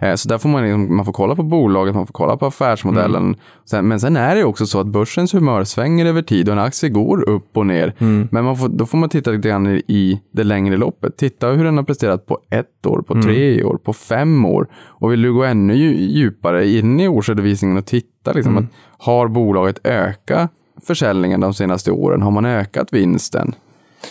Eh, 0.01 0.15
Så 0.15 0.29
där 0.29 0.39
får 0.39 0.49
man, 0.49 0.63
liksom- 0.63 0.97
man 0.97 1.05
får 1.05 1.13
kolla 1.13 1.37
på 1.37 1.43
bolaget, 1.43 1.95
man 1.95 2.07
får 2.07 2.13
kolla 2.13 2.37
på 2.37 2.47
affärsmodellen. 2.47 3.37
Sen, 3.71 3.89
men 3.89 4.01
sen 4.01 4.17
är 4.17 4.37
det 4.37 4.45
också 4.45 4.67
så 4.67 4.81
att 4.81 4.87
börsens 4.87 5.35
humör 5.35 5.65
svänger 5.65 6.07
över 6.07 6.23
tid 6.23 6.49
och 6.49 6.53
en 6.53 6.59
aktie 6.59 6.89
går 6.89 7.29
upp 7.29 7.57
och 7.57 7.67
ner. 7.67 7.95
Men 8.31 8.45
man 8.45 8.57
får, 8.57 8.69
då 8.69 8.87
får 8.87 8.99
man 8.99 9.09
titta 9.09 9.31
lite 9.31 9.49
grann 9.49 9.67
i- 9.67 10.21
det 10.33 10.45
längre 10.45 10.77
loppet. 10.77 11.17
Titta 11.17 11.49
hur 11.49 11.65
den 11.65 11.77
har 11.77 11.85
presterat 11.85 12.27
på 12.27 12.39
ett 12.51 12.87
år, 12.87 13.03
på 13.03 13.15
tre 13.23 13.63
år, 13.65 13.77
på 13.85 13.93
fem 13.93 14.45
år. 14.45 14.67
Och 14.75 15.13
vill 15.13 15.23
du 15.23 15.33
gå 15.33 15.45
ännu 15.45 15.75
dju- 15.75 16.09
djupare 16.11 16.69
in 16.69 17.01
i 17.01 17.09
årsredovisningen 17.09 17.77
och 17.77 17.87
titta, 17.87 18.33
liksom, 18.33 18.57
att 18.59 18.65
har 18.99 19.29
bolaget 19.29 19.87
ökat 19.87 20.51
försäljningen 20.87 21.41
de 21.41 21.55
senaste 21.55 21.91
åren? 21.91 22.23
Har 22.23 22.31
man 22.31 22.45
ökat 22.47 22.93
vinsten? 22.93 23.55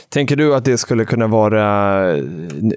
Tänker 0.10 0.36
du 0.36 0.56
att 0.56 0.66
det 0.66 0.78
skulle 0.78 1.06
kunna 1.06 1.28
vara, 1.28 1.64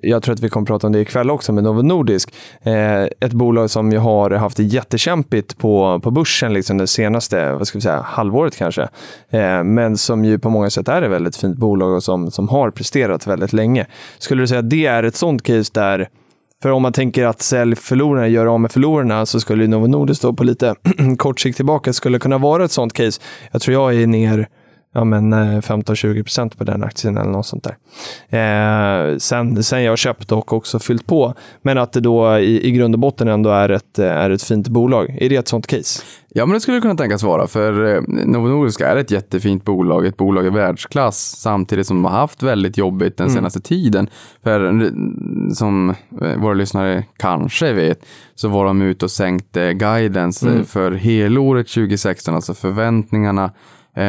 jag 0.02 0.22
tror 0.22 0.34
att 0.34 0.40
vi 0.40 0.48
kommer 0.48 0.66
prata 0.66 0.86
om 0.86 0.92
det 0.92 1.00
ikväll 1.00 1.30
också, 1.30 1.52
med 1.52 1.64
Novo 1.64 1.82
Nordisk, 1.82 2.34
eh, 2.62 3.02
ett 3.02 3.32
bolag 3.32 3.70
som 3.70 3.92
ju 3.92 3.98
har 3.98 4.30
haft 4.30 4.56
det 4.56 4.62
jättekämpigt 4.62 5.58
på, 5.58 6.00
på 6.02 6.10
börsen 6.10 6.52
liksom 6.52 6.78
det 6.78 6.86
senaste 6.86 7.52
vad 7.52 7.66
ska 7.66 7.78
vi 7.78 7.82
säga, 7.82 8.00
halvåret 8.00 8.56
kanske, 8.56 8.82
eh, 9.30 9.64
men 9.64 9.96
som 9.96 10.24
ju 10.24 10.38
på 10.38 10.50
många 10.50 10.70
sätt 10.70 10.88
är 10.88 11.02
ett 11.02 11.10
väldigt 11.10 11.36
fint 11.36 11.56
bolag 11.56 11.92
och 11.92 12.02
som, 12.02 12.30
som 12.30 12.48
har 12.48 12.70
presterat 12.70 13.26
väldigt 13.26 13.52
länge. 13.52 13.86
Skulle 14.18 14.42
du 14.42 14.46
säga 14.46 14.58
att 14.58 14.70
det 14.70 14.86
är 14.86 15.02
ett 15.02 15.16
sånt 15.16 15.42
case 15.42 15.70
där 15.74 16.08
för 16.62 16.70
om 16.70 16.82
man 16.82 16.92
tänker 16.92 17.26
att 17.26 17.42
sälj 17.42 17.76
förlorarna 17.76 18.28
gör 18.28 18.46
av 18.46 18.60
med 18.60 18.72
förlorarna 18.72 19.26
så 19.26 19.40
skulle 19.40 19.64
ju 19.64 19.68
Novo 19.68 19.86
Nordisk 19.86 20.22
då 20.22 20.32
på 20.32 20.44
lite 20.44 20.74
kort 21.18 21.40
sikt 21.40 21.56
tillbaka 21.56 21.92
skulle 21.92 22.18
kunna 22.18 22.38
vara 22.38 22.64
ett 22.64 22.72
sånt 22.72 22.92
case. 22.92 23.20
Jag 23.50 23.62
tror 23.62 23.74
jag 23.74 24.02
är 24.02 24.06
ner 24.06 24.48
ja, 24.94 25.04
men, 25.04 25.32
eh, 25.32 25.60
15-20 25.60 26.22
procent 26.22 26.58
på 26.58 26.64
den 26.64 26.84
aktien 26.84 27.18
eller 27.18 27.30
något 27.30 27.46
sånt 27.46 27.64
där. 27.64 27.76
Eh, 28.28 29.16
sen, 29.18 29.62
sen 29.62 29.82
jag 29.82 29.98
köpt 29.98 30.32
och 30.32 30.52
också 30.52 30.78
fyllt 30.78 31.06
på. 31.06 31.34
Men 31.62 31.78
att 31.78 31.92
det 31.92 32.00
då 32.00 32.38
i, 32.38 32.68
i 32.68 32.70
grund 32.70 32.94
och 32.94 32.98
botten 32.98 33.28
ändå 33.28 33.50
är 33.50 33.68
ett, 33.68 33.98
eh, 33.98 34.06
är 34.06 34.30
ett 34.30 34.42
fint 34.42 34.68
bolag. 34.68 35.16
Är 35.20 35.28
det 35.28 35.36
ett 35.36 35.48
sånt 35.48 35.66
case? 35.66 36.02
Ja, 36.28 36.46
men 36.46 36.54
det 36.54 36.60
skulle 36.60 36.80
kunna 36.80 36.94
tänkas 36.94 37.22
vara, 37.22 37.46
för 37.46 37.94
eh, 37.94 38.02
Novo 38.06 38.48
Nordisk 38.48 38.80
är 38.80 38.96
ett 38.96 39.10
jättefint 39.10 39.64
bolag, 39.64 40.06
ett 40.06 40.16
bolag 40.16 40.46
i 40.46 40.50
världsklass, 40.50 41.36
samtidigt 41.38 41.86
som 41.86 41.96
de 41.96 42.04
har 42.04 42.18
haft 42.18 42.42
väldigt 42.42 42.78
jobbigt 42.78 43.16
den 43.16 43.30
senaste 43.30 43.60
tiden. 43.60 44.08
För 44.42 44.82
eh, 44.82 44.90
som 45.54 45.94
eh, 46.22 46.36
våra 46.36 46.54
lyssnare 46.54 47.04
kanske 47.16 47.72
vet, 47.72 48.04
så 48.34 48.48
var 48.48 48.64
de 48.64 48.82
ute 48.82 49.04
och 49.04 49.10
sänkte 49.10 49.74
guidance 49.74 50.48
eh, 50.48 50.62
för 50.62 50.92
helåret 50.92 51.68
2016, 51.68 52.34
alltså 52.34 52.54
förväntningarna 52.54 53.44
eh, 53.44 53.50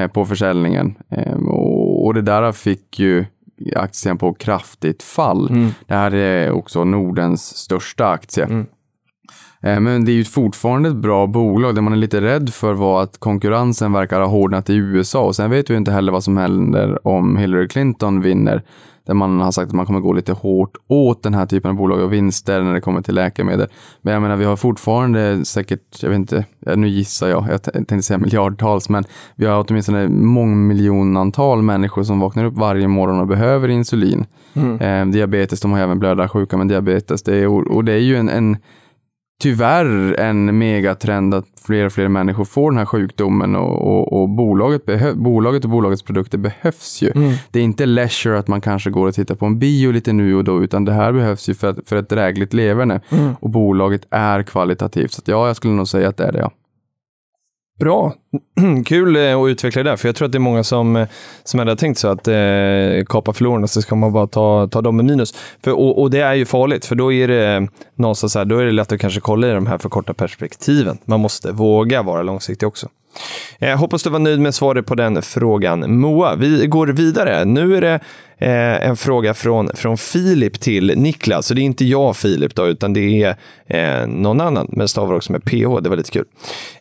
på 0.08 0.26
försäljningen. 0.26 0.96
Eh, 1.10 1.34
och, 1.34 2.14
det 2.14 2.22
där 2.22 2.52
fick 2.52 3.00
ju 3.00 3.26
aktien 3.76 4.18
på 4.18 4.34
kraftigt 4.34 5.04
fall. 5.04 5.48
Det 5.88 5.94
här 5.94 6.14
är 6.14 6.52
också 6.52 6.84
Nordens 6.84 7.58
största 7.58 8.08
aktie. 8.08 8.44
Eh, 8.44 8.64
Men 9.62 10.06
det 10.06 10.12
är 10.12 10.14
ju 10.14 10.24
fortfarande 10.24 10.90
ett 10.90 10.96
bra 10.96 11.28
bolag. 11.28 11.76
Det 11.76 11.82
man 11.82 11.94
är 11.94 11.98
lite 11.98 12.22
rädd 12.22 12.50
för 12.50 12.74
var 12.74 13.04
att 13.04 13.18
konkurrensen 13.18 13.94
verkar 13.94 14.22
ha 14.22 14.28
hårdnat 14.28 14.70
i 14.70 14.76
USA 14.76 15.22
och 15.22 15.36
sen 15.36 15.50
vet 15.50 15.70
vi 15.70 15.76
inte 15.76 15.92
heller 15.92 16.12
vad 16.12 16.24
som 16.24 16.38
händer 16.38 17.08
om 17.08 17.38
Hillary 17.38 17.68
Clinton 17.68 18.22
vinner. 18.22 18.64
Där 19.06 19.14
man 19.14 19.40
har 19.40 19.52
sagt 19.52 19.68
att 19.68 19.76
man 19.76 19.86
kommer 19.86 20.00
gå 20.00 20.14
lite 20.14 20.34
hårt 20.34 20.78
åt 20.88 21.24
den 21.24 21.34
här 21.34 21.46
typen 21.46 21.72
av 21.72 21.78
bolag 21.78 22.00
och 22.00 22.14
vinster 22.14 22.62
när 22.62 22.74
det 22.74 22.82
kommer 22.82 23.02
till 23.02 23.16
läkemedel. 23.16 23.68
Men 24.02 24.14
jag 24.14 24.22
menar, 24.22 24.36
vi 24.36 24.46
har 24.46 24.56
fortfarande 24.56 25.46
säkert, 25.46 26.04
jag 26.04 26.10
vet 26.10 26.16
inte, 26.16 26.46
ja, 26.60 26.76
nu 26.76 26.88
gissar 26.88 27.28
jag, 27.28 27.46
jag 27.50 27.64
tänkte 27.64 28.02
säga 28.02 28.18
miljardtals, 28.18 28.90
men 28.90 29.04
vi 29.36 29.46
har 29.46 29.66
åtminstone 29.68 30.08
mångmiljonantal 30.08 31.62
människor 31.62 32.04
som 32.04 32.20
vaknar 32.20 32.46
upp 32.46 32.58
varje 32.58 32.88
morgon 32.88 33.20
och 33.20 33.28
behöver 33.28 33.68
insulin. 33.68 34.26
Eh, 34.80 35.06
diabetes, 35.06 35.62
de 35.62 35.72
har 35.72 35.80
även 35.80 36.00
blödarsjuka, 36.00 36.58
men 36.58 36.68
diabetes, 36.68 37.24
det 37.24 37.36
är, 37.36 37.72
och 37.72 37.86
det 37.86 37.94
är 37.94 37.98
ju 37.98 38.16
en, 38.16 38.30
en 38.30 38.58
tyvärr 39.42 40.20
en 40.20 40.58
megatrend 40.58 41.34
att 41.34 41.46
fler 41.66 41.86
och 41.86 41.92
fler 41.92 42.08
människor 42.08 42.46
får 42.46 42.72
den 42.72 42.78
här 42.78 42.86
sjukdomen 42.86 43.56
och, 43.56 43.82
och, 43.82 44.22
och 44.22 44.30
bolaget, 44.30 45.16
bolaget 45.16 45.64
och 45.64 45.70
bolagets 45.70 46.04
produkter 46.04 46.38
behövs 46.38 47.02
ju. 47.02 47.12
Det 47.52 47.60
är 47.60 47.64
inte 47.64 47.86
leisure 47.86 48.40
att 48.40 48.48
man 48.48 48.62
kanske 48.62 48.90
går 48.90 49.08
och 49.08 49.14
tittar 49.16 49.36
på 49.36 49.46
en 49.46 49.60
bio 49.60 49.92
lite 49.92 50.14
nu 50.14 50.36
och 50.36 50.44
då, 50.44 50.64
utan 50.64 50.86
det 50.86 50.94
här 50.94 51.12
behövs 51.12 51.50
ju 51.50 51.54
för, 51.54 51.76
för 51.86 51.96
ett 51.96 52.10
drägligt 52.10 52.54
leverne. 52.54 53.02
Och 53.40 53.50
bolaget 53.50 54.08
är 54.10 54.44
kvalitativt. 54.44 55.12
Så 55.14 55.22
ja, 55.26 55.48
jag 55.48 55.56
skulle 55.56 55.74
nog 55.74 55.88
säga 55.88 56.10
att 56.10 56.18
det 56.18 56.24
är 56.24 56.32
det. 56.32 56.40
Ja. 56.40 56.52
Bra. 57.80 58.14
Kul 58.86 59.16
eh, 59.16 59.40
att 59.42 59.50
utveckla 59.50 59.84
det 59.84 59.90
där, 59.90 59.98
för 59.98 60.08
jag 60.08 60.16
tror 60.16 60.26
att 60.26 60.32
det 60.32 60.38
är 60.38 60.40
många 60.40 60.64
som, 60.64 60.96
eh, 60.96 61.08
som 61.44 61.60
hade 61.60 61.76
tänkt 61.76 61.98
så 61.98 62.08
att 62.08 62.28
eh, 62.28 63.06
kapa 63.06 63.34
förlorarna 63.34 63.68
så 63.68 63.82
ska 63.82 63.96
man 63.96 64.14
bara 64.14 64.28
ta, 64.28 64.68
ta 64.68 64.82
dem 64.82 64.96
med 64.96 65.06
minus. 65.06 65.34
För, 65.64 65.72
och, 65.72 66.02
och 66.02 66.12
det 66.12 66.20
är 66.20 66.34
ju 66.34 66.46
farligt, 66.46 66.86
för 66.86 66.96
då 66.96 67.14
är 67.14 67.28
det 67.28 67.56
eh, 67.56 67.62
någonstans 67.96 68.34
så 68.34 68.40
här, 68.40 68.46
då 68.46 68.58
är 68.58 68.66
det 68.66 68.72
lätt 68.72 68.92
att 68.92 69.00
kanske 69.00 69.20
kolla 69.20 69.48
i 69.48 69.54
de 69.54 69.68
här 69.68 69.78
för 69.78 69.90
korta 69.90 70.14
perspektiven. 70.14 70.98
Man 71.06 71.20
måste 71.20 71.52
våga 71.52 72.04
vara 72.04 72.24
långsiktig 72.24 72.68
också. 72.68 72.88
Jag 73.60 73.78
hoppas 73.78 74.04
du 74.04 74.10
var 74.10 74.20
nöjd 74.20 74.40
med 74.40 74.56
svaret 74.56 74.86
på 74.86 74.96
den 74.96 75.22
frågan, 75.22 76.00
Moa. 76.00 76.36
Vi 76.36 76.68
går 76.68 76.88
vidare. 76.88 77.46
Nu 77.46 77.78
är 77.78 77.82
det 77.82 78.00
eh, 78.42 78.88
en 78.88 78.98
fråga 78.98 79.34
från, 79.34 79.70
från 79.74 79.98
Filip 79.98 80.60
till 80.60 80.94
Niklas. 80.98 81.46
Så 81.46 81.54
det 81.54 81.62
är 81.62 81.64
inte 81.64 81.86
jag, 81.86 82.18
Filip, 82.18 82.56
då, 82.56 82.68
utan 82.68 82.94
det 82.94 83.24
är 83.24 83.36
eh, 83.68 84.08
någon 84.08 84.42
annan, 84.42 84.68
men 84.72 84.88
stavar 84.88 85.16
också 85.16 85.32
med 85.32 85.44
PH. 85.44 85.82
Det 85.82 85.90
var 85.90 85.96
lite 85.98 86.12
kul. 86.12 86.26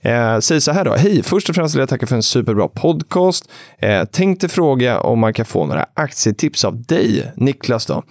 Eh, 0.01 0.38
säger 0.38 0.61
så 0.61 0.73
här 0.73 0.85
då. 0.85 0.94
Hej, 0.94 1.23
först 1.23 1.49
och 1.49 1.55
främst 1.55 1.75
vill 1.75 1.81
jag 1.81 1.88
tacka 1.88 2.07
för 2.07 2.16
en 2.16 2.23
superbra 2.23 2.68
podcast. 2.68 3.51
Eh, 3.79 4.05
tänkte 4.05 4.49
fråga 4.49 5.01
om 5.01 5.18
man 5.18 5.33
kan 5.33 5.46
få 5.46 5.66
några 5.66 5.87
aktietips 5.94 6.64
av 6.64 6.83
dig, 6.83 7.33
Niklas. 7.37 7.87
Då. 7.87 8.03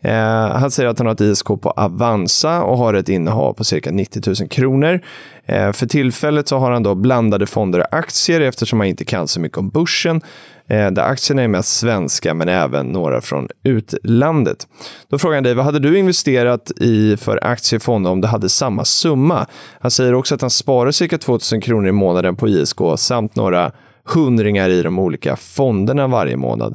Eh, 0.00 0.12
han 0.48 0.70
säger 0.70 0.90
att 0.90 0.98
han 0.98 1.06
har 1.06 1.14
ett 1.14 1.20
ISK 1.20 1.46
på 1.46 1.70
Avanza 1.76 2.62
och 2.62 2.78
har 2.78 2.94
ett 2.94 3.08
innehav 3.08 3.52
på 3.52 3.64
cirka 3.64 3.90
90 3.90 4.22
000 4.40 4.48
kronor. 4.48 5.00
Eh, 5.46 5.72
För 5.72 5.86
tillfället 5.86 6.48
så 6.48 6.58
har 6.58 6.70
han 6.70 6.82
då 6.82 6.94
blandade 6.94 7.46
fonder 7.46 7.80
och 7.80 7.94
aktier 7.98 8.40
eftersom 8.40 8.80
han 8.80 8.88
inte 8.88 9.04
kan 9.04 9.28
så 9.28 9.40
mycket 9.40 9.58
om 9.58 9.68
börsen 9.68 10.20
eh, 10.68 10.90
Där 10.90 11.02
aktierna 11.02 11.42
är 11.42 11.48
mest 11.48 11.76
svenska 11.76 12.34
men 12.34 12.48
även 12.48 12.86
några 12.86 13.20
från 13.20 13.48
utlandet. 13.62 14.66
Då 15.08 15.18
frågar 15.18 15.36
han 15.36 15.44
dig, 15.44 15.54
vad 15.54 15.64
hade 15.64 15.78
du 15.78 15.98
investerat 15.98 16.70
i 16.70 17.16
för 17.16 17.44
aktiefonder 17.44 18.10
om 18.10 18.20
du 18.20 18.28
hade 18.28 18.48
samma 18.48 18.84
summa? 18.84 19.46
Han 19.80 19.90
säger 19.90 20.14
också 20.14 20.34
att 20.34 20.40
han 20.40 20.50
sparar 20.50 20.90
cirka 20.90 21.18
2000 21.18 21.60
kronor 21.60 21.88
i 21.88 21.92
månaden 21.92 22.36
på 22.36 22.48
ISK 22.48 22.78
samt 22.96 23.36
några 23.36 23.72
hundringar 24.04 24.68
i 24.68 24.82
de 24.82 24.98
olika 24.98 25.36
fonderna 25.36 26.06
varje 26.06 26.36
månad. 26.36 26.74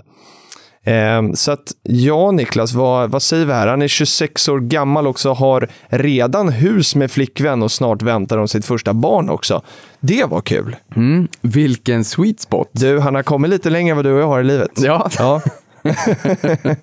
Ehm, 0.86 1.36
Så 1.36 1.52
att 1.52 1.72
ja, 1.84 2.32
Niklas, 2.32 2.74
vad, 2.74 3.12
vad 3.12 3.22
säger 3.24 3.46
vi 3.46 3.54
här? 3.54 3.68
Han 3.68 3.82
är 3.82 3.88
26 3.88 4.50
år 4.50 4.60
gammal 4.60 5.08
också, 5.08 5.34
har 5.34 5.68
redan 5.88 6.50
hus 6.50 6.96
med 6.96 7.12
flickvän 7.12 7.64
och 7.64 7.72
snart 7.72 8.02
väntar 8.02 8.38
de 8.38 8.48
sitt 8.48 8.66
första 8.66 8.94
barn 8.94 9.30
också. 9.30 9.62
Det 10.00 10.26
var 10.26 10.42
kul. 10.42 10.76
Mm, 10.96 11.28
vilken 11.42 12.04
sweet 12.06 12.40
spot. 12.40 12.70
Du, 12.72 13.00
han 13.00 13.16
har 13.16 13.24
kommit 13.24 13.52
lite 13.52 13.70
längre 13.70 13.92
än 13.92 13.96
vad 13.96 14.06
du 14.06 14.14
och 14.14 14.20
jag 14.22 14.28
har 14.28 14.40
i 14.40 14.44
livet. 14.44 14.72
Ja, 14.76 15.10
Ja, 15.20 15.42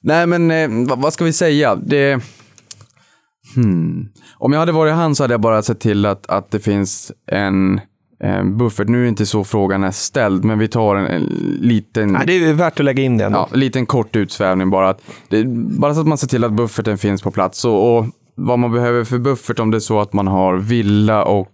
Nej, 0.00 0.26
men 0.26 0.50
eh, 0.50 0.96
vad, 0.96 1.12
ska 1.12 1.24
vi 1.24 1.32
säga? 1.32 1.74
Det... 1.76 2.20
Hmm. 3.54 4.08
Om 4.38 4.52
jag 4.52 4.60
hade 4.60 4.72
varit 4.72 4.94
han 4.94 5.14
så 5.14 5.24
hade 5.24 5.34
jag 5.34 5.40
bara 5.40 5.62
sett 5.62 5.80
till 5.80 6.06
att, 6.06 6.26
att 6.30 6.50
det 6.50 6.60
finns 6.60 7.12
en 7.26 7.80
buffert. 8.44 8.88
Nu 8.88 9.04
är 9.04 9.08
inte 9.08 9.26
så 9.26 9.44
frågan 9.44 9.84
är 9.84 9.90
ställd, 9.90 10.44
men 10.44 10.58
vi 10.58 10.68
tar 10.68 10.96
en, 10.96 11.06
en 11.06 11.22
liten... 11.60 12.12
Nej, 12.12 12.22
det 12.26 12.44
är 12.44 12.52
värt 12.52 12.80
att 12.80 12.84
lägga 12.84 13.02
in 13.02 13.18
det 13.18 13.24
ändå. 13.24 13.38
Ja, 13.38 13.48
en 13.52 13.60
liten 13.60 13.86
kort 13.86 14.16
utsvävning 14.16 14.70
bara. 14.70 14.88
Att 14.88 15.02
det, 15.28 15.44
bara 15.78 15.94
så 15.94 16.00
att 16.00 16.06
man 16.06 16.18
ser 16.18 16.28
till 16.28 16.44
att 16.44 16.52
bufferten 16.52 16.98
finns 16.98 17.22
på 17.22 17.30
plats. 17.30 17.64
Och, 17.64 17.98
och 17.98 18.06
vad 18.34 18.58
man 18.58 18.72
behöver 18.72 19.04
för 19.04 19.18
buffert 19.18 19.58
om 19.58 19.70
det 19.70 19.78
är 19.78 19.80
så 19.80 20.00
att 20.00 20.12
man 20.12 20.26
har 20.26 20.56
villa 20.56 21.24
och 21.24 21.48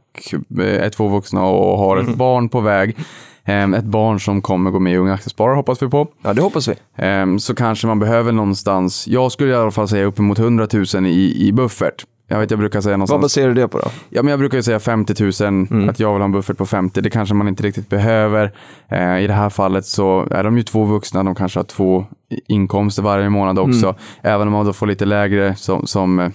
eh, 0.61 0.85
är 0.85 0.91
två 0.91 1.09
vuxna 1.09 1.45
och 1.45 1.79
har 1.79 1.97
ett 1.97 2.15
barn 2.17 2.49
på 2.49 2.61
väg. 2.61 2.97
Eh, 3.45 3.71
Ett 3.73 3.85
barn 3.85 4.21
som 4.21 4.43
kommer 4.43 4.71
gå 4.71 4.79
med 4.79 4.93
i 4.93 4.97
Unga 4.97 5.15
Aktiesparare 5.15 5.55
hoppas 5.55 5.83
vi 5.83 5.89
på. 5.89 6.09
Ja, 6.23 6.33
det 6.35 6.43
hoppas 6.43 6.69
vi. 6.69 6.75
Ehm, 6.97 7.39
så 7.39 7.55
kanske 7.55 7.87
man 7.87 7.99
behöver 7.99 8.33
någonstans, 8.33 9.09
jag 9.09 9.33
skulle 9.33 9.51
i 9.51 9.55
alla 9.55 9.71
fall 9.71 9.89
säga 9.89 10.05
uppemot 10.05 10.39
100 10.39 10.67
000 10.95 11.07
i, 11.07 11.47
i 11.47 11.53
buffert. 11.53 12.05
Jag 12.31 12.39
vet, 12.39 12.51
jag 12.51 12.61
brukar 12.61 12.81
säga 12.81 12.93
Vad 12.93 12.99
någonstans, 12.99 13.23
baserar 13.23 13.49
du 13.49 13.55
det 13.55 13.69
på 13.69 13.79
då? 13.79 13.89
ja 14.09 14.23
men 14.23 14.31
jag 14.31 14.39
brukar 14.39 14.59
ju 14.59 14.63
säga 14.63 14.81
50 14.81 15.43
000, 15.45 15.89
att 15.91 16.01
jag 16.01 16.13
vill 16.13 16.21
ha 16.21 16.25
en 16.25 16.33
buffert 16.33 16.57
på 16.57 16.67
50, 16.67 17.01
det 17.01 17.11
kanske 17.11 17.35
man 17.35 17.49
inte 17.49 17.63
riktigt 17.63 17.89
behöver. 17.89 18.53
Eh, 18.89 19.19
I 19.19 19.27
det 19.27 19.33
här 19.33 19.51
fallet 19.51 19.87
så 19.87 20.27
är 20.31 20.45
de 20.45 20.57
ju 20.57 20.63
två 20.63 20.85
vuxna, 20.85 21.23
de 21.23 21.35
kanske 21.35 21.59
har 21.59 21.65
två 21.65 22.07
inkomster 22.49 23.03
varje 23.03 23.29
månad 23.31 23.59
också. 23.59 23.95
Även 24.23 24.47
om 24.49 24.53
man 24.53 24.67
då 24.67 24.73
får 24.73 24.87
lite 24.87 25.05
lägre 25.05 25.55
som, 25.57 25.87
som 25.87 26.19
eh, 26.19 26.31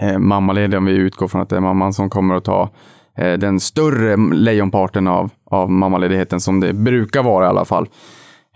eh, 0.00 0.18
mammaledig, 0.18 0.78
om 0.78 0.84
vi 0.84 0.92
utgår 0.92 1.28
från 1.28 1.40
att 1.40 1.48
det 1.48 1.56
är 1.56 1.60
mamman 1.60 1.92
som 1.92 2.10
kommer 2.10 2.34
att 2.34 2.44
ta 2.44 2.70
eh, 3.18 3.32
den 3.32 3.60
större 3.60 4.16
lejonparten 4.34 5.06
av, 5.06 5.30
av 5.50 5.70
mammaledigheten 5.70 6.40
som 6.40 6.60
det 6.60 6.72
brukar 6.72 7.22
vara 7.22 7.44
i 7.46 7.48
alla 7.48 7.64
fall. 7.64 7.88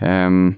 Ehm, 0.00 0.54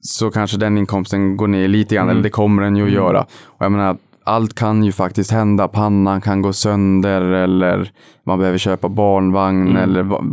så 0.00 0.30
kanske 0.30 0.56
den 0.56 0.78
inkomsten 0.78 1.36
går 1.36 1.48
ner 1.48 1.68
lite 1.68 1.94
grann, 1.94 2.08
eller 2.08 2.22
det 2.22 2.30
kommer 2.30 2.62
den 2.62 2.76
ju 2.76 2.84
att 2.86 2.92
göra. 2.92 3.26
Och 3.44 3.64
jag 3.64 3.72
menar, 3.72 3.96
allt 4.24 4.54
kan 4.54 4.84
ju 4.84 4.92
faktiskt 4.92 5.30
hända. 5.30 5.68
Pannan 5.68 6.20
kan 6.20 6.42
gå 6.42 6.52
sönder 6.52 7.20
eller 7.22 7.90
man 8.26 8.38
behöver 8.38 8.58
köpa 8.58 8.88
barnvagn 8.88 9.76
eller 9.76 10.02
vad, 10.02 10.24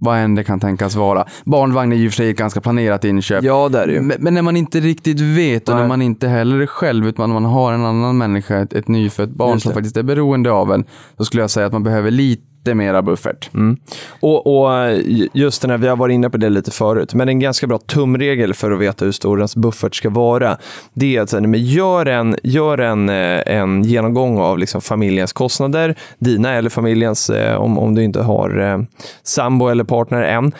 vad 0.00 0.18
än 0.18 0.34
det 0.34 0.44
kan 0.44 0.60
tänkas 0.60 0.96
vara. 0.96 1.24
Barnvagn 1.44 1.92
är 1.92 1.96
ju 1.96 2.10
för 2.10 2.16
sig 2.16 2.30
ett 2.30 2.36
ganska 2.36 2.60
planerat 2.60 3.04
inköp. 3.04 3.44
Ja, 3.44 3.68
det 3.68 3.78
är 3.78 3.86
det 3.86 3.92
ju. 3.92 4.00
Men, 4.00 4.16
men 4.20 4.34
när 4.34 4.42
man 4.42 4.56
inte 4.56 4.80
riktigt 4.80 5.20
vet 5.20 5.68
och 5.68 5.74
Nej. 5.74 5.82
när 5.82 5.88
man 5.88 6.02
inte 6.02 6.28
heller 6.28 6.60
är 6.60 6.66
själv 6.66 7.06
utan 7.08 7.30
man 7.30 7.44
har 7.44 7.72
en 7.72 7.84
annan 7.84 8.18
människa, 8.18 8.58
ett, 8.58 8.72
ett 8.72 8.88
nyfött 8.88 9.30
barn 9.30 9.60
som 9.60 9.72
faktiskt 9.72 9.96
är 9.96 10.02
beroende 10.02 10.50
av 10.50 10.72
en, 10.72 10.84
då 11.16 11.24
skulle 11.24 11.42
jag 11.42 11.50
säga 11.50 11.66
att 11.66 11.72
man 11.72 11.82
behöver 11.82 12.10
lite 12.10 12.55
mera 12.74 13.02
buffert. 13.02 13.54
Mm. 13.54 13.76
Och, 14.20 14.46
och 14.46 14.74
eh, 14.74 15.00
just 15.32 15.62
den 15.62 15.70
här, 15.70 15.78
vi 15.78 15.88
har 15.88 15.96
varit 15.96 16.14
inne 16.14 16.30
på 16.30 16.36
det 16.36 16.48
lite 16.48 16.70
förut, 16.70 17.14
men 17.14 17.28
en 17.28 17.40
ganska 17.40 17.66
bra 17.66 17.78
tumregel 17.78 18.54
för 18.54 18.70
att 18.70 18.80
veta 18.80 19.04
hur 19.04 19.12
stor 19.12 19.38
ens 19.38 19.56
buffert 19.56 19.94
ska 19.94 20.10
vara, 20.10 20.58
det 20.92 21.16
är 21.16 21.20
att 21.20 21.30
så 21.30 21.40
men 21.40 21.64
gör, 21.64 22.06
en, 22.06 22.36
gör 22.42 22.78
en, 22.78 23.08
eh, 23.08 23.42
en 23.46 23.82
genomgång 23.82 24.38
av 24.38 24.58
liksom 24.58 24.80
familjens 24.80 25.32
kostnader, 25.32 25.94
dina 26.18 26.52
eller 26.52 26.70
familjens, 26.70 27.30
eh, 27.30 27.56
om, 27.56 27.78
om 27.78 27.94
du 27.94 28.02
inte 28.02 28.22
har 28.22 28.86
sambo 29.22 29.68
eller 29.68 29.84
partner 29.84 30.22
än. 30.22 30.52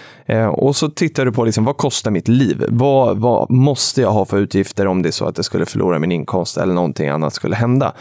Och 0.51 0.77
så 0.77 0.89
tittar 0.89 1.25
du 1.25 1.33
på 1.33 1.45
liksom, 1.45 1.65
vad 1.65 1.77
kostar 1.77 2.11
mitt 2.11 2.29
liv? 2.29 2.65
Vad, 2.69 3.19
vad 3.19 3.51
måste 3.51 4.01
jag 4.01 4.11
ha 4.11 4.25
för 4.25 4.39
utgifter 4.39 4.87
om 4.87 5.03
det 5.03 5.09
är 5.09 5.11
så 5.11 5.27
att 5.27 5.39
jag 5.39 5.45
skulle 5.45 5.67
förlora 5.67 5.99
min 5.99 6.13
inkomst 6.13 6.57
eller 6.57 6.75
någonting 6.75 7.09
annat 7.09 7.35
skulle 7.35 7.57
hända? 7.57 7.93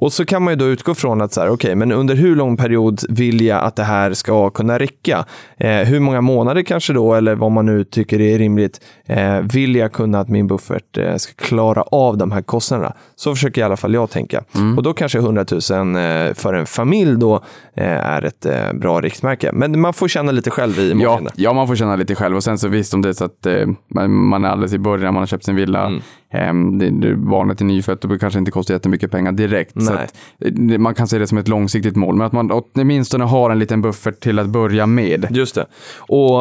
Och 0.00 0.12
så 0.12 0.24
kan 0.24 0.42
man 0.42 0.52
ju 0.52 0.56
då 0.56 0.64
utgå 0.64 0.94
från 0.94 1.20
att 1.20 1.32
så 1.32 1.40
här, 1.40 1.48
okej, 1.50 1.74
men 1.74 1.92
under 1.92 2.14
hur 2.14 2.36
lång 2.36 2.56
period 2.56 3.00
vill 3.08 3.40
jag 3.40 3.64
att 3.64 3.76
det 3.76 3.82
här 3.84 4.12
ska 4.12 4.50
kunna 4.50 4.78
räcka? 4.78 5.24
Eh, 5.56 5.70
hur 5.76 6.00
många 6.00 6.20
månader 6.20 6.62
kanske 6.62 6.92
då, 6.92 7.14
eller 7.14 7.34
vad 7.34 7.50
man 7.50 7.66
nu 7.66 7.84
tycker 7.84 8.20
är 8.20 8.38
rimligt, 8.38 8.80
eh, 9.06 9.38
vill 9.38 9.76
jag 9.76 9.92
kunna 9.92 10.20
att 10.20 10.28
min 10.28 10.46
buffert 10.46 10.96
eh, 10.98 11.14
ska 11.16 11.32
klara 11.44 11.82
av 11.82 12.16
de 12.18 12.32
här 12.32 12.42
kostnaderna? 12.42 12.92
Så 13.16 13.34
försöker 13.34 13.60
i 13.60 13.64
alla 13.64 13.76
fall 13.76 13.94
jag 13.94 14.10
tänka. 14.10 14.42
Och 14.76 14.82
då 14.82 14.92
kanske 14.92 15.18
100 15.18 15.44
000 15.50 15.58
eh, 15.96 16.34
för 16.34 16.54
en 16.54 16.66
familj 16.66 17.16
då 17.18 17.34
eh, 17.74 18.06
är 18.06 18.24
ett 18.24 18.46
eh, 18.46 18.72
bra 18.74 19.00
riktmärke. 19.00 19.50
Men 19.52 19.80
man 19.80 19.92
får 19.92 20.08
känna 20.08 20.32
lite 20.32 20.50
själv 20.50 20.78
i 20.78 20.88
Ja, 20.90 20.94
magen. 21.12 21.28
ja, 21.36 21.52
man 21.52 21.66
får 21.68 21.76
känna 21.76 21.96
lite 21.96 22.14
själv. 22.14 22.36
Och 22.36 22.44
sen 22.44 22.58
så 22.58 22.68
visst 22.68 22.94
om 22.94 23.02
det 23.02 23.08
är 23.08 23.12
så 23.12 23.24
att 23.24 23.46
man, 23.94 24.10
man 24.10 24.44
är 24.44 24.48
alldeles 24.48 24.72
i 24.72 24.78
början, 24.78 25.14
man 25.14 25.20
har 25.20 25.26
köpt 25.26 25.44
sin 25.44 25.56
villa, 25.56 25.86
Mm. 25.86 26.02
Ehm, 26.30 26.78
barnet 27.30 27.60
är 27.60 27.64
nyfött 27.64 28.04
och 28.04 28.10
det 28.10 28.18
kanske 28.18 28.38
inte 28.38 28.50
kostar 28.50 28.74
jättemycket 28.74 29.10
pengar 29.10 29.32
direkt. 29.32 29.82
Så 29.82 29.92
att, 29.92 30.16
eh, 30.44 30.78
man 30.78 30.94
kan 30.94 31.08
se 31.08 31.18
det 31.18 31.26
som 31.26 31.38
ett 31.38 31.48
långsiktigt 31.48 31.96
mål, 31.96 32.16
men 32.16 32.26
att 32.26 32.32
man 32.32 32.50
åtminstone 32.50 33.24
har 33.24 33.50
en 33.50 33.58
liten 33.58 33.82
buffert 33.82 34.20
till 34.20 34.38
att 34.38 34.48
börja 34.48 34.86
med. 34.86 35.26
Just 35.30 35.54
det. 35.54 35.66
Och, 35.98 36.40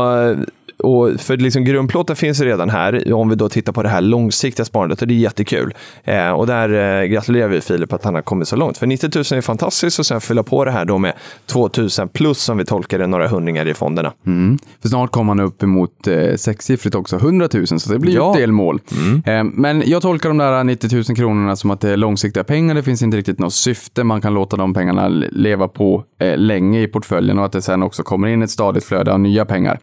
och 0.84 1.20
för 1.20 1.38
liksom 1.38 1.64
grundplåten 1.64 2.16
finns 2.16 2.42
redan 2.42 2.70
här, 2.70 3.14
om 3.14 3.30
vi 3.30 3.36
då 3.36 3.50
tittar 3.50 3.74
på 3.74 3.84
det 3.84 3.90
här 3.90 4.02
långsiktiga 4.02 4.66
sparandet, 4.66 5.02
och 5.02 5.08
det 5.08 5.14
är 5.14 5.16
jättekul. 5.16 5.74
Eh, 6.04 6.30
och 6.32 6.48
där 6.48 7.02
eh, 7.02 7.06
gratulerar 7.08 7.48
vi 7.48 7.62
Filip 7.62 7.94
att 7.94 8.04
han 8.04 8.16
har 8.16 8.22
kommit 8.22 8.48
så 8.48 8.56
långt. 8.56 8.78
För 8.78 8.88
90 8.88 9.10
000 9.16 9.24
är 9.38 9.42
fantastiskt 9.42 10.00
och 10.00 10.06
sen 10.06 10.22
fylla 10.22 10.44
på 10.44 10.66
det 10.66 10.72
här 10.72 10.86
då 10.86 10.98
med 10.98 11.14
2 11.46 11.70
000 11.78 11.90
plus, 12.14 12.38
som 12.40 12.58
vi 12.58 12.66
tolkar 12.66 13.00
det, 13.00 13.08
några 13.08 13.28
hundringar 13.28 13.68
i 13.68 13.74
fonderna. 13.74 14.12
Mm. 14.26 14.58
För 14.82 14.90
snart 14.90 15.12
kommer 15.12 15.36
man 15.36 15.46
upp 15.46 15.64
emot 15.64 16.08
eh, 16.08 16.36
sexsiffrigt 16.36 16.96
också, 16.96 17.16
100 17.16 17.48
000, 17.54 17.68
så 17.68 17.94
det 17.94 18.00
blir 18.00 18.16
Ja. 18.16 18.32
ett 18.32 18.38
delmål. 18.38 18.82
Eh, 19.26 19.44
men 19.44 19.84
jag 19.86 20.02
tolkar 20.02 20.30
de 20.30 20.38
där 20.38 20.64
90 20.64 20.90
000 20.96 21.04
kronorna 21.04 21.56
som 21.56 21.72
att 21.72 21.82
det 21.82 21.90
är 21.92 21.98
långsiktiga 21.98 22.44
pengar, 22.44 22.76
det 22.76 22.84
finns 22.84 23.02
inte 23.02 23.18
riktigt 23.18 23.40
något 23.40 23.54
syfte, 23.54 24.04
man 24.04 24.22
kan 24.22 24.34
låta 24.34 24.58
de 24.58 24.74
pengarna 24.74 25.08
le- 25.08 25.28
leva 25.32 25.68
på 25.68 26.04
eh, 26.20 26.38
länge 26.38 26.82
i 26.82 26.88
portföljen 26.88 27.40
och 27.40 27.46
att 27.46 27.52
det 27.52 27.62
sen 27.62 27.84
också 27.84 28.04
kommer 28.04 28.28
in 28.28 28.42
ett 28.42 28.52
stadigt 28.52 28.84
flöde 28.84 29.14
av 29.14 29.20
nya 29.20 29.46
pengar. 29.46 29.80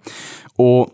Och 0.56 0.88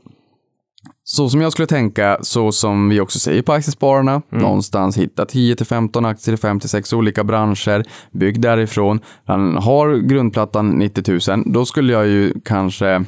så 1.04 1.28
som 1.28 1.40
jag 1.40 1.52
skulle 1.52 1.66
tänka, 1.66 2.18
så 2.22 2.52
som 2.52 2.88
vi 2.88 3.00
också 3.00 3.18
säger 3.18 3.42
på 3.42 3.52
Aktiespararna, 3.52 4.22
någonstans 4.28 4.98
hitta 4.98 5.24
10-15 5.24 6.08
aktier 6.08 6.34
i 6.34 6.38
5-6 6.38 6.94
olika 6.94 7.24
branscher, 7.24 7.84
bygg 8.10 8.40
därifrån. 8.40 9.00
Han 9.24 9.56
har 9.56 9.96
grundplattan 9.96 10.70
90 10.70 11.36
000, 11.36 11.42
då 11.46 11.64
skulle 11.64 11.92
jag 11.92 12.06
ju 12.06 12.34
kanske 12.44 13.04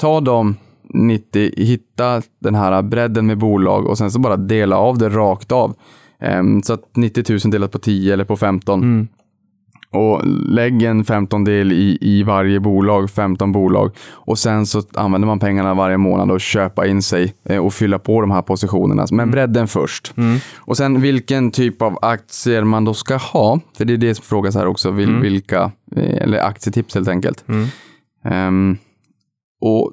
ta 0.00 0.20
de 0.20 0.56
90, 0.94 1.50
hitta 1.56 2.22
den 2.38 2.54
här 2.54 2.82
bredden 2.82 3.26
med 3.26 3.38
bolag 3.38 3.86
och 3.86 3.98
sen 3.98 4.10
så 4.10 4.18
bara 4.18 4.36
dela 4.36 4.76
av 4.76 4.98
det 4.98 5.08
rakt 5.08 5.52
av. 5.52 5.74
Ehm, 6.20 6.62
så 6.62 6.72
att 6.72 6.96
90 6.96 7.24
000 7.28 7.38
delat 7.50 7.72
på 7.72 7.78
10 7.78 8.12
eller 8.12 8.24
på 8.24 8.36
15. 8.36 9.08
Och 9.90 10.20
lägg 10.26 10.82
en 10.82 11.04
15 11.04 11.44
del 11.44 11.72
i, 11.72 11.98
i 12.00 12.22
varje 12.22 12.60
bolag, 12.60 13.10
15 13.10 13.52
bolag. 13.52 13.96
Och 14.10 14.38
sen 14.38 14.66
så 14.66 14.82
använder 14.94 15.26
man 15.26 15.38
pengarna 15.38 15.74
varje 15.74 15.96
månad 15.96 16.30
och 16.30 16.40
köpa 16.40 16.86
in 16.86 17.02
sig 17.02 17.34
eh, 17.44 17.64
och 17.66 17.74
fylla 17.74 17.98
på 17.98 18.20
de 18.20 18.30
här 18.30 18.42
positionerna. 18.42 19.06
Men 19.10 19.30
bredden 19.30 19.68
först. 19.68 20.12
Och 20.56 20.76
sen 20.76 21.00
vilken 21.00 21.50
typ 21.50 21.82
av 21.82 21.98
aktier 22.02 22.64
man 22.64 22.84
då 22.84 22.94
ska 22.94 23.16
ha. 23.16 23.60
För 23.76 23.84
det 23.84 23.92
är 23.92 23.96
det 23.96 24.14
som 24.14 24.24
frågas 24.24 24.54
här 24.54 24.66
också. 24.66 24.90
Vil, 24.90 25.08
Vilka, 25.20 25.72
eh, 25.96 26.22
eller 26.22 26.38
aktietips 26.38 26.94
helt 26.94 27.08
enkelt. 27.08 27.44
Ehm, 28.24 28.76
och 29.60 29.92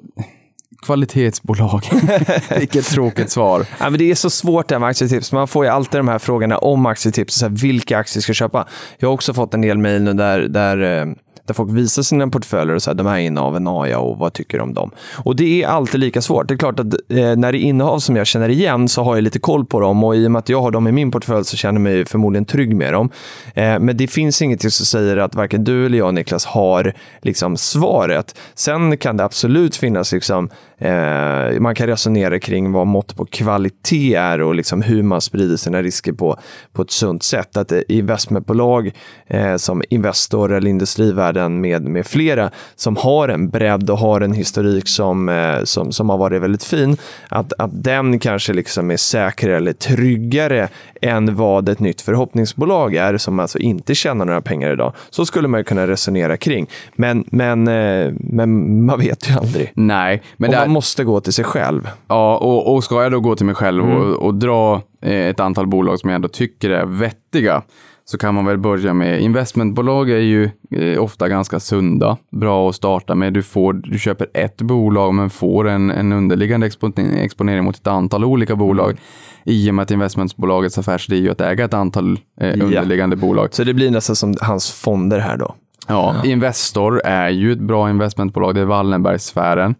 kvalitetsbolag. 0.86 1.82
Vilket 2.58 2.84
tråkigt 2.84 3.30
svar. 3.30 3.66
Ja, 3.80 3.90
men 3.90 3.98
det 3.98 4.10
är 4.10 4.14
så 4.14 4.30
svårt 4.30 4.68
det 4.68 4.74
här 4.74 4.80
med 4.80 4.88
aktietips. 4.88 5.32
Man 5.32 5.48
får 5.48 5.64
ju 5.64 5.70
alltid 5.70 5.98
de 5.98 6.08
här 6.08 6.18
frågorna 6.18 6.58
om 6.58 6.86
aktietips. 6.86 7.34
Så 7.34 7.46
här, 7.46 7.52
vilka 7.52 7.98
aktier 7.98 8.22
ska 8.22 8.30
jag 8.30 8.36
köpa? 8.36 8.66
Jag 8.98 9.08
har 9.08 9.14
också 9.14 9.34
fått 9.34 9.54
en 9.54 9.60
del 9.60 9.78
mejl 9.78 10.02
nu 10.02 10.12
där, 10.12 10.40
där, 10.40 11.00
eh, 11.00 11.06
där 11.46 11.54
folk 11.54 11.72
visar 11.72 12.02
sina 12.02 12.28
portföljer 12.28 12.74
och 12.88 12.96
de 12.96 13.06
här 13.06 13.14
är 13.14 13.18
inne 13.18 13.40
av 13.40 13.56
en 13.56 13.68
AIA 13.68 13.98
och 13.98 14.18
vad 14.18 14.32
tycker 14.32 14.58
du 14.58 14.64
om 14.64 14.74
dem? 14.74 14.90
Och 15.24 15.36
det 15.36 15.62
är 15.62 15.68
alltid 15.68 16.00
lika 16.00 16.20
svårt. 16.20 16.48
Det 16.48 16.54
är 16.54 16.58
klart 16.58 16.80
att 16.80 16.86
eh, 16.86 17.36
när 17.36 17.52
det 17.52 17.58
är 17.58 17.62
innehav 17.62 17.98
som 17.98 18.16
jag 18.16 18.26
känner 18.26 18.48
igen 18.48 18.88
så 18.88 19.02
har 19.02 19.14
jag 19.14 19.22
lite 19.22 19.38
koll 19.38 19.64
på 19.64 19.80
dem 19.80 20.04
och 20.04 20.16
i 20.16 20.26
och 20.26 20.30
med 20.30 20.38
att 20.38 20.48
jag 20.48 20.62
har 20.62 20.70
dem 20.70 20.88
i 20.88 20.92
min 20.92 21.10
portfölj 21.10 21.44
så 21.44 21.56
känner 21.56 21.80
jag 21.80 21.82
mig 21.82 22.04
förmodligen 22.04 22.44
trygg 22.44 22.76
med 22.76 22.92
dem. 22.92 23.10
Eh, 23.54 23.78
men 23.78 23.96
det 23.96 24.08
finns 24.08 24.42
inget 24.42 24.60
som 24.72 24.86
säger 24.86 25.16
att 25.16 25.34
varken 25.34 25.64
du 25.64 25.86
eller 25.86 25.98
jag 25.98 26.14
Niklas 26.14 26.44
har 26.44 26.92
liksom 27.22 27.56
svaret. 27.56 28.38
Sen 28.54 28.96
kan 28.96 29.16
det 29.16 29.24
absolut 29.24 29.76
finnas 29.76 30.12
liksom 30.12 30.50
Eh, 30.78 31.60
man 31.60 31.74
kan 31.74 31.86
resonera 31.86 32.38
kring 32.38 32.72
vad 32.72 32.86
mått 32.86 33.16
på 33.16 33.24
kvalitet 33.24 34.14
är 34.14 34.40
och 34.40 34.54
liksom 34.54 34.82
hur 34.82 35.02
man 35.02 35.20
sprider 35.20 35.56
sina 35.56 35.82
risker 35.82 36.12
på, 36.12 36.36
på 36.72 36.82
ett 36.82 36.90
sunt 36.90 37.22
sätt. 37.22 37.56
Att 37.56 37.72
eh, 37.72 37.80
investmentbolag 37.88 38.92
eh, 39.26 39.56
som 39.56 39.82
Investor 39.90 40.52
eller 40.52 40.70
Industrivärden 40.70 41.60
med, 41.60 41.82
med 41.82 42.06
flera 42.06 42.50
som 42.74 42.96
har 42.96 43.28
en 43.28 43.48
bredd 43.48 43.90
och 43.90 43.98
har 43.98 44.20
en 44.20 44.32
historik 44.32 44.88
som, 44.88 45.28
eh, 45.28 45.64
som, 45.64 45.92
som 45.92 46.10
har 46.10 46.18
varit 46.18 46.42
väldigt 46.42 46.64
fin, 46.64 46.96
att, 47.28 47.52
att 47.58 47.84
den 47.84 48.18
kanske 48.18 48.52
liksom 48.52 48.90
är 48.90 48.96
säkrare 48.96 49.56
eller 49.56 49.72
tryggare 49.72 50.68
än 51.02 51.34
vad 51.34 51.68
ett 51.68 51.80
nytt 51.80 52.00
förhoppningsbolag 52.00 52.94
är 52.94 53.16
som 53.16 53.38
alltså 53.38 53.58
inte 53.58 53.94
tjänar 53.94 54.24
några 54.24 54.40
pengar 54.40 54.72
idag. 54.72 54.92
Så 55.10 55.26
skulle 55.26 55.48
man 55.48 55.64
kunna 55.64 55.86
resonera 55.86 56.36
kring. 56.36 56.66
Men, 56.94 57.24
men, 57.26 57.68
eh, 57.68 58.12
men 58.20 58.84
man 58.86 58.98
vet 58.98 59.30
ju 59.30 59.34
aldrig. 59.34 59.72
Nej, 59.74 60.22
men 60.36 60.50
det, 60.50 60.65
man 60.66 60.72
måste 60.72 61.04
gå 61.04 61.20
till 61.20 61.32
sig 61.32 61.44
själv. 61.44 61.88
Ja, 62.08 62.36
och, 62.36 62.74
och 62.74 62.84
ska 62.84 63.02
jag 63.02 63.12
då 63.12 63.20
gå 63.20 63.36
till 63.36 63.46
mig 63.46 63.54
själv 63.54 63.90
och, 63.90 64.26
och 64.26 64.34
dra 64.34 64.82
eh, 65.02 65.28
ett 65.28 65.40
antal 65.40 65.66
bolag 65.66 65.98
som 65.98 66.10
jag 66.10 66.14
ändå 66.14 66.28
tycker 66.28 66.70
är 66.70 66.86
vettiga 66.86 67.62
så 68.04 68.18
kan 68.18 68.34
man 68.34 68.44
väl 68.44 68.58
börja 68.58 68.94
med 68.94 69.20
investmentbolag 69.20 70.10
är 70.10 70.18
ju 70.18 70.50
eh, 70.70 71.02
ofta 71.02 71.28
ganska 71.28 71.60
sunda, 71.60 72.16
bra 72.30 72.68
att 72.68 72.74
starta 72.74 73.14
med. 73.14 73.32
Du, 73.32 73.42
får, 73.42 73.72
du 73.72 73.98
köper 73.98 74.26
ett 74.34 74.62
bolag 74.62 75.14
men 75.14 75.30
får 75.30 75.68
en, 75.68 75.90
en 75.90 76.12
underliggande 76.12 76.66
exponering, 76.66 77.18
exponering 77.18 77.64
mot 77.64 77.76
ett 77.76 77.86
antal 77.86 78.24
olika 78.24 78.56
bolag 78.56 78.98
i 79.44 79.70
och 79.70 79.74
med 79.74 79.82
att 79.82 79.90
investmentbolagets 79.90 80.78
affärsidé 80.78 81.16
är 81.16 81.20
ju 81.20 81.30
att 81.30 81.40
äga 81.40 81.64
ett 81.64 81.74
antal 81.74 82.18
eh, 82.40 82.52
underliggande 82.52 83.16
bolag. 83.16 83.54
Så 83.54 83.64
det 83.64 83.74
blir 83.74 83.90
nästan 83.90 84.16
som 84.16 84.34
hans 84.40 84.70
fonder 84.70 85.18
här 85.18 85.36
då. 85.36 85.54
Ja, 85.88 86.14
Investor 86.24 87.00
är 87.04 87.28
ju 87.28 87.52
ett 87.52 87.60
bra 87.60 87.90
investmentbolag. 87.90 88.54
Det 88.54 88.60
är 88.60 88.64
Wallenbergsfären. 88.64 89.74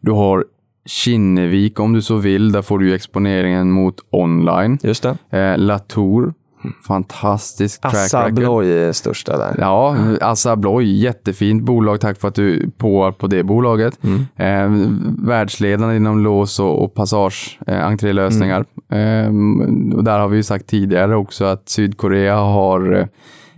Du 0.00 0.10
har 0.10 0.44
Kinnevik 0.86 1.80
om 1.80 1.92
du 1.92 2.02
så 2.02 2.16
vill. 2.16 2.52
Där 2.52 2.62
får 2.62 2.78
du 2.78 2.94
exponeringen 2.94 3.70
mot 3.70 3.94
online. 4.10 4.78
Just 4.82 5.02
det. 5.02 5.38
Eh, 5.38 5.58
Latour, 5.58 6.34
fantastisk 6.86 7.80
track 7.80 7.94
Assa 7.94 8.18
record. 8.18 8.38
Abloy 8.38 8.72
är 8.72 8.92
största 8.92 9.38
där. 9.38 9.56
Ja, 9.58 9.96
Assa 10.20 10.52
Abloy, 10.52 10.96
jättefint 10.96 11.62
bolag. 11.62 12.00
Tack 12.00 12.20
för 12.20 12.28
att 12.28 12.34
du 12.34 12.70
påar 12.70 13.12
på 13.12 13.26
det 13.26 13.42
bolaget. 13.42 13.98
Eh, 14.36 14.70
världsledande 15.18 15.96
inom 15.96 16.18
lås 16.18 16.60
och, 16.60 16.84
och 16.84 16.94
passage, 16.94 17.58
eh, 17.66 17.86
entrélösningar. 17.86 18.64
Eh, 18.92 19.26
och 19.96 20.04
där 20.04 20.18
har 20.18 20.28
vi 20.28 20.36
ju 20.36 20.42
sagt 20.42 20.66
tidigare 20.66 21.16
också 21.16 21.44
att 21.44 21.68
Sydkorea 21.68 22.36
har 22.36 22.92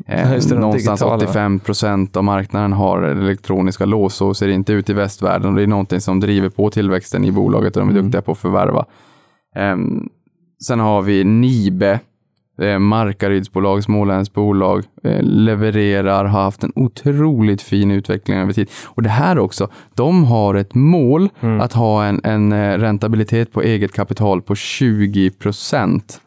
eh, 0.06 0.30
det, 0.30 0.48
de 0.48 0.54
någonstans 0.54 1.00
digitala. 1.00 1.24
85 1.24 1.60
procent 1.60 2.16
av 2.16 2.24
marknaden 2.24 2.72
har 2.72 3.02
elektroniska 3.02 3.84
lås. 3.84 4.14
Så 4.14 4.34
ser 4.34 4.46
det 4.46 4.52
inte 4.52 4.72
ut 4.72 4.90
i 4.90 4.92
västvärlden. 4.92 5.48
Och 5.48 5.56
det 5.56 5.62
är 5.62 5.66
någonting 5.66 6.00
som 6.00 6.20
driver 6.20 6.48
på 6.48 6.70
tillväxten 6.70 7.24
i 7.24 7.32
bolaget 7.32 7.76
och 7.76 7.86
de 7.86 7.96
är 7.96 8.02
duktiga 8.02 8.22
på 8.22 8.32
att 8.32 8.38
förvärva. 8.38 8.84
Ehm, 9.56 10.08
sen 10.66 10.80
har 10.80 11.02
vi 11.02 11.24
Nibe. 11.24 12.00
Eh, 12.62 12.78
Markaryds 12.78 13.52
bolag, 13.52 13.84
Smålands 13.84 14.32
bolag, 14.32 14.84
eh, 15.04 15.22
levererar, 15.22 16.24
har 16.24 16.42
haft 16.42 16.62
en 16.64 16.72
otroligt 16.74 17.62
fin 17.62 17.90
utveckling 17.90 18.38
över 18.38 18.52
tid. 18.52 18.70
Och 18.84 19.02
det 19.02 19.10
här 19.10 19.38
också, 19.38 19.68
de 19.94 20.24
har 20.24 20.54
ett 20.54 20.74
mål 20.74 21.28
att 21.60 21.72
ha 21.72 22.04
en, 22.04 22.20
en 22.24 22.52
eh, 22.52 22.78
räntabilitet 22.78 23.52
på 23.52 23.62
eget 23.62 23.92
kapital 23.92 24.42
på 24.42 24.54
20 24.54 25.30
procent. 25.30 26.20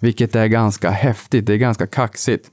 Vilket 0.00 0.34
är 0.34 0.46
ganska 0.46 0.90
häftigt, 0.90 1.46
det 1.46 1.52
är 1.52 1.58
ganska 1.58 1.86
kaxigt. 1.86 2.50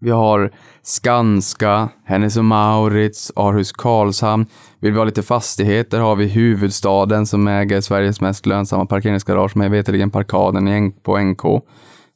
Vi 0.00 0.10
har 0.10 0.50
Skanska, 0.82 1.88
Hennes 2.04 2.36
och 2.36 2.44
Mauritz, 2.44 3.32
Aarhus 3.36 3.72
Karlshamn. 3.72 4.46
Vill 4.80 4.92
vi 4.92 4.98
ha 4.98 5.04
lite 5.04 5.22
fastigheter 5.22 6.00
har 6.00 6.16
vi 6.16 6.26
huvudstaden 6.26 7.26
som 7.26 7.48
äger 7.48 7.80
Sveriges 7.80 8.20
mest 8.20 8.46
lönsamma 8.46 8.86
parkeringsgarage 8.86 9.56
med 9.56 9.70
veterligen 9.70 10.10
Parkaden 10.10 10.92
på 10.92 11.18
NK. 11.18 11.42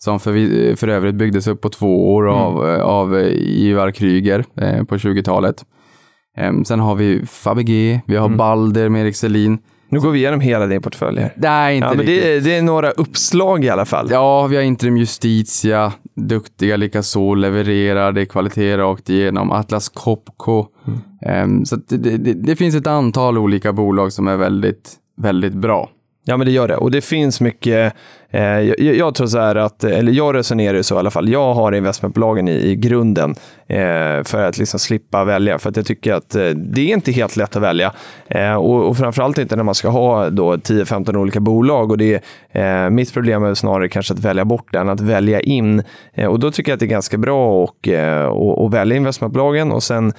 Som 0.04 0.20
för, 0.20 0.76
för 0.76 0.88
övrigt 0.88 1.14
byggdes 1.14 1.46
upp 1.46 1.60
på 1.60 1.68
två 1.68 2.14
år 2.14 2.28
av, 2.28 2.64
av 2.80 3.18
eh, 3.18 3.26
Ivar 3.36 3.90
Kryger 3.90 4.44
eh, 4.56 4.84
på 4.84 4.96
20-talet. 4.96 5.64
Em, 6.36 6.64
sen 6.64 6.80
har 6.80 6.94
vi 6.94 7.26
Fabege, 7.26 8.00
vi 8.06 8.16
har 8.16 8.28
Balder 8.28 8.88
med 8.88 9.02
Erik 9.02 9.16
Selin. 9.16 9.58
Nu 9.88 10.00
går 10.00 10.10
vi 10.10 10.18
igenom 10.18 10.40
hela 10.40 10.66
din 10.66 10.82
portfölj 10.82 11.20
här. 11.20 11.32
Nej, 11.36 11.76
inte 11.76 11.88
Ja, 11.88 11.94
men 11.94 12.06
det, 12.06 12.36
är, 12.36 12.40
det 12.40 12.56
är 12.56 12.62
några 12.62 12.90
uppslag 12.90 13.64
i 13.64 13.68
alla 13.68 13.84
fall. 13.84 14.08
Ja, 14.10 14.46
vi 14.46 14.56
har 14.56 14.62
Interim 14.62 14.96
Justitia, 14.96 15.92
duktiga 16.16 16.76
likaså, 16.76 17.34
levererar, 17.34 18.12
det 18.12 18.20
är 18.20 18.24
kvalitet 18.24 18.76
rakt 18.76 19.10
igenom. 19.10 19.50
Atlas 19.50 19.88
Copco. 19.88 20.66
Ehm, 21.26 21.64
så 21.64 21.74
att 21.74 21.88
det, 21.88 21.96
det, 21.96 22.16
det, 22.16 22.34
det 22.34 22.56
finns 22.56 22.74
ett 22.74 22.86
antal 22.86 23.38
olika 23.38 23.72
bolag 23.72 24.12
som 24.12 24.28
är 24.28 24.36
väldigt, 24.36 24.94
väldigt 25.16 25.54
bra. 25.54 25.90
Ja, 26.24 26.36
men 26.36 26.46
det 26.46 26.52
gör 26.52 26.68
det. 26.68 26.76
Och 26.76 26.90
det 26.90 27.00
finns 27.00 27.40
mycket. 27.40 27.94
Eh, 28.30 28.42
jag, 28.42 28.80
jag 28.80 29.14
tror 29.14 29.26
så 29.26 29.38
här 29.38 29.56
att, 29.56 29.84
eller 29.84 30.12
jag 30.12 30.34
resonerar 30.34 30.76
ju 30.76 30.82
så 30.82 30.94
i 30.94 30.98
alla 30.98 31.10
fall. 31.10 31.28
Jag 31.28 31.54
har 31.54 31.72
investmentbolagen 31.72 32.48
i, 32.48 32.52
i 32.52 32.76
grunden 32.76 33.34
eh, 33.68 34.22
för 34.24 34.42
att 34.42 34.58
liksom 34.58 34.80
slippa 34.80 35.24
välja. 35.24 35.58
För 35.58 35.70
att 35.70 35.76
jag 35.76 35.86
tycker 35.86 36.14
att 36.14 36.34
eh, 36.34 36.48
det 36.48 36.80
är 36.80 36.94
inte 36.94 37.12
helt 37.12 37.36
lätt 37.36 37.56
att 37.56 37.62
välja. 37.62 37.92
Eh, 38.28 38.54
och, 38.54 38.88
och 38.88 38.96
framförallt 38.96 39.38
inte 39.38 39.56
när 39.56 39.62
man 39.62 39.74
ska 39.74 39.88
ha 39.88 40.30
då 40.30 40.56
10-15 40.56 41.16
olika 41.16 41.40
bolag. 41.40 41.90
Och 41.90 41.98
det 41.98 42.20
är, 42.52 42.84
eh, 42.84 42.90
mitt 42.90 43.12
problem 43.14 43.44
är 43.44 43.54
snarare 43.54 43.88
kanske 43.88 44.14
att 44.14 44.20
välja 44.20 44.44
bort 44.44 44.72
den, 44.72 44.88
att 44.88 45.00
välja 45.00 45.40
in. 45.40 45.82
Eh, 46.14 46.26
och 46.26 46.40
då 46.40 46.50
tycker 46.50 46.72
jag 46.72 46.76
att 46.76 46.80
det 46.80 46.86
är 46.86 46.90
ganska 46.90 47.18
bra 47.18 47.64
att 47.64 47.86
eh, 47.86 48.24
och, 48.24 48.64
och 48.64 48.74
välja 48.74 48.96
investmentbolagen 48.96 49.72
och 49.72 49.82
sen 49.82 50.12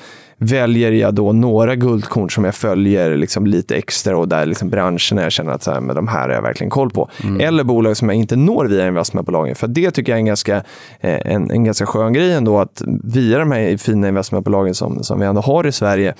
väljer 0.44 0.92
jag 0.92 1.14
då 1.14 1.32
några 1.32 1.76
guldkorn 1.76 2.30
som 2.30 2.44
jag 2.44 2.56
följer 2.56 3.18
liksom 3.18 3.46
lite 3.48 3.76
extra 3.76 4.18
och 4.18 4.28
där 4.28 4.46
liksom 4.46 4.70
branscherna 4.70 5.22
jag 5.22 5.32
känner 5.32 5.52
att 5.52 5.64
så 5.64 5.72
här, 5.72 5.80
men 5.82 5.96
de 5.96 6.08
här 6.08 6.22
har 6.22 6.36
jag 6.36 6.42
verkligen 6.42 6.70
koll 6.70 6.90
på. 6.90 7.10
Eller 7.40 7.64
bolag 7.64 7.98
som 7.98 8.10
jag 8.10 8.18
inte 8.18 8.36
når 8.36 8.66
via 8.66 8.88
investmentbolagen. 8.88 9.56
För 9.56 9.68
det 9.68 9.92
tycker 9.92 10.12
jag 10.12 10.18
är 10.18 10.20
en 10.20 10.26
ganska, 10.26 10.56
eh, 11.00 11.20
en, 11.26 11.52
en 11.52 11.64
ganska 11.64 11.86
skön 11.86 12.14
grej 12.14 12.34
ändå 12.34 12.60
att 12.60 12.82
via 13.04 13.40
de 13.40 13.52
här 13.52 13.78
fina 13.78 14.08
investmentbolagen 14.08 14.76
som, 14.76 15.04
som 15.04 15.20
vi 15.20 15.26
ändå 15.26 15.42
har 15.42 15.68
i 15.68 15.72
Sverige 15.72 16.14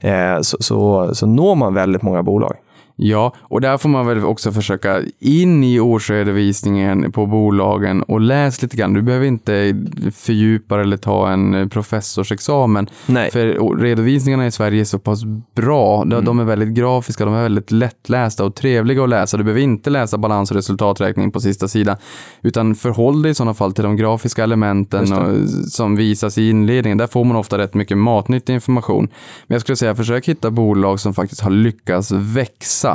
eh, 0.00 0.40
så, 0.40 0.56
så, 0.60 1.14
så 1.14 1.26
når 1.26 1.54
man 1.54 1.74
väldigt 1.74 2.02
många 2.02 2.22
bolag. 2.22 2.56
Ja, 3.00 3.34
och 3.40 3.60
där 3.60 3.78
får 3.78 3.88
man 3.88 4.06
väl 4.06 4.24
också 4.24 4.52
försöka 4.52 5.02
in 5.18 5.64
i 5.64 5.80
årsredovisningen 5.80 7.12
på 7.12 7.26
bolagen 7.26 8.02
och 8.02 8.20
läs 8.20 8.62
lite 8.62 8.76
grann. 8.76 8.92
Du 8.92 9.02
behöver 9.02 9.26
inte 9.26 9.84
fördjupa 10.14 10.80
eller 10.80 10.96
ta 10.96 11.30
en 11.30 11.68
professorsexamen. 11.70 12.86
Nej. 13.06 13.30
För 13.30 13.76
redovisningarna 13.78 14.46
i 14.46 14.50
Sverige 14.50 14.80
är 14.80 14.84
så 14.84 14.98
pass 14.98 15.24
bra. 15.54 16.04
De, 16.04 16.24
de 16.24 16.38
är 16.38 16.44
väldigt 16.44 16.68
grafiska, 16.68 17.24
de 17.24 17.34
är 17.34 17.42
väldigt 17.42 17.70
lättlästa 17.70 18.44
och 18.44 18.54
trevliga 18.54 19.02
att 19.02 19.08
läsa. 19.08 19.36
Du 19.36 19.44
behöver 19.44 19.60
inte 19.60 19.90
läsa 19.90 20.18
balans 20.18 20.50
och 20.50 20.56
resultaträkning 20.56 21.30
på 21.30 21.40
sista 21.40 21.68
sidan. 21.68 21.96
Utan 22.42 22.74
förhåll 22.74 23.22
dig 23.22 23.30
i 23.30 23.34
sådana 23.34 23.54
fall 23.54 23.72
till 23.72 23.84
de 23.84 23.96
grafiska 23.96 24.42
elementen 24.42 25.12
och, 25.12 25.48
som 25.70 25.96
visas 25.96 26.38
i 26.38 26.50
inledningen. 26.50 26.98
Där 26.98 27.06
får 27.06 27.24
man 27.24 27.36
ofta 27.36 27.58
rätt 27.58 27.74
mycket 27.74 27.98
matnyttig 27.98 28.54
information. 28.54 29.08
Men 29.46 29.54
jag 29.54 29.60
skulle 29.60 29.76
säga, 29.76 29.94
försök 29.94 30.28
hitta 30.28 30.50
bolag 30.50 31.00
som 31.00 31.14
faktiskt 31.14 31.40
har 31.40 31.50
lyckats 31.50 32.12
växa 32.12 32.87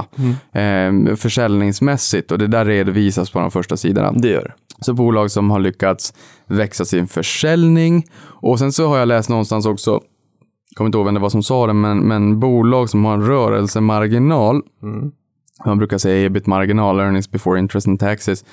eh, 0.53 1.15
försäljningsmässigt. 1.15 2.31
Och 2.31 2.37
det 2.37 2.47
där 2.47 2.65
redovisas 2.65 3.31
på 3.31 3.39
de 3.39 3.51
första 3.51 3.77
sidorna. 3.77 4.11
Det 4.11 4.27
gör 4.27 4.43
det. 4.43 4.53
Så 4.83 4.93
bolag 4.93 5.31
som 5.31 5.49
har 5.49 5.59
lyckats 5.59 6.13
växa 6.47 6.85
sin 6.85 7.07
försäljning. 7.07 8.05
Och 8.23 8.59
sen 8.59 8.71
så 8.71 8.87
har 8.87 8.97
jag 8.97 9.07
läst 9.07 9.29
någonstans 9.29 9.65
också, 9.65 10.01
kommer 10.75 10.85
inte 10.85 10.97
ihåg 10.97 11.05
vem 11.05 11.13
det 11.13 11.19
var 11.19 11.29
som 11.29 11.43
sa 11.43 11.67
det, 11.67 11.73
men, 11.73 11.99
men 11.99 12.39
bolag 12.39 12.89
som 12.89 13.05
har 13.05 13.13
en 13.13 13.27
rörelsemarginal, 13.27 14.61
man 15.65 15.77
brukar 15.77 15.97
säga 15.97 16.25
ebit-marginal, 16.25 16.99
earnings 16.99 17.31
before 17.31 17.59
interest 17.59 17.87
and 17.87 17.99
taxes, 17.99 18.45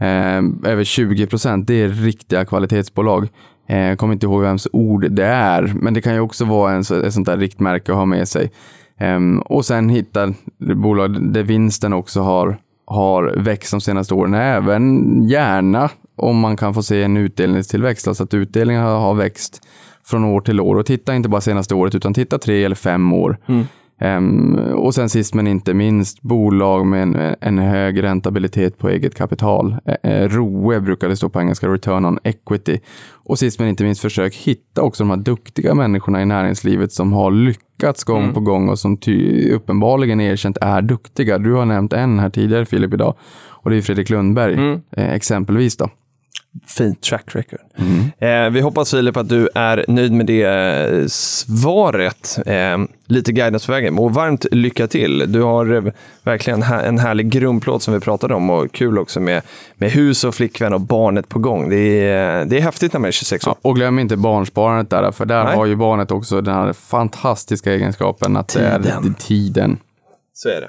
eh, 0.00 0.70
över 0.70 0.84
20 0.84 1.26
procent, 1.26 1.66
det 1.66 1.74
är 1.74 1.88
riktiga 1.88 2.44
kvalitetsbolag. 2.44 3.28
Eh, 3.68 3.78
jag 3.78 3.98
kommer 3.98 4.12
inte 4.12 4.26
ihåg 4.26 4.42
vems 4.42 4.68
ord 4.72 5.10
det 5.10 5.26
är, 5.26 5.72
men 5.74 5.94
det 5.94 6.00
kan 6.00 6.14
ju 6.14 6.20
också 6.20 6.44
vara 6.44 6.72
en, 6.72 6.80
ett 6.80 7.14
sånt 7.14 7.26
där 7.26 7.36
riktmärke 7.36 7.92
att 7.92 7.98
ha 7.98 8.04
med 8.04 8.28
sig. 8.28 8.50
Um, 9.00 9.38
och 9.40 9.64
sen 9.64 9.88
hitta 9.88 10.32
bolag 10.58 11.32
där 11.32 11.42
vinsten 11.42 11.92
också 11.92 12.20
har, 12.20 12.58
har 12.86 13.34
växt 13.36 13.70
de 13.70 13.80
senaste 13.80 14.14
åren, 14.14 14.34
även 14.34 15.22
gärna 15.28 15.90
om 16.16 16.38
man 16.38 16.56
kan 16.56 16.74
få 16.74 16.82
se 16.82 17.02
en 17.02 17.16
utdelningstillväxt, 17.16 18.08
alltså 18.08 18.24
att 18.24 18.34
utdelningen 18.34 18.82
har, 18.82 18.98
har 18.98 19.14
växt 19.14 19.66
från 20.04 20.24
år 20.24 20.40
till 20.40 20.60
år. 20.60 20.76
Och 20.76 20.86
titta 20.86 21.14
inte 21.14 21.28
bara 21.28 21.40
senaste 21.40 21.74
året, 21.74 21.94
utan 21.94 22.14
titta 22.14 22.38
tre 22.38 22.64
eller 22.64 22.76
fem 22.76 23.12
år. 23.12 23.38
Mm. 23.46 23.64
Ehm, 24.00 24.54
och 24.74 24.94
sen 24.94 25.08
sist 25.08 25.34
men 25.34 25.46
inte 25.46 25.74
minst, 25.74 26.22
bolag 26.22 26.86
med 26.86 27.02
en, 27.02 27.34
en 27.40 27.58
hög 27.58 28.02
räntabilitet 28.02 28.78
på 28.78 28.88
eget 28.88 29.14
kapital. 29.14 29.76
Eh, 30.02 30.28
ROE 30.28 30.80
brukar 30.80 31.08
det 31.08 31.16
stå 31.16 31.28
på 31.28 31.40
engelska, 31.40 31.68
return 31.68 32.04
on 32.04 32.18
equity. 32.24 32.78
Och 33.12 33.38
sist 33.38 33.58
men 33.58 33.68
inte 33.68 33.84
minst, 33.84 34.00
försök 34.00 34.34
hitta 34.34 34.82
också 34.82 35.02
de 35.04 35.10
här 35.10 35.16
duktiga 35.16 35.74
människorna 35.74 36.22
i 36.22 36.26
näringslivet 36.26 36.92
som 36.92 37.12
har 37.12 37.30
lyckats 37.30 38.04
gång 38.04 38.22
på 38.34 38.40
gång 38.40 38.68
och 38.68 38.78
som 38.78 38.96
ty- 38.96 39.50
uppenbarligen 39.52 40.20
erkänt 40.20 40.58
är 40.60 40.82
duktiga. 40.82 41.38
Du 41.38 41.52
har 41.52 41.64
nämnt 41.64 41.92
en 41.92 42.18
här 42.18 42.30
tidigare 42.30 42.64
Filip 42.66 42.94
idag 42.94 43.14
och 43.48 43.70
det 43.70 43.76
är 43.76 43.82
Fredrik 43.82 44.10
Lundberg, 44.10 44.54
eh, 44.96 45.12
exempelvis 45.12 45.76
då. 45.76 45.88
Fint 46.66 47.00
track 47.00 47.24
record. 47.34 47.60
Eh, 48.18 48.50
vi 48.50 48.60
hoppas 48.60 48.90
Filip 48.90 49.16
att 49.16 49.28
du 49.28 49.48
är 49.54 49.84
nöjd 49.88 50.12
med 50.12 50.26
det 50.26 50.42
eh, 50.42 51.06
svaret. 51.06 52.38
Eh, 52.46 52.78
lite 53.06 53.32
guidance 53.32 53.66
på 53.66 53.72
vägen. 53.72 53.98
Och 53.98 54.14
varmt 54.14 54.46
lycka 54.52 54.86
till. 54.86 55.32
Du 55.32 55.42
har 55.42 55.74
eh, 55.74 55.92
verkligen 56.22 56.62
en 56.62 56.98
härlig 56.98 57.30
grundplåt 57.30 57.82
som 57.82 57.94
vi 57.94 58.00
pratade 58.00 58.34
om 58.34 58.50
och 58.50 58.72
kul 58.72 58.98
också 58.98 59.20
med, 59.20 59.42
med 59.74 59.90
hus 59.90 60.24
och 60.24 60.34
flickvän 60.34 60.72
och 60.72 60.80
barnet 60.80 61.28
på 61.28 61.38
gång. 61.38 61.70
Det 61.70 61.76
är, 62.08 62.44
det 62.44 62.56
är 62.56 62.60
häftigt 62.60 62.92
när 62.92 63.00
man 63.00 63.08
är 63.08 63.12
26 63.12 63.46
år. 63.46 63.54
Ja, 63.62 63.68
och 63.68 63.76
glöm 63.76 63.98
inte 63.98 64.16
barnsparandet 64.16 64.90
där, 64.90 65.12
för 65.12 65.24
där 65.26 65.44
Nej. 65.44 65.56
har 65.56 65.66
ju 65.66 65.76
barnet 65.76 66.10
också 66.10 66.40
den 66.40 66.54
här 66.54 66.72
fantastiska 66.72 67.72
egenskapen 67.74 68.36
att 68.36 68.48
det 68.48 68.60
är 68.60 68.78
Tiden. 68.78 69.14
tiden. 69.14 69.78
Så 70.34 70.48
är 70.48 70.60
det. 70.60 70.68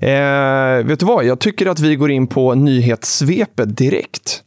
Eh, 0.00 0.86
vet 0.86 1.00
du 1.00 1.06
vad? 1.06 1.24
Jag 1.24 1.38
tycker 1.38 1.66
att 1.66 1.80
vi 1.80 1.96
går 1.96 2.10
in 2.10 2.26
på 2.26 2.54
nyhetssvepet 2.54 3.76
direkt. 3.76 4.42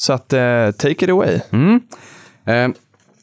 Så 0.00 0.12
att, 0.12 0.32
eh, 0.32 0.70
take 0.70 1.04
it 1.04 1.10
away. 1.10 1.40
Mm. 1.50 1.80
Eh, 2.44 2.76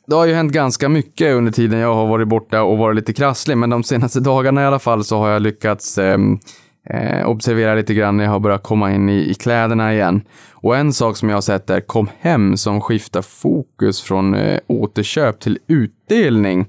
det 0.08 0.16
har 0.16 0.26
ju 0.26 0.34
hänt 0.34 0.52
ganska 0.52 0.90
mycket 0.90 1.34
under 1.34 1.52
tiden 1.52 1.80
jag 1.80 1.96
har 1.96 2.08
varit 2.08 2.28
borta 2.28 2.64
och 2.64 2.78
varit 2.78 2.96
lite 2.96 3.14
krasslig, 3.14 3.58
men 3.58 3.70
de 3.70 3.84
senaste 3.84 4.20
dagarna 4.30 4.62
i 4.64 4.66
alla 4.66 4.80
fall 4.80 5.04
så 5.04 5.18
har 5.18 5.30
jag 5.30 5.42
lyckats 5.42 5.98
ehm, 5.98 6.40
eh, 6.90 7.28
observera 7.30 7.76
lite 7.76 7.94
grann 7.94 8.18
när 8.18 8.24
jag 8.24 8.32
har 8.32 8.40
börjat 8.40 8.64
komma 8.64 8.94
in 8.94 9.10
i, 9.10 9.30
i 9.30 9.34
kläderna 9.34 9.94
igen. 9.94 10.22
Och 10.52 10.78
en 10.78 10.94
sak 10.94 11.18
som 11.18 11.30
jag 11.30 11.36
har 11.36 11.42
sett 11.42 11.70
är 11.70 11.80
Kom 11.80 12.10
hem 12.20 12.58
som 12.58 12.82
skiftar 12.82 13.22
fokus 13.22 14.02
från 14.02 14.36
eh, 14.36 14.60
återköp 14.68 15.40
till 15.40 15.60
utdelning. 15.68 16.66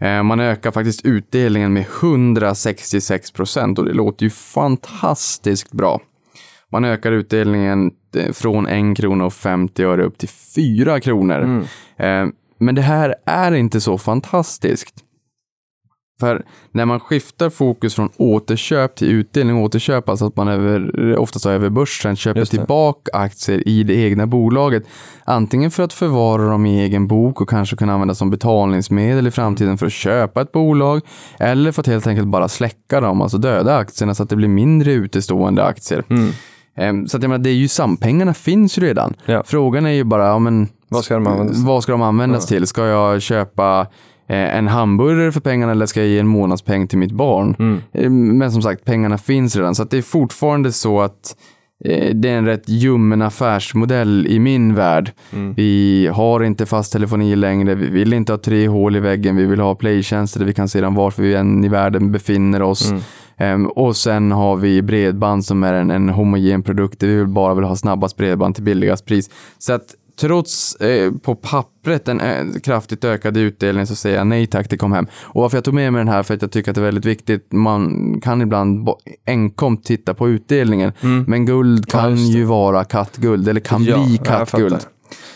Eh, 0.00 0.22
Man 0.22 0.40
ökar 0.40 0.70
faktiskt 0.70 1.04
utdelningen 1.04 1.72
med 1.72 1.84
166 2.00 3.30
procent 3.30 3.78
och 3.78 3.84
det 3.84 3.92
låter 3.92 4.24
ju 4.24 4.30
fantastiskt 4.30 5.72
bra. 5.72 6.00
Man 6.72 6.84
ökar 6.84 7.12
utdelningen 7.12 7.90
eh, 8.16 8.32
från 8.32 8.66
1 8.66 8.96
krona 8.96 9.24
och 9.24 9.32
50 9.32 9.84
öre 9.84 10.02
upp 10.04 10.18
till 10.18 10.28
4 10.28 11.00
kronor. 11.00 11.64
Eh, 11.96 12.26
Men 12.58 12.74
det 12.74 12.82
här 12.82 13.14
är 13.24 13.52
inte 13.52 13.80
så 13.80 13.98
fantastiskt. 13.98 14.94
För 16.20 16.42
när 16.72 16.84
man 16.84 17.00
skiftar 17.00 17.50
fokus 17.50 17.94
från 17.94 18.08
återköp 18.16 18.94
till 18.94 19.08
utdelning, 19.08 19.56
återköp, 19.56 20.08
alltså 20.08 20.26
att 20.26 20.36
man 20.36 20.48
över, 20.48 21.16
oftast 21.16 21.46
över 21.46 21.68
börsen 21.70 22.16
köper 22.16 22.40
tillbaka 22.44 23.10
aktier 23.18 23.68
i 23.68 23.82
det 23.82 23.94
egna 23.94 24.26
bolaget. 24.26 24.84
Antingen 25.24 25.70
för 25.70 25.82
att 25.82 25.92
förvara 25.92 26.42
dem 26.50 26.66
i 26.66 26.80
egen 26.80 27.06
bok 27.06 27.40
och 27.40 27.48
kanske 27.48 27.76
kunna 27.76 27.92
använda 27.92 28.14
som 28.14 28.30
betalningsmedel 28.30 29.26
i 29.26 29.30
framtiden 29.30 29.78
för 29.78 29.86
att 29.86 29.92
köpa 29.92 30.40
ett 30.42 30.52
bolag. 30.52 31.00
Eller 31.38 31.72
för 31.72 31.80
att 31.80 31.86
helt 31.86 32.06
enkelt 32.06 32.28
bara 32.28 32.48
släcka 32.48 33.00
dem, 33.00 33.22
alltså 33.22 33.38
döda 33.38 33.76
aktierna 33.76 34.14
så 34.14 34.22
att 34.22 34.28
det 34.30 34.36
blir 34.36 34.48
mindre 34.48 34.92
utestående 34.92 35.64
aktier. 35.64 36.04
Ehm, 36.10 36.30
Så 37.06 37.16
att 37.16 37.22
jag 37.22 37.28
menar, 37.30 37.38
det 37.44 37.50
är 37.50 37.54
ju 37.54 37.68
sam, 37.68 37.96
pengarna 37.96 38.34
finns 38.34 38.78
ju 38.78 38.82
redan. 38.82 39.14
Ja. 39.26 39.42
Frågan 39.46 39.86
är 39.86 39.90
ju 39.90 40.04
bara, 40.04 40.26
ja, 40.26 40.38
men, 40.38 40.68
Vad 40.88 41.04
ska 41.04 41.14
de 41.14 41.26
användas 41.26 41.56
till? 41.56 41.66
vad 41.66 41.82
ska 41.82 41.92
de 41.92 42.02
användas 42.02 42.46
till? 42.46 42.66
Ska 42.66 42.86
jag 42.86 43.22
köpa 43.22 43.86
eh, 44.28 44.56
en 44.56 44.68
hamburgare 44.68 45.32
för 45.32 45.40
pengarna 45.40 45.72
eller 45.72 45.86
ska 45.86 46.00
jag 46.00 46.08
ge 46.08 46.18
en 46.18 46.26
månadspeng 46.26 46.88
till 46.88 46.98
mitt 46.98 47.12
barn? 47.12 47.56
Mm. 47.58 47.80
Eh, 47.92 48.10
Men 48.10 48.52
som 48.52 48.62
sagt, 48.62 48.84
pengarna 48.84 49.18
finns 49.18 49.56
redan. 49.56 49.74
Så 49.74 49.84
det 49.84 49.98
är 49.98 50.02
fortfarande 50.02 50.72
så 50.72 51.00
att 51.00 51.36
eh, 51.84 52.14
det 52.14 52.28
är 52.28 52.38
en 52.38 52.46
rätt 52.46 52.68
ljummen 52.68 53.22
affärsmodell 53.22 54.26
i 54.26 54.38
min 54.38 54.74
värld. 54.74 55.12
Vi 55.56 56.10
har 56.12 56.42
inte 56.42 56.66
fast 56.66 56.92
telefoni 56.92 57.36
längre, 57.36 57.74
vi 57.74 57.86
vill 57.86 58.12
inte 58.12 58.32
ha 58.32 58.38
tre 58.38 58.68
hål 58.68 58.96
i 58.96 59.00
väggen, 59.00 59.36
vi 59.36 59.46
vill 59.46 59.60
ha 59.60 59.74
playtjänster 59.74 60.40
där 60.40 60.46
vi 60.46 60.54
kan 60.54 60.68
se 60.68 60.80
dem 60.80 60.94
varför 60.94 61.22
vi 61.22 61.34
än 61.34 61.64
i 61.64 61.68
världen 61.68 62.12
befinner 62.12 62.62
oss. 62.62 62.92
Ehm, 63.40 63.66
och 63.66 63.96
sen 63.96 64.32
har 64.32 64.56
vi 64.56 64.82
bredband 64.82 65.44
som 65.44 65.62
är 65.62 65.74
en, 65.74 65.90
en 65.90 66.08
homogen 66.08 66.62
produkt. 66.62 67.02
Vi 67.02 67.16
vill 67.16 67.26
bara 67.26 67.54
vill 67.54 67.64
ha 67.64 67.76
snabbast 67.76 68.16
bredband 68.16 68.54
till 68.54 68.64
billigast 68.64 69.06
pris. 69.06 69.30
Så 69.58 69.72
att 69.72 69.94
trots 70.20 70.74
eh, 70.74 71.12
på 71.12 71.34
pappret 71.34 72.08
en 72.08 72.20
eh, 72.20 72.60
kraftigt 72.64 73.04
ökad 73.04 73.36
utdelning 73.36 73.86
så 73.86 73.94
säger 73.94 74.16
jag 74.18 74.26
nej 74.26 74.46
tack 74.46 74.68
till 74.68 74.78
Comhem. 74.78 75.06
Och 75.22 75.42
varför 75.42 75.56
jag 75.56 75.64
tog 75.64 75.74
med 75.74 75.92
mig 75.92 76.00
den 76.00 76.08
här 76.08 76.22
för 76.22 76.34
att 76.34 76.42
jag 76.42 76.52
tycker 76.52 76.70
att 76.70 76.74
det 76.74 76.80
är 76.80 76.84
väldigt 76.84 77.04
viktigt. 77.04 77.52
Man 77.52 78.20
kan 78.20 78.42
ibland 78.42 78.88
enkom 79.26 79.76
titta 79.76 80.14
på 80.14 80.28
utdelningen. 80.28 80.92
Men 81.26 81.46
guld 81.46 81.88
kan 81.90 82.14
det. 82.14 82.20
ju 82.20 82.44
vara 82.44 82.84
kattguld 82.84 83.48
eller 83.48 83.60
kan 83.60 83.84
Ja, 83.84 84.04
bli 84.04 84.18
kattguld. 84.18 84.86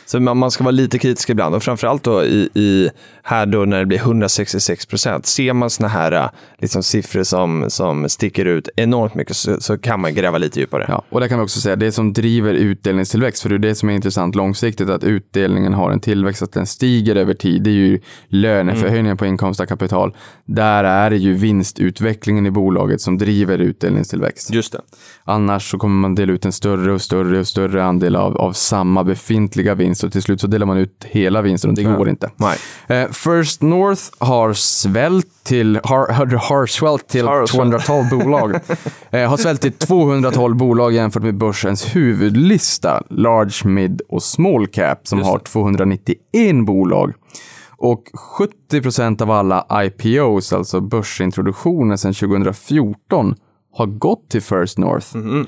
Så 0.07 0.21
man, 0.21 0.51
ska 0.51 0.65
vara 0.65 0.71
lite 0.73 0.99
kritisk 0.99 1.31
ibland 1.31 1.55
och 1.55 1.63
framförallt 1.63 2.03
då 2.03 2.25
i, 2.25 2.49
i 2.55 2.91
här 3.23 3.47
då 3.47 3.65
när 3.65 3.79
det 3.79 3.87
blir 3.87 3.99
166 3.99 4.87
procent. 4.87 5.27
Ser 5.27 5.53
man 5.53 5.71
såna 5.71 5.89
här 5.89 6.13
äh, 6.13 6.29
liksom, 6.59 6.83
siffror 6.83 7.23
som, 7.23 7.65
som 7.69 8.09
sticker 8.09 8.45
ut 8.45 8.69
enormt 8.77 9.15
mycket 9.15 9.37
så, 9.37 9.61
så 9.61 9.79
kan 9.79 10.01
man 10.01 10.15
gräva 10.15 10.39
lite 10.39 10.61
djupare. 10.61 10.85
Ja, 10.89 11.05
och 11.09 11.21
där 11.21 11.29
kan 11.29 11.39
vi 11.39 11.45
också 11.45 11.61
säga 11.61 11.77
det 11.77 11.93
som 11.93 12.13
driver 12.13 12.55
utdelningstillväxt, 12.55 13.43
för 13.43 13.49
det 13.49 13.55
är 13.55 13.59
det 13.59 13.75
som 13.75 13.89
är 13.89 13.95
intressant 13.95 14.35
långsiktigt, 14.35 14.91
att 14.91 15.05
utdelningen 15.05 15.75
har 15.75 15.91
en 15.91 16.01
tillväxt, 16.01 16.43
att 16.43 16.53
den 16.53 16.67
stiger 16.67 17.17
över 17.17 17.35
tid. 17.35 17.63
Det 17.63 17.71
är 17.71 17.75
ju 17.75 18.01
löneförhöjningen 18.29 19.17
på 19.17 19.27
inkomst 19.27 19.61
av 19.61 19.67
kapital. 19.67 20.17
Där 20.45 20.85
är 20.85 21.11
det 21.11 21.17
ju 21.17 21.35
vinstutvecklingen 21.35 22.47
i 22.47 22.51
bolaget 22.51 23.01
som 23.01 23.19
driver 23.19 23.59
utdelningstillväxt. 23.59 24.51
Just 24.51 24.73
det. 24.73 24.81
Annars 25.25 25.71
så 25.71 25.79
kommer 25.79 26.01
man 26.01 26.15
dela 26.15 26.33
ut 26.33 26.45
en 26.45 26.53
större 26.53 26.93
och 26.93 27.03
större 27.03 27.39
och 27.39 27.47
större 27.47 27.85
andel 27.85 28.17
av, 28.17 28.37
av 28.37 28.53
samma 28.53 29.05
befintliga 29.05 29.75
vinst 29.75 29.94
och 30.03 30.13
till 30.13 30.23
slut 30.23 30.41
så 30.41 30.47
delar 30.47 30.67
man 30.67 30.77
ut 30.77 31.05
hela 31.05 31.43
vinsten 31.43 31.71
och 31.71 31.77
det 31.77 31.83
går 31.83 32.09
inte. 32.09 32.31
Nej. 32.37 32.59
Eh, 32.87 33.11
First 33.11 33.63
North 33.63 34.03
har 34.19 34.53
svält 34.53 35.27
till, 35.45 35.81
har, 35.85 36.09
har, 36.37 36.67
svällt 36.67 37.09
till 37.09 37.27
Har 37.27 37.47
svällt. 37.47 37.85
212 37.87 38.11
bolag. 38.11 38.55
eh, 39.11 39.29
har 39.29 39.37
svällt 39.37 39.61
till 39.61 39.73
212 39.73 40.57
bolag 40.57 40.93
jämfört 40.93 41.23
med 41.23 41.39
börsens 41.39 41.97
huvudlista, 41.97 43.03
Large, 43.11 43.69
Mid 43.69 44.03
och 44.09 44.23
Small 44.23 44.67
Cap, 44.67 45.07
som 45.07 45.19
Just 45.19 45.31
har 45.31 45.39
291 45.39 46.17
bolag. 46.67 47.13
Och 47.77 48.05
70 48.39 48.83
procent 48.83 49.21
av 49.21 49.31
alla 49.31 49.67
IPOs, 49.73 50.53
alltså 50.53 50.81
börsintroduktioner 50.81 51.97
sedan 51.97 52.15
2014, 52.15 53.35
har 53.73 53.87
gått 53.87 54.31
till 54.31 54.43
First 54.43 54.79
North. 54.79 55.17
Mhm. 55.17 55.41
Eh, 55.41 55.47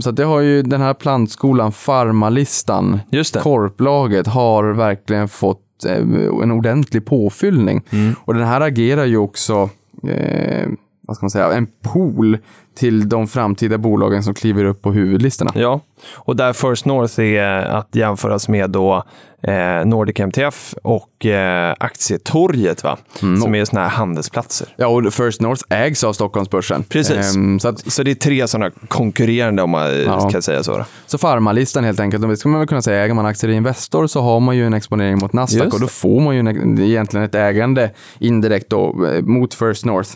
Så 0.00 0.10
att 0.10 0.16
det 0.16 0.24
har 0.24 0.40
ju 0.40 0.62
den 0.62 0.80
här 0.80 0.94
plantskolan, 0.94 1.72
Farmalistan, 1.72 3.00
korplaget 3.42 4.26
har 4.26 4.64
verkligen 4.64 5.28
fått 5.28 5.84
eh, 5.84 5.96
en 6.42 6.50
ordentlig 6.50 7.06
påfyllning. 7.06 7.82
Mm. 7.90 8.14
Och 8.24 8.34
den 8.34 8.44
här 8.44 8.60
agerar 8.60 9.04
ju 9.04 9.16
också, 9.16 9.70
eh, 10.08 10.68
vad 11.00 11.16
ska 11.16 11.24
man 11.24 11.30
säga, 11.30 11.52
en 11.52 11.66
pool 11.82 12.38
till 12.74 13.08
de 13.08 13.26
framtida 13.26 13.78
bolagen 13.78 14.22
som 14.22 14.34
kliver 14.34 14.64
upp 14.64 14.82
på 14.82 14.92
huvudlistorna. 14.92 15.50
Ja, 15.54 15.80
och 16.14 16.36
där 16.36 16.52
First 16.52 16.86
North 16.86 17.20
är 17.20 17.64
att 17.64 17.88
jämföras 17.96 18.48
med 18.48 18.70
då 18.70 19.04
eh, 19.42 19.84
Nordic 19.86 20.20
MTF 20.20 20.74
och 20.82 21.26
eh, 21.26 21.74
Aktietorget, 21.80 22.84
va? 22.84 22.98
som 23.42 23.54
är 23.54 23.64
såna 23.64 23.82
här 23.82 23.88
handelsplatser. 23.88 24.68
Ja, 24.76 24.86
och 24.86 25.14
First 25.14 25.40
North 25.40 25.62
ägs 25.68 26.04
av 26.04 26.12
Stockholmsbörsen. 26.12 26.82
Precis. 26.88 27.34
Ehm, 27.36 27.60
så, 27.60 27.68
att, 27.68 27.92
Så 27.92 28.02
det 28.02 28.10
är 28.10 28.14
tre 28.14 28.48
sådana 28.48 28.70
konkurrerande, 28.88 29.62
om 29.62 29.70
man 29.70 30.02
Ja. 30.04 30.30
kan 30.30 30.42
säga 30.42 30.62
så. 30.62 30.78
Då. 30.78 30.84
så 31.06 31.18
farmalistan 31.18 31.84
helt 31.84 32.00
enkelt, 32.00 32.28
det 32.28 32.36
ska 32.36 32.48
man 32.48 32.58
väl 32.60 32.68
kunna 32.68 32.82
säga, 32.82 33.04
äger 33.04 33.14
man 33.14 33.26
aktier 33.26 33.50
i 33.50 33.54
Investor 33.54 34.06
så 34.06 34.20
har 34.20 34.40
man 34.40 34.56
ju 34.56 34.66
en 34.66 34.74
exponering 34.74 35.18
mot 35.18 35.32
Nasdaq 35.32 35.64
Just 35.64 35.74
och 35.74 35.80
då 35.80 35.86
får 35.88 36.20
man 36.20 36.34
ju 36.34 36.40
en, 36.40 36.78
egentligen 36.78 37.26
ett 37.26 37.34
ägande 37.34 37.90
indirekt 38.18 38.70
då, 38.70 39.06
eh, 39.06 39.22
mot 39.22 39.54
First 39.54 39.84
North. 39.84 40.10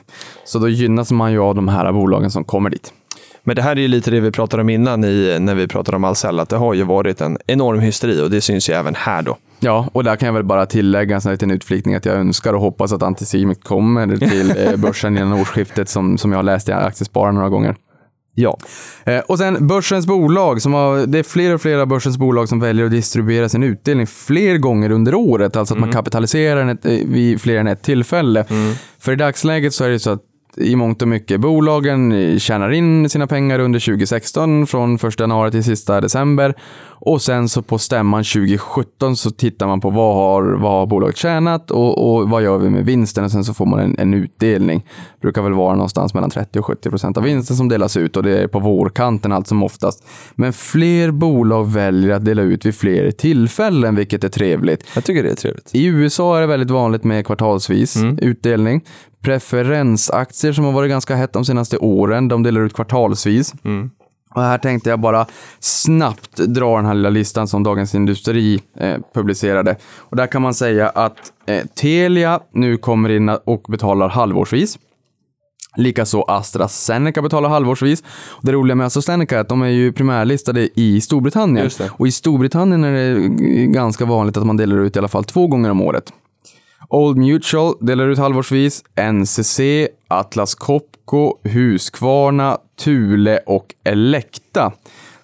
Så 0.45 0.59
då 0.59 0.69
gynnas 0.69 1.11
man 1.11 1.33
ju 1.33 1.39
av 1.41 1.55
de 1.55 1.69
här 1.69 1.93
bolagen 1.93 2.31
som 2.31 2.45
kommer 2.45 2.71
dit. 2.71 2.93
Men 3.45 3.57
det 3.57 3.63
här 3.63 3.77
är 3.77 3.81
ju 3.81 3.89
lite 3.89 4.11
det 4.11 4.21
vi 4.21 4.31
pratade 4.31 4.61
om 4.61 4.69
innan 4.69 5.05
i, 5.05 5.37
när 5.41 5.55
vi 5.55 5.69
pratade 5.69 5.97
om 5.97 6.05
Ahlsell, 6.05 6.41
att 6.41 6.49
det 6.49 6.57
har 6.57 6.75
ju 6.75 6.83
varit 6.83 7.21
en 7.21 7.39
enorm 7.47 7.81
hysteri 7.81 8.23
och 8.23 8.31
det 8.31 8.41
syns 8.41 8.71
ju 8.71 8.75
även 8.75 8.95
här 8.95 9.23
då. 9.23 9.37
Ja, 9.61 9.89
och 9.93 10.05
där 10.05 10.17
kan 10.17 10.27
jag 10.27 10.33
väl 10.33 10.45
bara 10.45 10.67
tillägga 10.67 11.15
en 11.15 11.21
sån 11.21 11.29
här 11.29 11.35
liten 11.35 11.51
utflikning 11.51 11.95
att 11.95 12.05
jag 12.05 12.15
önskar 12.17 12.55
och 12.55 12.61
hoppas 12.61 12.93
att 12.93 13.03
Anticimex 13.03 13.61
kommer 13.63 14.17
till 14.17 14.51
eh, 14.57 14.77
börsen 14.81 15.17
innan 15.17 15.33
årsskiftet 15.33 15.89
som, 15.89 16.19
som 16.19 16.33
jag 16.33 16.39
har 16.39 16.43
läst 16.43 16.69
i 16.69 16.73
Aktiespararen 16.73 17.35
några 17.35 17.49
gånger. 17.49 17.77
Ja, 18.35 18.59
Eh, 19.07 19.19
och 19.19 19.39
sen 19.39 19.67
börsens 19.67 20.07
bolag, 20.07 20.63
som 20.63 20.73
har, 20.73 21.07
det 21.07 21.19
är 21.19 21.23
fler 21.23 21.55
och 21.55 21.61
fler 21.61 21.79
av 21.79 21.87
börsens 21.87 22.19
bolag 22.19 22.49
som 22.49 22.61
väljer 22.61 22.85
att 22.85 22.91
distribuera 22.91 23.49
sin 23.49 23.63
utdelning 23.63 24.07
fler 24.07 24.59
gånger 24.59 24.91
under 24.91 25.15
året. 25.15 25.57
Alltså 25.57 25.75
att 25.75 25.81
man 25.81 25.93
kapitaliserar 25.93 26.57
den 26.57 26.69
ett, 26.69 26.87
eh, 26.87 26.93
vid 27.07 27.41
fler 27.41 27.57
än 27.57 27.67
ett 27.67 27.83
tillfälle. 27.83 28.45
För 28.99 29.13
i 29.13 29.17
dagsläget 29.17 29.75
så 29.75 29.85
är 29.85 29.91
det 29.91 29.99
så 29.99 30.11
att 30.11 30.23
i 30.57 30.77
mångt 30.77 31.03
och 31.03 31.09
mycket 31.09 31.41
bolagen 31.41 32.39
tjänar 32.41 32.71
in 32.71 33.09
sina 33.09 33.27
pengar 33.27 33.59
under 33.59 33.81
2016 33.81 34.67
från 34.67 34.95
1 34.95 35.21
januari 35.21 35.51
till 35.51 35.65
sista 35.65 36.01
december. 36.01 36.55
Och 37.07 37.23
sen 37.23 37.49
så 37.49 37.63
på 37.63 37.79
stämman 37.79 38.25
2017 38.25 39.17
så 39.17 39.31
tittar 39.31 39.67
man 39.67 39.81
på 39.81 39.91
vad 39.91 40.15
har, 40.15 40.43
vad 40.43 40.73
har 40.73 40.87
bolaget 40.87 41.17
tjänat 41.17 41.71
och, 41.71 42.15
och 42.15 42.31
vad 42.31 42.43
gör 42.43 42.59
vi 42.59 42.71
med 42.71 42.85
vinsten 42.85 43.25
och 43.25 43.31
sen 43.31 43.45
så 43.45 43.55
får 43.55 43.67
man 43.67 43.79
en, 43.79 43.99
en 43.99 44.15
utdelning. 44.15 44.87
Brukar 45.21 45.43
väl 45.43 45.53
vara 45.53 45.75
någonstans 45.75 46.15
mellan 46.15 46.31
30 46.31 46.59
och 46.59 46.67
70 46.67 46.91
procent 46.91 47.17
av 47.17 47.23
vinsten 47.23 47.57
som 47.57 47.69
delas 47.69 47.97
ut 47.97 48.17
och 48.17 48.23
det 48.23 48.39
är 48.39 48.47
på 48.47 48.59
vårkanten 48.59 49.33
allt 49.33 49.47
som 49.47 49.63
oftast. 49.63 50.05
Men 50.35 50.53
fler 50.53 51.11
bolag 51.11 51.73
väljer 51.73 52.15
att 52.15 52.25
dela 52.25 52.43
ut 52.43 52.67
vid 52.67 52.75
fler 52.75 53.11
tillfällen, 53.11 53.95
vilket 53.95 54.25
är 54.25 54.29
trevligt. 54.29 54.85
jag 54.95 55.05
tycker 55.05 55.23
det 55.23 55.31
är 55.31 55.37
trevligt. 55.37 55.71
I 55.73 55.87
USA 55.87 56.37
är 56.37 56.41
det 56.41 56.47
väldigt 56.47 56.71
vanligt 56.71 57.05
med 57.05 57.27
kvartalsvis 57.27 57.97
utdelning. 58.19 58.83
Preferensaktier 59.25 60.53
som 60.53 60.65
har 60.65 60.73
varit 60.73 60.91
ganska 60.91 61.17
hett 61.17 61.33
de 61.33 61.45
senaste 61.45 61.79
åren, 61.79 62.29
de 62.29 62.43
delar 62.43 62.61
ut 62.61 62.73
kvartalsvis. 62.75 63.55
Och 64.35 64.43
här 64.43 64.59
tänkte 64.59 64.91
jag 64.91 65.01
bara 65.01 65.27
snabbt 65.61 66.37
dra 66.37 66.77
den 66.77 66.87
här 66.87 66.95
lilla 66.95 67.11
listan 67.11 67.49
som 67.49 67.63
Dagens 67.63 67.95
Industri 67.95 68.63
eh, 68.77 68.97
publicerade. 69.15 69.77
Och 69.97 70.17
där 70.17 70.27
kan 70.27 70.43
man 70.43 70.55
säga 70.55 70.89
att 70.89 71.33
eh, 71.47 71.65
Telia 71.75 72.41
nu 72.53 72.77
kommer 72.77 73.09
in 73.11 73.29
och 73.29 73.63
betalar 73.69 74.09
halvårsvis. 74.09 74.79
Likaså 75.77 76.25
AstraZeneca 76.29 77.23
betalar 77.23 77.49
halvårsvis. 77.49 78.03
Och 78.31 78.47
det 78.47 78.53
roliga 78.53 78.75
med 78.75 78.87
AstraZeneca 78.87 79.37
är 79.37 79.41
att 79.41 79.49
de 79.49 79.63
är 79.63 79.69
ju 79.69 79.93
primärlistade 79.93 80.69
i 80.81 81.01
Storbritannien. 81.01 81.71
Och 81.91 82.07
i 82.07 82.13
Storbritannien 82.13 82.85
är 82.85 82.93
det 82.93 83.67
ganska 83.67 84.05
vanligt 84.05 84.37
att 84.37 84.47
man 84.47 84.57
delar 84.57 84.77
ut 84.77 84.97
i 84.97 84.99
alla 84.99 85.09
fall 85.09 85.25
två 85.25 85.47
gånger 85.47 85.71
om 85.71 85.81
året. 85.81 86.13
Old 86.95 87.17
Mutual 87.19 87.75
delar 87.81 88.09
ut 88.09 88.19
halvårsvis, 88.19 88.85
NCC, 89.13 89.61
Atlas 90.09 90.55
Copco, 90.55 91.39
Husqvarna, 91.45 92.59
Thule 92.85 93.39
och 93.47 93.75
Elekta. 93.85 94.73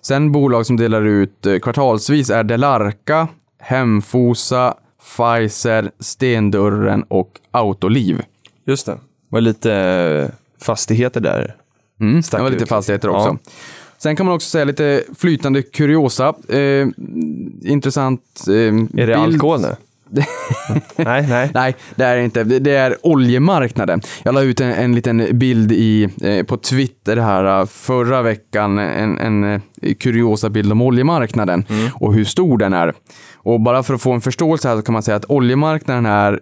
Sen 0.03 0.33
bolag 0.33 0.67
som 0.67 0.77
delar 0.77 1.03
ut 1.07 1.47
eh, 1.47 1.59
kvartalsvis 1.59 2.31
är 2.31 2.45
Delarka, 2.45 3.29
Hemfosa, 3.59 4.75
Pfizer, 5.17 5.91
Stendörren 6.01 7.03
och 7.03 7.31
Autoliv. 7.51 8.23
Just 8.67 8.87
det. 8.87 8.99
var 9.29 9.41
lite 9.41 9.75
eh, 9.75 10.31
fastigheter 10.65 11.21
där. 11.21 11.55
Mm, 12.01 12.21
det 12.31 12.39
var 12.39 12.51
lite 12.51 12.67
fastigheter 12.67 13.09
Ja. 13.09 13.17
också. 13.17 13.39
Sen 13.99 14.17
kan 14.17 14.27
man 14.27 14.35
också 14.35 14.49
säga 14.49 14.65
lite 14.65 15.05
flytande 15.19 15.63
kuriosa. 15.63 16.35
Eh, 16.49 16.87
intressant 17.63 18.23
eh, 18.49 18.55
Är 19.03 19.07
det 19.07 19.17
alkohol 19.19 19.61
nu? 19.61 19.77
Nej, 20.97 21.27
nej. 21.29 21.51
Nej, 21.55 21.77
det 21.95 22.05
är 22.05 22.17
inte. 22.17 22.45
Det, 22.45 22.77
är 22.77 22.97
oljemarknaden. 23.03 24.01
Jag 24.23 24.35
la 24.35 24.43
ut 24.43 24.61
en, 24.61 24.73
en 24.73 24.95
liten 24.95 25.39
bild 25.39 25.73
i, 25.73 26.09
eh, 26.23 26.47
på 26.47 26.57
Twitter 26.57 27.17
här 27.17 27.61
eh, 27.61 27.67
förra 27.67 28.23
veckan. 28.23 28.79
En, 28.79 29.19
en 29.19 29.45
eh, 29.45 29.61
kuriosa 29.95 30.51
bild 30.51 30.73
om 30.73 30.83
oljemarknaden 30.83 31.65
och 31.95 32.15
hur 32.15 32.25
stor 32.25 32.59
den 32.59 32.73
är. 32.73 32.95
Och 33.35 33.61
bara 33.61 33.83
för 33.83 33.95
att 33.95 34.03
få 34.03 34.13
en 34.13 34.21
förståelse 34.21 34.69
här 34.69 34.77
så 34.77 34.83
kan 34.83 34.93
man 34.93 35.03
säga 35.03 35.17
att 35.17 35.31
oljemarknaden 35.31 36.07
är 36.07 36.41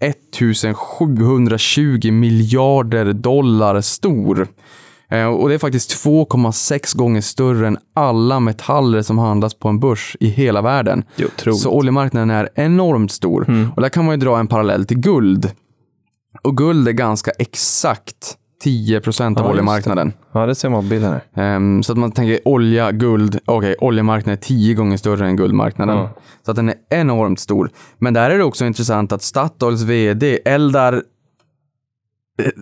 1720 0.00 2.12
miljarder 2.12 3.12
dollar 3.12 3.80
stor. 3.80 4.48
Eh, 5.10 5.26
Och 5.26 5.48
det 5.48 5.54
är 5.54 5.58
faktiskt 5.58 6.04
2,6 6.06 6.96
gånger 6.96 7.20
större 7.20 7.66
än 7.66 7.78
alla 7.94 8.40
metaller 8.40 9.02
som 9.02 9.18
handlas 9.18 9.54
på 9.54 9.68
en 9.68 9.80
börs 9.80 10.16
i 10.20 10.28
hela 10.28 10.62
världen. 10.62 11.04
Så 11.62 11.70
oljemarknaden 11.70 12.30
är 12.30 12.48
enormt 12.54 13.12
stor. 13.12 13.44
Mm. 13.48 13.70
Och 13.76 13.82
där 13.82 13.88
kan 13.88 14.04
man 14.04 14.14
ju 14.14 14.20
dra 14.20 14.38
en 14.38 14.46
parallell 14.46 14.86
till 14.86 14.98
guld. 14.98 15.52
Och 16.42 16.56
guld 16.56 16.88
är 16.88 16.92
ganska 16.92 17.30
exakt 17.38 18.36
10 18.62 19.00
procent 19.00 19.38
av 19.38 19.44
Ja, 19.44 19.48
just 19.48 19.56
det. 19.56 19.60
oljemarknaden. 19.62 20.12
Ja, 20.32 20.46
det 20.46 20.54
ser 20.54 20.68
man 20.68 20.82
på 20.82 20.88
bilden 20.88 21.12
här. 21.34 21.44
Ehm, 21.56 21.82
så 21.82 21.92
att 21.92 21.98
man 21.98 22.12
tänker 22.12 22.48
olja, 22.48 22.92
guld, 22.92 23.38
okej, 23.46 23.74
oljemarknaden 23.80 24.32
är 24.38 24.42
10 24.42 24.74
gånger 24.74 24.96
större 24.96 25.26
än 25.26 25.36
guldmarknaden. 25.36 25.96
Ja. 25.96 26.10
Så 26.44 26.50
att 26.50 26.56
den 26.56 26.68
är 26.68 26.74
enormt 26.90 27.40
stor. 27.40 27.70
Men 27.98 28.14
där 28.14 28.30
är 28.30 28.38
det 28.38 28.44
också 28.44 28.64
intressant 28.66 29.12
att 29.12 29.22
Statoils 29.22 29.82
vd 29.82 30.38
Eldar 30.44 31.02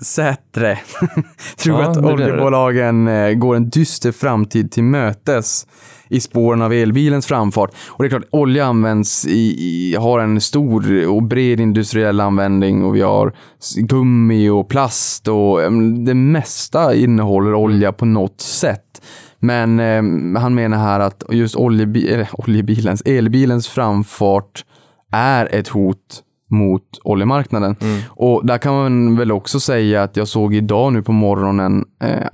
Sätre 0.03 0.79
tror 1.57 1.81
Ja, 1.81 1.91
att 1.91 1.97
oljebolagen 1.97 3.09
eh, 3.09 3.33
går 3.33 3.57
en 3.57 3.71
dyster 3.71 4.13
framtid 4.13 4.73
till 4.73 4.85
mötes 4.85 5.67
i 6.09 6.21
spåren 6.21 6.63
av 6.63 6.73
elbilens 6.73 7.27
framfart. 7.27 7.71
Och 7.89 8.05
det 8.05 8.07
är 8.07 8.11
klart, 8.11 8.29
olja 8.31 8.65
används 8.65 9.27
i, 9.27 9.57
i, 9.59 9.97
har 9.97 10.21
en 10.21 10.41
stor 10.41 11.09
och 11.09 11.23
bred 11.23 11.61
industriell 11.61 12.21
användning 12.21 12.85
och 12.85 12.97
vi 12.97 13.01
har 13.01 13.33
gummi 13.77 14.49
och 14.49 14.69
plast 14.69 15.29
och 15.29 15.63
em, 15.63 16.05
det 16.05 16.15
mesta 16.15 16.95
innehåller 16.95 17.55
olja 17.55 17.93
på 17.93 18.05
något 18.05 18.41
sätt. 18.41 19.03
Men 19.39 19.81
eh, 19.81 20.41
han 20.41 20.55
menar 20.55 20.79
här 20.79 21.01
att 21.01 21.23
just 21.31 21.57
oljebi 21.57 22.27
oljebilens, 22.33 23.03
elbilens 23.03 23.69
framfart 23.69 24.65
är 25.13 25.55
ett 25.55 25.69
hot 25.69 26.23
mot 26.49 26.99
oljemarknaden. 27.05 27.77
Och 28.09 28.47
där 28.47 28.59
kan 28.59 28.75
man 28.75 29.17
väl 29.17 29.33
också 29.33 29.61
säga 29.61 30.03
att 30.03 30.17
jag 30.17 30.29
såg 30.29 30.55
idag 30.55 30.93
nu 30.93 31.03
på 31.03 31.13
morgonen 31.13 31.85
eh, 32.03 32.27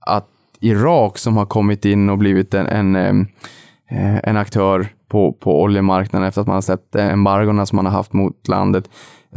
att 0.00 0.28
Irak 0.60 1.18
som 1.18 1.36
har 1.36 1.46
kommit 1.46 1.84
in 1.84 2.10
och 2.10 2.18
blivit 2.18 2.54
en, 2.54 2.66
en, 2.66 3.20
eh, 3.90 4.18
en 4.22 4.36
aktör 4.36 4.88
på, 5.08 5.32
på 5.32 5.62
oljemarknaden 5.62 6.28
efter 6.28 6.40
att 6.40 6.46
man 6.46 6.54
har 6.54 6.62
släppt 6.62 6.96
embargona 6.96 7.66
som 7.66 7.76
man 7.76 7.86
har 7.86 7.92
haft 7.92 8.12
mot 8.12 8.48
landet, 8.48 8.90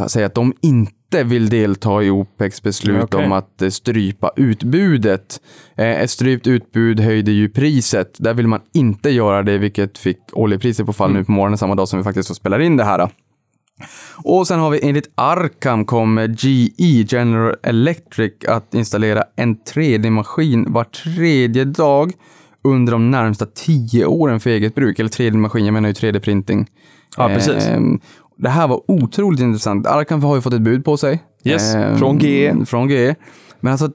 säger 0.07 0.25
att 0.25 0.35
de 0.35 0.53
inte 0.61 1.23
vill 1.23 1.49
delta 1.49 2.03
i 2.03 2.09
OPECs 2.09 2.63
beslut 2.63 3.03
Okej. 3.03 3.25
om 3.25 3.31
att 3.31 3.61
eh, 3.61 3.69
strypa 3.69 4.31
utbudet. 4.35 5.41
Eh, 5.75 6.01
ett 6.01 6.09
strypt 6.09 6.47
utbud 6.47 6.99
höjde 6.99 7.31
ju 7.31 7.49
priset. 7.49 8.15
Där 8.19 8.33
vill 8.33 8.47
man 8.47 8.61
inte 8.73 9.09
göra 9.09 9.43
det, 9.43 9.57
vilket 9.57 9.97
fick 9.97 10.19
oljepriset 10.33 10.85
på 10.85 10.93
fall 10.93 11.13
nu 11.13 11.23
på 11.23 11.31
morgonen 11.31 11.57
samma 11.57 11.75
dag 11.75 11.87
som 11.87 11.99
vi 11.99 12.03
faktiskt 12.03 12.35
spelar 12.35 12.59
in 12.59 12.77
det 12.77 12.83
här. 12.83 13.09
Och 14.23 14.47
sen 14.47 14.59
har 14.59 14.69
vi 14.69 14.79
enligt 14.87 15.09
Arkham 15.15 15.85
kommer 15.85 16.27
GE, 16.27 17.15
General 17.15 17.55
Electric, 17.63 18.33
att 18.47 18.73
installera 18.73 19.23
en 19.35 19.55
3D-maskin 19.57 20.73
var 20.73 20.83
tredje 20.83 21.65
dag 21.65 22.11
under 22.63 22.91
de 22.91 23.11
närmsta 23.11 23.45
tio 23.45 24.05
åren 24.05 24.39
för 24.39 24.49
eget 24.49 24.75
bruk. 24.75 24.99
Eller 24.99 25.09
3D-maskin, 25.09 25.65
jag 25.65 25.73
menar 25.73 25.89
ju 25.89 25.93
3D-printing. 25.93 26.65
Ja, 27.17 27.27
precis. 27.27 27.67
Ehm, 27.67 27.99
det 28.37 28.49
här 28.49 28.67
var 28.67 28.81
otroligt 28.91 29.39
intressant. 29.39 29.87
Arkham 29.87 30.23
har 30.23 30.35
ju 30.35 30.41
fått 30.41 30.53
ett 30.53 30.61
bud 30.61 30.85
på 30.85 30.97
sig. 30.97 31.23
Yes, 31.43 31.75
Ehm, 31.75 31.97
från 31.97 32.17
GE. 32.19 32.65
Från 32.65 32.89
GE. 32.89 33.15
Men 33.59 33.71
alltså, 33.71 33.89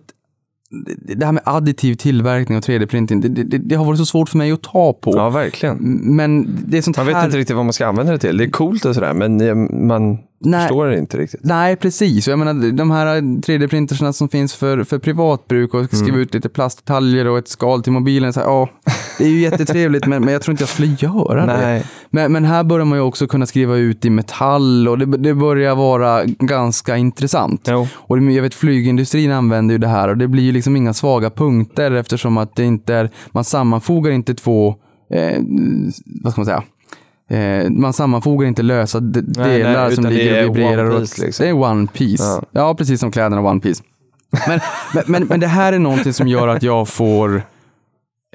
det- 1.16 1.24
här 1.24 1.32
med 1.32 1.42
additiv 1.46 1.94
tillverkning 1.94 2.58
och 2.58 2.64
3D-printing, 2.64 3.20
det, 3.20 3.28
det, 3.28 3.58
det 3.58 3.74
har 3.74 3.84
varit 3.84 3.98
så 3.98 4.06
svårt 4.06 4.28
för 4.28 4.38
mig 4.38 4.52
att 4.52 4.62
ta 4.62 4.92
på. 4.92 5.12
Ja, 5.16 5.30
verkligen. 5.30 5.76
Men 6.16 6.58
det 6.66 6.78
är 6.78 6.82
sånt 6.82 6.96
Man 6.96 7.06
vet 7.06 7.16
här... 7.16 7.24
inte 7.24 7.38
riktigt 7.38 7.56
vad 7.56 7.64
man 7.64 7.72
ska 7.72 7.86
använda 7.86 8.12
det 8.12 8.18
till. 8.18 8.36
Det 8.36 8.44
är 8.44 8.50
coolt 8.50 8.84
och 8.84 8.94
sådär, 8.94 9.14
men 9.14 9.40
eh, 9.40 9.54
man 9.86 10.18
Nej. 10.44 10.60
förstår 10.60 10.86
det 10.86 10.98
inte 10.98 11.16
riktigt. 11.18 11.40
Nej, 11.42 11.76
precis. 11.76 12.28
Jag 12.28 12.38
menar, 12.38 12.72
de 12.72 12.90
här 12.90 13.06
3D-printersna 13.20 14.12
som 14.12 14.28
finns 14.28 14.54
för, 14.54 14.84
för 14.84 14.98
privatbruk 14.98 15.74
och 15.74 15.84
skriva 15.86 16.08
Mm. 16.08 16.20
ut 16.20 16.34
lite 16.34 16.48
plastdetaljer 16.48 17.26
och 17.26 17.38
ett 17.38 17.48
skal 17.48 17.82
till 17.82 17.92
mobilen. 17.92 18.32
Så 18.32 18.40
här, 18.40 18.46
ja, 18.46 18.68
det 19.18 19.24
är 19.24 19.28
ju 19.28 19.40
jättetrevligt, 19.40 20.06
men, 20.06 20.24
men 20.24 20.32
jag 20.32 20.42
tror 20.42 20.52
inte 20.52 20.62
jag 20.62 20.68
skulle 20.68 20.96
göra 20.98 21.46
det. 21.46 21.56
Nej. 21.56 21.84
Men, 22.10 22.32
men 22.32 22.44
här 22.44 22.64
börjar 22.64 22.84
man 22.84 22.98
ju 22.98 23.02
också 23.04 23.26
kunna 23.26 23.46
skriva 23.46 23.76
ut 23.76 24.04
i 24.04 24.10
metall 24.10 24.88
och 24.88 24.98
det, 24.98 25.04
det 25.06 25.34
börjar 25.34 25.74
vara 25.74 26.24
ganska 26.24 26.96
intressant. 26.96 27.66
Jo. 27.70 27.88
Och 27.94 28.20
det- 28.20 28.32
jag 28.32 28.42
vet 28.42 28.54
flygindustrin 28.54 29.32
använder 29.32 29.72
ju 29.74 29.78
det 29.78 29.88
här 29.88 30.08
och 30.08 30.16
det 30.16 30.28
blir 30.28 30.42
ju 30.42 30.52
liksom 30.52 30.76
inga 30.76 30.92
svaga 30.94 31.30
punkter 31.30 31.90
eftersom 31.90 32.38
att 32.38 32.56
det 32.56 32.64
inte 32.64 32.94
är, 32.94 33.10
man 33.32 33.44
sammanfogar 33.44 34.10
inte 34.10 34.34
två, 34.34 34.68
eh, 35.14 35.38
vad 36.22 36.32
ska 36.32 36.40
man 36.40 36.46
säga, 36.46 36.62
Eh, 37.30 37.70
man 37.70 37.92
sammanfogar 37.92 38.48
inte 38.48 38.62
lösa 38.62 39.00
d- 39.00 39.20
Nej, 39.26 39.58
delar 39.58 39.86
nej, 39.86 39.94
som 39.96 40.04
ligger 40.06 40.48
och 40.48 40.56
vibrerar. 40.56 40.84
och- 40.84 40.98
piece, 41.00 41.22
liksom. 41.22 41.44
Det 41.44 41.50
är 41.50 41.54
one 41.54 41.86
piece. 41.86 42.24
Ja. 42.24 42.42
Ja, 42.52 42.74
precis 42.74 43.00
som 43.00 43.10
kläderna 43.12 43.40
One 43.42 43.60
Piece. 43.60 43.82
Men, 44.48 44.60
men, 44.94 45.04
men, 45.06 45.24
men 45.26 45.40
det 45.40 45.46
här 45.46 45.72
är 45.72 45.78
någonting 45.78 46.12
som 46.12 46.28
gör 46.28 46.48
att 46.48 46.62
jag 46.62 46.88
får... 46.88 47.36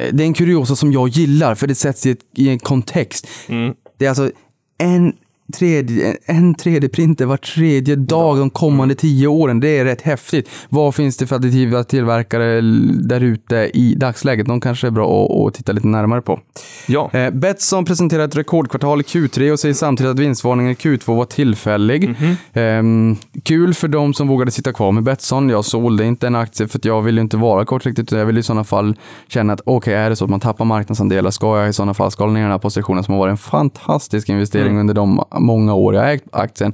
eh, 0.01 0.07
Det 0.13 0.23
är 0.23 0.27
en 0.27 0.33
kuriosa 0.33 0.75
som 0.75 0.91
jag 0.93 1.07
gillar, 1.09 1.55
för 1.55 1.67
det 1.67 1.75
sätts 1.75 2.05
i, 2.05 2.11
ett, 2.11 2.19
i 2.35 2.49
en 2.49 2.59
kontext. 2.59 3.27
Mm. 3.47 3.73
Det 3.99 4.05
är 4.05 4.09
alltså 4.09 4.31
en 4.77 5.13
3D, 5.53 6.15
en 6.25 6.55
3D-printer 6.55 7.25
var 7.25 7.37
tredje 7.37 7.95
dag 7.95 8.37
de 8.37 8.49
kommande 8.49 8.95
tio 8.95 9.27
åren. 9.27 9.59
Det 9.59 9.77
är 9.77 9.85
rätt 9.85 10.01
häftigt. 10.01 10.49
Vad 10.69 10.95
finns 10.95 11.17
det 11.17 11.27
för 11.27 11.35
additiva 11.35 11.83
tillverkare 11.83 12.61
där 13.07 13.21
ute 13.21 13.55
i 13.73 13.95
dagsläget? 13.95 14.47
De 14.47 14.61
kanske 14.61 14.87
är 14.87 14.91
bra 14.91 15.25
att, 15.25 15.47
att 15.47 15.53
titta 15.53 15.71
lite 15.71 15.87
närmare 15.87 16.21
på. 16.21 16.39
Ja. 16.87 17.09
Eh, 17.13 17.31
Betsson 17.31 17.85
presenterar 17.85 18.25
ett 18.25 18.35
rekordkvartal 18.35 18.99
i 18.99 19.03
Q3 19.03 19.51
och 19.51 19.59
säger 19.59 19.73
samtidigt 19.73 20.11
att 20.11 20.19
vinstvarningen 20.19 20.71
i 20.71 20.75
Q2 20.75 21.15
var 21.15 21.25
tillfällig. 21.25 22.15
Ehm, 22.53 23.15
kul 23.43 23.73
för 23.73 23.87
de 23.87 24.13
som 24.13 24.27
vågade 24.27 24.51
sitta 24.51 24.73
kvar 24.73 24.91
med 24.91 25.03
Betsson. 25.03 25.49
Jag 25.49 25.65
sålde 25.65 26.05
inte 26.05 26.27
en 26.27 26.35
aktie 26.35 26.67
för 26.67 26.79
att 26.79 26.85
jag 26.85 27.01
vill 27.01 27.15
ju 27.15 27.21
inte 27.21 27.37
vara 27.37 27.65
kortsiktigt. 27.65 28.11
Jag 28.11 28.25
vill 28.25 28.37
i 28.37 28.43
sådana 28.43 28.63
fall 28.63 28.95
känna 29.27 29.53
att 29.53 29.61
okej, 29.65 29.93
är 29.93 30.09
det 30.09 30.15
så 30.15 30.23
att 30.25 30.31
man 30.31 30.39
tappar 30.39 30.65
marknadsandelar 30.65 31.31
ska 31.31 31.59
jag 31.59 31.69
i 31.69 31.73
sådana 31.73 31.93
fall 31.93 32.11
skala 32.11 32.31
ner 32.31 32.41
den 32.41 32.51
här 32.51 32.57
positionen 32.57 33.03
som 33.03 33.13
har 33.13 33.19
varit 33.19 33.31
en 33.31 33.37
fantastisk 33.37 34.29
investering 34.29 34.79
under 34.79 34.93
de 34.93 35.23
många 35.39 35.73
år 35.73 35.95
jag 35.95 36.01
har 36.01 36.09
ägt 36.09 36.23
aktien. 36.31 36.73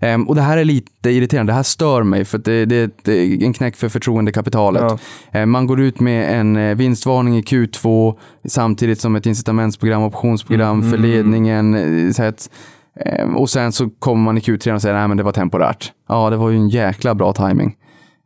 Ehm, 0.00 0.28
och 0.28 0.34
det 0.34 0.40
här 0.42 0.56
är 0.58 0.64
lite 0.64 1.10
irriterande. 1.10 1.50
Det 1.52 1.54
här 1.56 1.62
stör 1.62 2.02
mig 2.02 2.24
för 2.24 2.38
det, 2.38 2.64
det, 2.64 2.90
det 3.02 3.12
är 3.18 3.42
en 3.44 3.52
knäck 3.52 3.76
för 3.76 3.88
förtroendekapitalet. 3.88 4.82
Ja. 5.32 5.40
Eh, 5.40 5.46
Man 5.46 5.66
går 5.66 5.80
ut 5.80 6.00
med 6.00 6.40
en 6.40 6.56
eh, 6.56 6.74
vinstvarning 6.74 7.36
i 7.38 7.40
Q2 7.42 8.14
samtidigt 8.48 9.00
som 9.00 9.16
ett 9.16 9.26
incitamentsprogram, 9.26 10.02
optionsprogram 10.02 10.90
för 10.90 10.98
ledningen. 10.98 11.74
eh, 12.06 12.12
Så 12.12 12.22
att, 12.22 12.50
eh, 13.06 13.26
och 13.34 13.50
sen 13.50 13.72
så 13.72 13.90
kommer 13.98 14.22
man 14.24 14.38
i 14.38 14.40
Q3 14.40 14.74
och 14.74 14.82
säger 14.82 14.94
att 14.94 15.16
det 15.16 15.22
var 15.22 15.32
temporärt. 15.32 15.92
Ja, 16.08 16.30
det 16.30 16.36
var 16.36 16.50
ju 16.50 16.56
en 16.56 16.68
jäkla 16.68 17.14
bra 17.14 17.32
timing. 17.32 17.76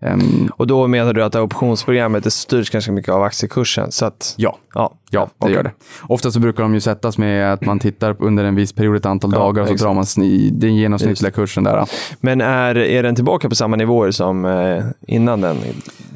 Ehm, 0.03 0.49
Och 0.57 0.67
då 0.67 0.87
menar 0.87 1.13
du 1.13 1.25
att 1.25 1.35
optionsprogrammet 1.35 2.33
styrs 2.33 2.71
ganska 2.71 2.93
mycket 2.93 3.13
av 3.15 3.23
aktiekursen? 3.23 3.93
Så 3.93 4.07
att, 4.07 4.35
ja. 4.37 4.59
ja, 4.75 4.95
Ja, 5.11 5.21
det 5.21 5.31
okej. 5.39 5.55
gör 5.55 5.63
det. 5.63 5.71
Ofta 6.09 6.31
så 6.31 6.41
brukar 6.41 6.63
de 6.63 6.75
ju 6.75 6.81
sättas 6.81 7.19
med 7.19 7.53
att 7.53 7.65
man 7.65 7.79
tittar 7.79 8.17
under 8.19 8.45
en 8.45 8.55
viss 8.55 8.73
period, 8.73 8.97
ett 8.97 9.07
antal 9.07 9.31
Ja, 9.33 9.39
dagar, 9.39 9.63
och 9.63 9.69
så 9.69 9.75
exakt. 9.75 9.87
drar 9.89 9.95
man 9.95 10.59
den 10.61 10.77
genomsnittliga 10.77 11.31
kursen 11.31 11.65
där. 11.65 11.87
Men 12.21 12.41
är, 12.41 12.75
är 12.79 13.03
den 13.03 13.15
tillbaka 13.15 13.49
på 13.49 13.55
samma 13.55 13.77
nivåer 13.77 14.11
som 14.11 14.45
eh, 14.45 14.85
innan 15.07 15.41
den 15.41 15.57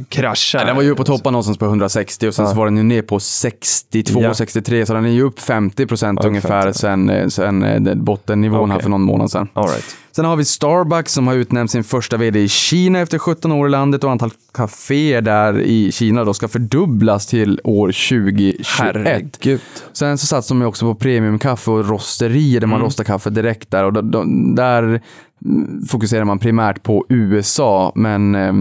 kraschade? 0.09 0.65
Den 0.65 0.77
var 0.77 0.83
ju 0.83 0.95
på 0.95 1.05
toppen 1.05 1.33
någonstans 1.33 1.59
på 1.59 1.65
160 1.65 2.29
och 2.29 2.35
sen 2.35 2.45
Ja. 2.45 2.51
så 2.51 2.57
var 2.57 2.65
den 2.65 2.77
ju 2.77 2.83
ner 2.83 3.03
på 3.03 3.21
62, 3.21 4.21
Ja. 4.23 4.35
63, 4.35 4.87
så 4.87 4.95
den 4.95 5.05
är 5.05 5.09
ju 5.11 5.23
upp 5.23 5.41
50 5.41 5.87
procent 5.87 6.25
ungefär 6.25 6.63
50. 6.63 6.79
sen, 6.79 7.11
eh, 7.11 7.27
sen 7.29 7.63
eh, 7.63 7.95
bottennivån 7.95 8.71
här 8.71 8.77
Okej. 8.77 8.83
för 8.83 8.91
någon 8.91 9.03
månad 9.03 9.31
sedan. 9.31 9.49
All 9.53 9.67
right. 9.69 9.97
Sen 10.13 10.25
har 10.25 10.37
vi 10.37 10.45
Starbucks 10.45 11.13
som 11.13 11.27
har 11.27 11.35
utnämnt 11.35 11.71
sin 11.71 11.85
första 11.85 12.17
vd 12.17 12.41
i 12.41 12.49
Kina 12.49 12.99
efter 13.01 13.19
17 13.19 13.53
år 13.53 13.67
i 13.67 13.71
landet 13.71 14.05
och 14.05 14.11
antal 14.11 14.31
kaféer 14.55 15.21
där 15.21 15.61
i 15.61 15.93
Kina 15.93 16.25
då 16.25 16.35
ska 16.35 16.49
fördubblas 16.49 17.27
till 17.27 17.61
år 17.65 17.87
2021. 17.89 18.67
Herregud. 18.81 19.61
Sen 19.93 20.19
så 20.19 20.27
satsar 20.27 20.55
de 20.55 20.67
också 20.67 20.85
på 20.85 20.95
premiumkaffe 20.95 21.71
och 21.71 21.89
rosterier 21.89 22.61
där 22.61 22.67
man 22.67 22.81
rostar 22.81 23.05
kaffe 23.05 23.31
direkt 23.31 23.71
där 23.71 23.85
och 23.85 23.93
då, 23.93 24.01
då, 24.01 24.25
där 24.57 24.83
mm, 24.83 25.01
fokuserar 25.89 26.25
man 26.25 26.39
primärt 26.39 26.83
på 26.83 27.07
USA 27.09 27.93
men 27.95 28.35
eh, 28.35 28.53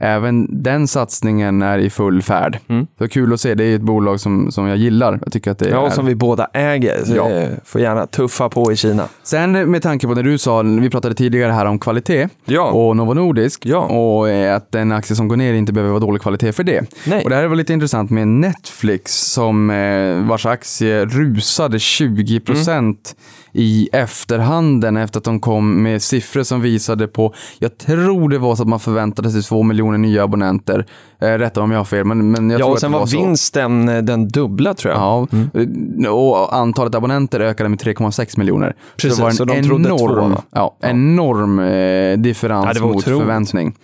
även 0.00 0.62
den 0.62 0.88
satsningen 0.88 1.62
är 1.62 1.78
i 1.78 1.90
full 1.90 2.22
färd. 2.22 2.58
Så 2.98 3.08
kul 3.08 3.32
att 3.32 3.40
se, 3.40 3.54
det 3.54 3.64
är 3.64 3.74
ett 3.76 3.82
bolag 3.82 4.20
som, 4.20 4.52
som 4.52 4.66
jag 4.66 4.76
gillar. 4.76 5.18
Jag 5.24 5.32
tycker 5.32 5.50
att 5.50 5.58
det 5.58 5.68
Ja, 5.68 5.86
är... 5.86 5.90
som 5.90 6.06
vi 6.06 6.14
båda 6.14 6.46
äger. 6.52 7.04
Så 7.04 7.14
Ja. 7.16 7.30
eh, 7.30 7.48
får 7.64 7.80
gärna 7.80 8.06
tuffa 8.06 8.48
på 8.48 8.72
i 8.72 8.76
Kina. 8.76 9.04
Sen 9.22 9.70
med 9.70 9.82
tanke 9.82 10.06
på 10.06 10.14
det 10.14 10.22
du 10.22 10.38
sa, 10.38 10.62
vi 10.62 10.90
pratade 10.90 11.14
tidigare 11.14 11.52
här 11.52 11.66
om 11.66 11.78
kvalitet 11.78 12.28
Ja. 12.44 12.70
och 12.70 12.96
Novo 12.96 13.14
Nordisk 13.14 13.66
Ja. 13.66 13.78
och 13.78 14.28
eh, 14.28 14.56
att 14.56 14.74
en 14.74 14.92
aktie 14.92 15.16
som 15.16 15.28
går 15.28 15.36
ner 15.36 15.52
inte 15.54 15.72
behöver 15.72 15.90
vara 15.90 16.00
dålig 16.00 16.22
kvalitet 16.22 16.52
för 16.52 16.62
det. 16.64 16.84
Nej. 17.06 17.24
Och 17.24 17.30
det 17.30 17.36
här 17.36 17.46
var 17.46 17.56
lite 17.56 17.72
intressant 17.72 18.10
med 18.10 18.28
Netflix 18.28 19.12
som 19.32 19.70
eh, 19.70 20.28
vars 20.28 20.46
aktie 20.46 21.04
rusade 21.04 21.78
20 21.78 22.40
procent 22.40 23.16
i 23.58 23.88
efterhanden 23.92 24.96
efter 24.96 25.18
att 25.18 25.24
de 25.24 25.40
kom 25.40 25.82
med 25.82 26.02
siffror 26.02 26.42
som 26.42 26.60
visade 26.60 27.06
på, 27.08 27.34
jag 27.58 27.78
tror 27.78 28.28
det 28.28 28.38
var 28.38 28.56
så 28.56 28.62
att 28.62 28.68
man 28.68 28.80
förväntade 28.80 29.30
sig 29.30 29.42
två 29.42 29.62
miljoner 29.62 29.98
nya 29.98 30.24
abonnenter. 30.24 30.86
Eh, 31.20 31.26
rätta 31.28 31.60
om 31.60 31.70
jag 31.70 31.78
har 31.78 31.84
fel, 31.84 32.04
men, 32.04 32.30
men 32.30 32.50
jag 32.50 32.60
ja, 32.60 32.64
tror 32.64 32.68
och 32.70 32.74
att 32.74 32.80
sen 32.80 32.90
det 32.90 32.92
var 32.92 33.00
var 33.00 33.06
så. 33.06 33.16
vinsten 33.18 33.88
eh, 33.88 34.02
den 34.02 34.28
dubbla 34.28 34.74
tror 34.74 34.94
jag. 34.94 35.00
Ja, 35.02 35.26
eh, 36.04 36.10
och 36.12 36.56
antalet 36.56 36.94
abonnenter 36.94 37.40
ökade 37.40 37.68
med 37.68 37.78
3,6 37.82 38.38
miljoner. 38.38 38.74
Precis, 38.96 39.16
så 39.16 39.16
det 39.16 39.22
var 39.22 39.30
en 39.30 39.36
så 39.36 39.44
de 39.44 39.62
två, 39.62 39.74
enorm, 39.76 40.30
va? 40.32 40.42
ja, 40.50 40.76
enorm 40.82 41.58
eh, 41.58 42.18
differens 42.18 42.66
Ja, 42.76 42.82
var 42.82 42.88
mot 42.88 42.96
otroligt. 42.96 43.20
förväntning. 43.20 43.74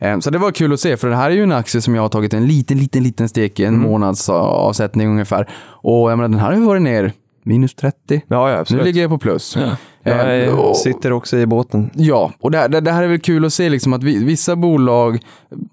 Eh, 0.00 0.18
Så 0.18 0.30
det 0.30 0.38
var 0.38 0.50
kul 0.50 0.72
att 0.72 0.80
se, 0.80 0.96
för 0.96 1.08
det 1.08 1.16
här 1.16 1.30
är 1.30 1.34
ju 1.34 1.42
en 1.42 1.52
aktie 1.52 1.80
som 1.80 1.94
jag 1.94 2.02
har 2.02 2.08
tagit 2.08 2.34
en 2.34 2.46
liten, 2.46 2.78
liten, 2.78 3.02
liten 3.02 3.28
stek 3.28 3.60
i, 3.60 3.64
en 3.64 3.74
Mm. 3.74 3.90
månads 3.90 4.28
avsättning 4.28 5.08
ungefär. 5.08 5.48
Och 5.82 6.10
jag 6.10 6.18
menar, 6.18 6.28
den 6.28 6.38
här 6.40 6.46
har 6.46 6.54
ju 6.54 6.64
varit 6.64 6.82
ner 6.82 7.12
minus 7.46 7.74
30. 7.74 8.22
Ja, 8.28 8.50
ja 8.50 8.64
Nu 8.70 8.82
ligger 8.82 9.00
jag 9.00 9.10
på 9.10 9.18
plus. 9.18 9.56
Jag 9.56 9.70
Eh, 10.04 10.30
eh, 10.30 10.54
och- 10.58 10.76
sitter 10.76 11.12
också 11.12 11.36
i 11.38 11.46
båten. 11.46 11.90
Ja, 11.94 12.32
och 12.40 12.50
det, 12.50 12.58
här- 12.58 12.68
det, 12.68 12.80
det 12.80 12.90
här 12.92 13.02
är 13.02 13.06
väl 13.08 13.18
kul 13.20 13.44
att 13.44 13.52
se 13.52 13.68
liksom 13.68 13.92
att 13.92 14.02
vi, 14.02 14.24
vissa 14.24 14.56
bolag 14.56 15.18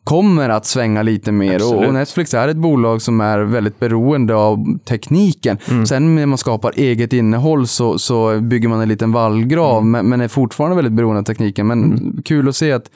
kommer 0.03 0.49
att 0.49 0.65
svänga 0.65 1.01
lite 1.03 1.31
mer 1.31 1.49
och, 1.49 1.55
Absolut. 1.55 1.87
och 1.87 1.93
Netflix 1.93 2.33
är 2.33 2.47
ett 2.47 2.57
bolag 2.57 3.01
som 3.01 3.21
är 3.21 3.39
väldigt 3.39 3.79
beroende 3.79 4.35
av 4.35 4.77
tekniken. 4.85 5.57
Mm. 5.71 5.85
Sen 5.85 6.15
när 6.15 6.25
man 6.25 6.37
skapar 6.37 6.73
eget 6.75 7.13
innehåll 7.13 7.67
så, 7.67 7.99
så 7.99 8.39
bygger 8.39 8.67
man 8.69 8.81
en 8.81 8.89
liten 8.89 9.11
vallgrav 9.11 9.77
Mm. 9.77 9.91
men, 9.91 10.09
men 10.09 10.21
är 10.21 10.27
fortfarande 10.27 10.75
väldigt 10.75 10.93
beroende 10.93 11.19
av 11.19 11.23
tekniken. 11.23 11.67
Men 11.67 12.21
kul 12.25 12.49
att 12.49 12.55
se 12.55 12.71
att 12.71 12.89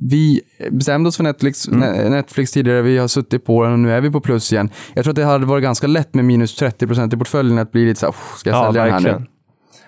vi 0.00 0.40
bestämde 0.70 1.08
oss 1.08 1.16
för 1.16 1.24
Netflix, 1.24 1.68
Mm. 1.68 2.12
Netflix 2.12 2.52
tidigare, 2.52 2.82
vi 2.82 2.98
har 2.98 3.08
suttit 3.08 3.44
på 3.44 3.62
den 3.64 3.72
och 3.72 3.78
nu 3.78 3.92
är 3.92 4.00
vi 4.00 4.10
på 4.10 4.20
plus 4.20 4.52
igen. 4.52 4.70
Jag 4.94 5.04
tror 5.04 5.12
att 5.12 5.16
det 5.16 5.24
hade 5.24 5.46
varit 5.46 5.62
ganska 5.62 5.86
lätt 5.86 6.14
med 6.14 6.24
minus 6.24 6.62
30% 6.62 7.14
i 7.14 7.16
portföljen 7.18 7.58
att 7.58 7.72
bli 7.72 7.84
lite 7.84 8.00
så 8.00 8.06
här, 8.06 8.12
"Oh, 8.12 8.36
ska 8.36 8.50
jag 8.50 8.58
Ja, 8.58 8.66
sälja 8.66 8.84
den 8.84 8.92
här 8.92 9.00
nu? 9.00 9.24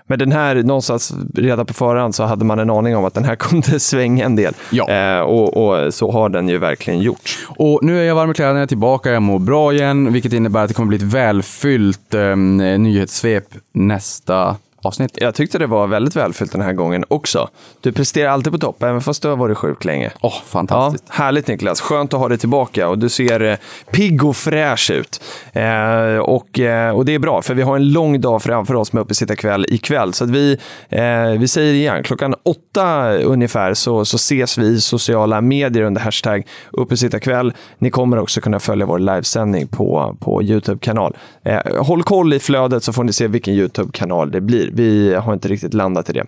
Men 0.06 0.18
den 0.18 0.32
här, 0.32 0.54
någonstans 0.62 1.14
redan 1.34 1.66
på 1.66 1.74
förhand 1.74 2.14
så 2.14 2.24
hade 2.24 2.44
man 2.44 2.58
en 2.58 2.70
aning 2.70 2.96
om 2.96 3.04
att 3.04 3.14
den 3.14 3.24
här 3.24 3.34
kunde 3.36 3.80
svänga 3.80 4.24
en 4.24 4.36
del. 4.36 4.54
Ja. 4.70 4.88
Eh, 4.90 5.20
och, 5.20 5.56
och 5.86 5.94
så 5.94 6.11
har 6.11 6.28
den 6.28 6.48
ju 6.48 6.58
verkligen 6.58 7.00
gjort. 7.00 7.38
Och 7.46 7.80
nu 7.82 8.00
är 8.00 8.04
jag 8.04 8.14
varm 8.14 8.30
i 8.30 8.34
kläderna, 8.34 8.58
jag 8.58 8.62
är 8.62 8.66
tillbaka, 8.66 9.11
jag 9.12 9.22
mår 9.22 9.38
bra 9.38 9.72
igen, 9.72 10.12
vilket 10.12 10.32
innebär 10.32 10.62
att 10.62 10.68
det 10.68 10.74
kommer 10.74 10.88
bli 10.88 10.96
ett 10.96 11.02
välfyllt 11.02 12.14
eh, 12.14 12.36
nyhetssvep 12.36 13.44
nästa 13.72 14.56
avsnitt. 14.83 15.11
Jag 15.14 15.35
tyckte 15.35 15.59
det 15.59 15.66
var 15.66 15.87
väldigt 15.87 16.16
välfyllt 16.16 16.53
den 16.53 16.61
här 16.61 16.72
gången 16.72 17.05
också. 17.09 17.49
Du 17.81 17.93
presterar 17.93 18.31
alltid 18.31 18.53
på 18.53 18.59
topp, 18.59 18.83
även 18.83 19.01
fast 19.01 19.22
du 19.22 19.28
har 19.28 19.37
varit 19.37 19.59
sjuk 19.59 19.85
länge. 19.85 20.11
Åh, 20.20 20.31
Ja, 20.31 20.43
fantastiskt. 20.47 21.05
härligt 21.09 21.47
Niklas. 21.47 21.81
Skönt 21.81 22.14
att 22.14 22.20
ha 22.20 22.28
dig 22.28 22.39
tillbaka 22.39 22.89
och 22.89 22.99
du 22.99 23.09
ser 23.09 23.41
eh, 23.43 23.57
pigg 23.93 24.24
och 24.24 24.37
fräsch 24.37 24.91
ut. 24.91 25.22
Eh, 25.53 26.16
och, 26.16 26.61
eh, 26.61 26.97
och 26.97 27.05
det 27.05 27.14
är 27.14 27.18
bra, 27.18 27.43
för 27.43 27.55
vi 27.55 27.62
har 27.62 27.76
en 27.76 27.93
lång 27.93 28.20
dag 28.20 28.43
framför 28.43 28.74
oss 28.74 28.93
med 28.93 29.01
uppesittarkväll 29.01 29.66
ikväll. 29.68 30.14
Så 30.14 30.24
att 30.24 30.31
vi, 30.31 30.59
eh, 30.89 31.24
vi 31.39 31.49
säger 31.49 31.74
igen, 31.74 32.03
klockan 32.03 32.35
åtta 32.43 33.12
ungefär 33.18 33.74
så, 33.74 34.05
så 34.05 34.16
ses 34.16 34.59
vi 34.59 34.66
i 34.66 34.81
sociala 34.81 35.41
medier 35.41 35.83
under 35.83 36.01
hashtag 36.01 36.47
uppesittarkväll. 36.70 37.53
Ni 37.78 37.91
kommer 37.91 38.18
också 38.18 38.41
kunna 38.41 38.61
följa 38.61 38.87
vår 38.87 38.99
livesändning 38.99 39.68
på, 39.68 40.16
på 40.20 40.43
YouTube-kanal. 40.43 41.16
Eh, 41.45 41.59
håll 41.85 42.03
koll 42.03 42.33
i 42.33 42.39
flödet 42.39 42.85
så 42.85 42.93
får 42.93 43.05
ni 43.05 43.12
se 43.12 43.26
vilken 43.26 43.55
YouTube-kanal 43.55 44.31
det 44.31 44.41
blir. 44.41 44.70
Vi 44.73 45.14
har 45.14 45.33
inte 45.33 45.49
riktigt 45.49 45.75
landat 45.75 46.11
i 46.11 46.12
det. 46.12 46.27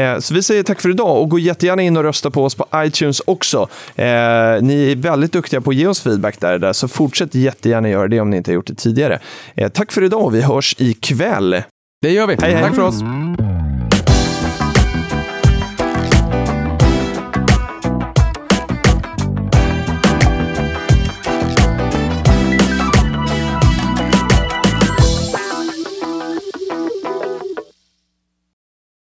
Eh, 0.00 0.18
så 0.18 0.34
vi 0.34 0.42
säger 0.42 0.62
tack 0.62 0.80
för 0.80 0.90
idag 0.90 1.22
och 1.22 1.28
gå 1.28 1.38
jättegärna 1.38 1.82
in 1.82 1.96
och 1.96 2.02
rösta 2.02 2.30
på 2.30 2.44
oss 2.44 2.54
på 2.54 2.66
iTunes 2.74 3.22
också. 3.26 3.68
Eh, 3.96 4.04
ni 4.62 4.92
är 4.92 4.96
väldigt 4.96 5.32
duktiga 5.32 5.60
på 5.60 5.70
att 5.70 5.76
ge 5.76 5.86
oss 5.86 6.00
feedback 6.00 6.40
där, 6.40 6.58
där 6.58 6.72
så 6.72 6.88
fortsätt 6.88 7.34
jättegärna 7.34 7.88
göra 7.88 8.08
det 8.08 8.20
om 8.20 8.30
ni 8.30 8.36
inte 8.36 8.50
har 8.50 8.54
gjort 8.54 8.66
det 8.66 8.74
tidigare. 8.74 9.18
Eh, 9.54 9.68
tack 9.68 9.92
för 9.92 10.02
idag 10.02 10.24
och 10.24 10.34
vi 10.34 10.42
hörs 10.42 10.76
ikväll. 10.78 11.62
Det 12.02 12.10
gör 12.10 12.26
vi. 12.26 12.36
Hej, 12.42 12.52
hej. 12.52 12.62
Tack 12.62 12.74
för 12.74 12.82
oss. 12.82 13.00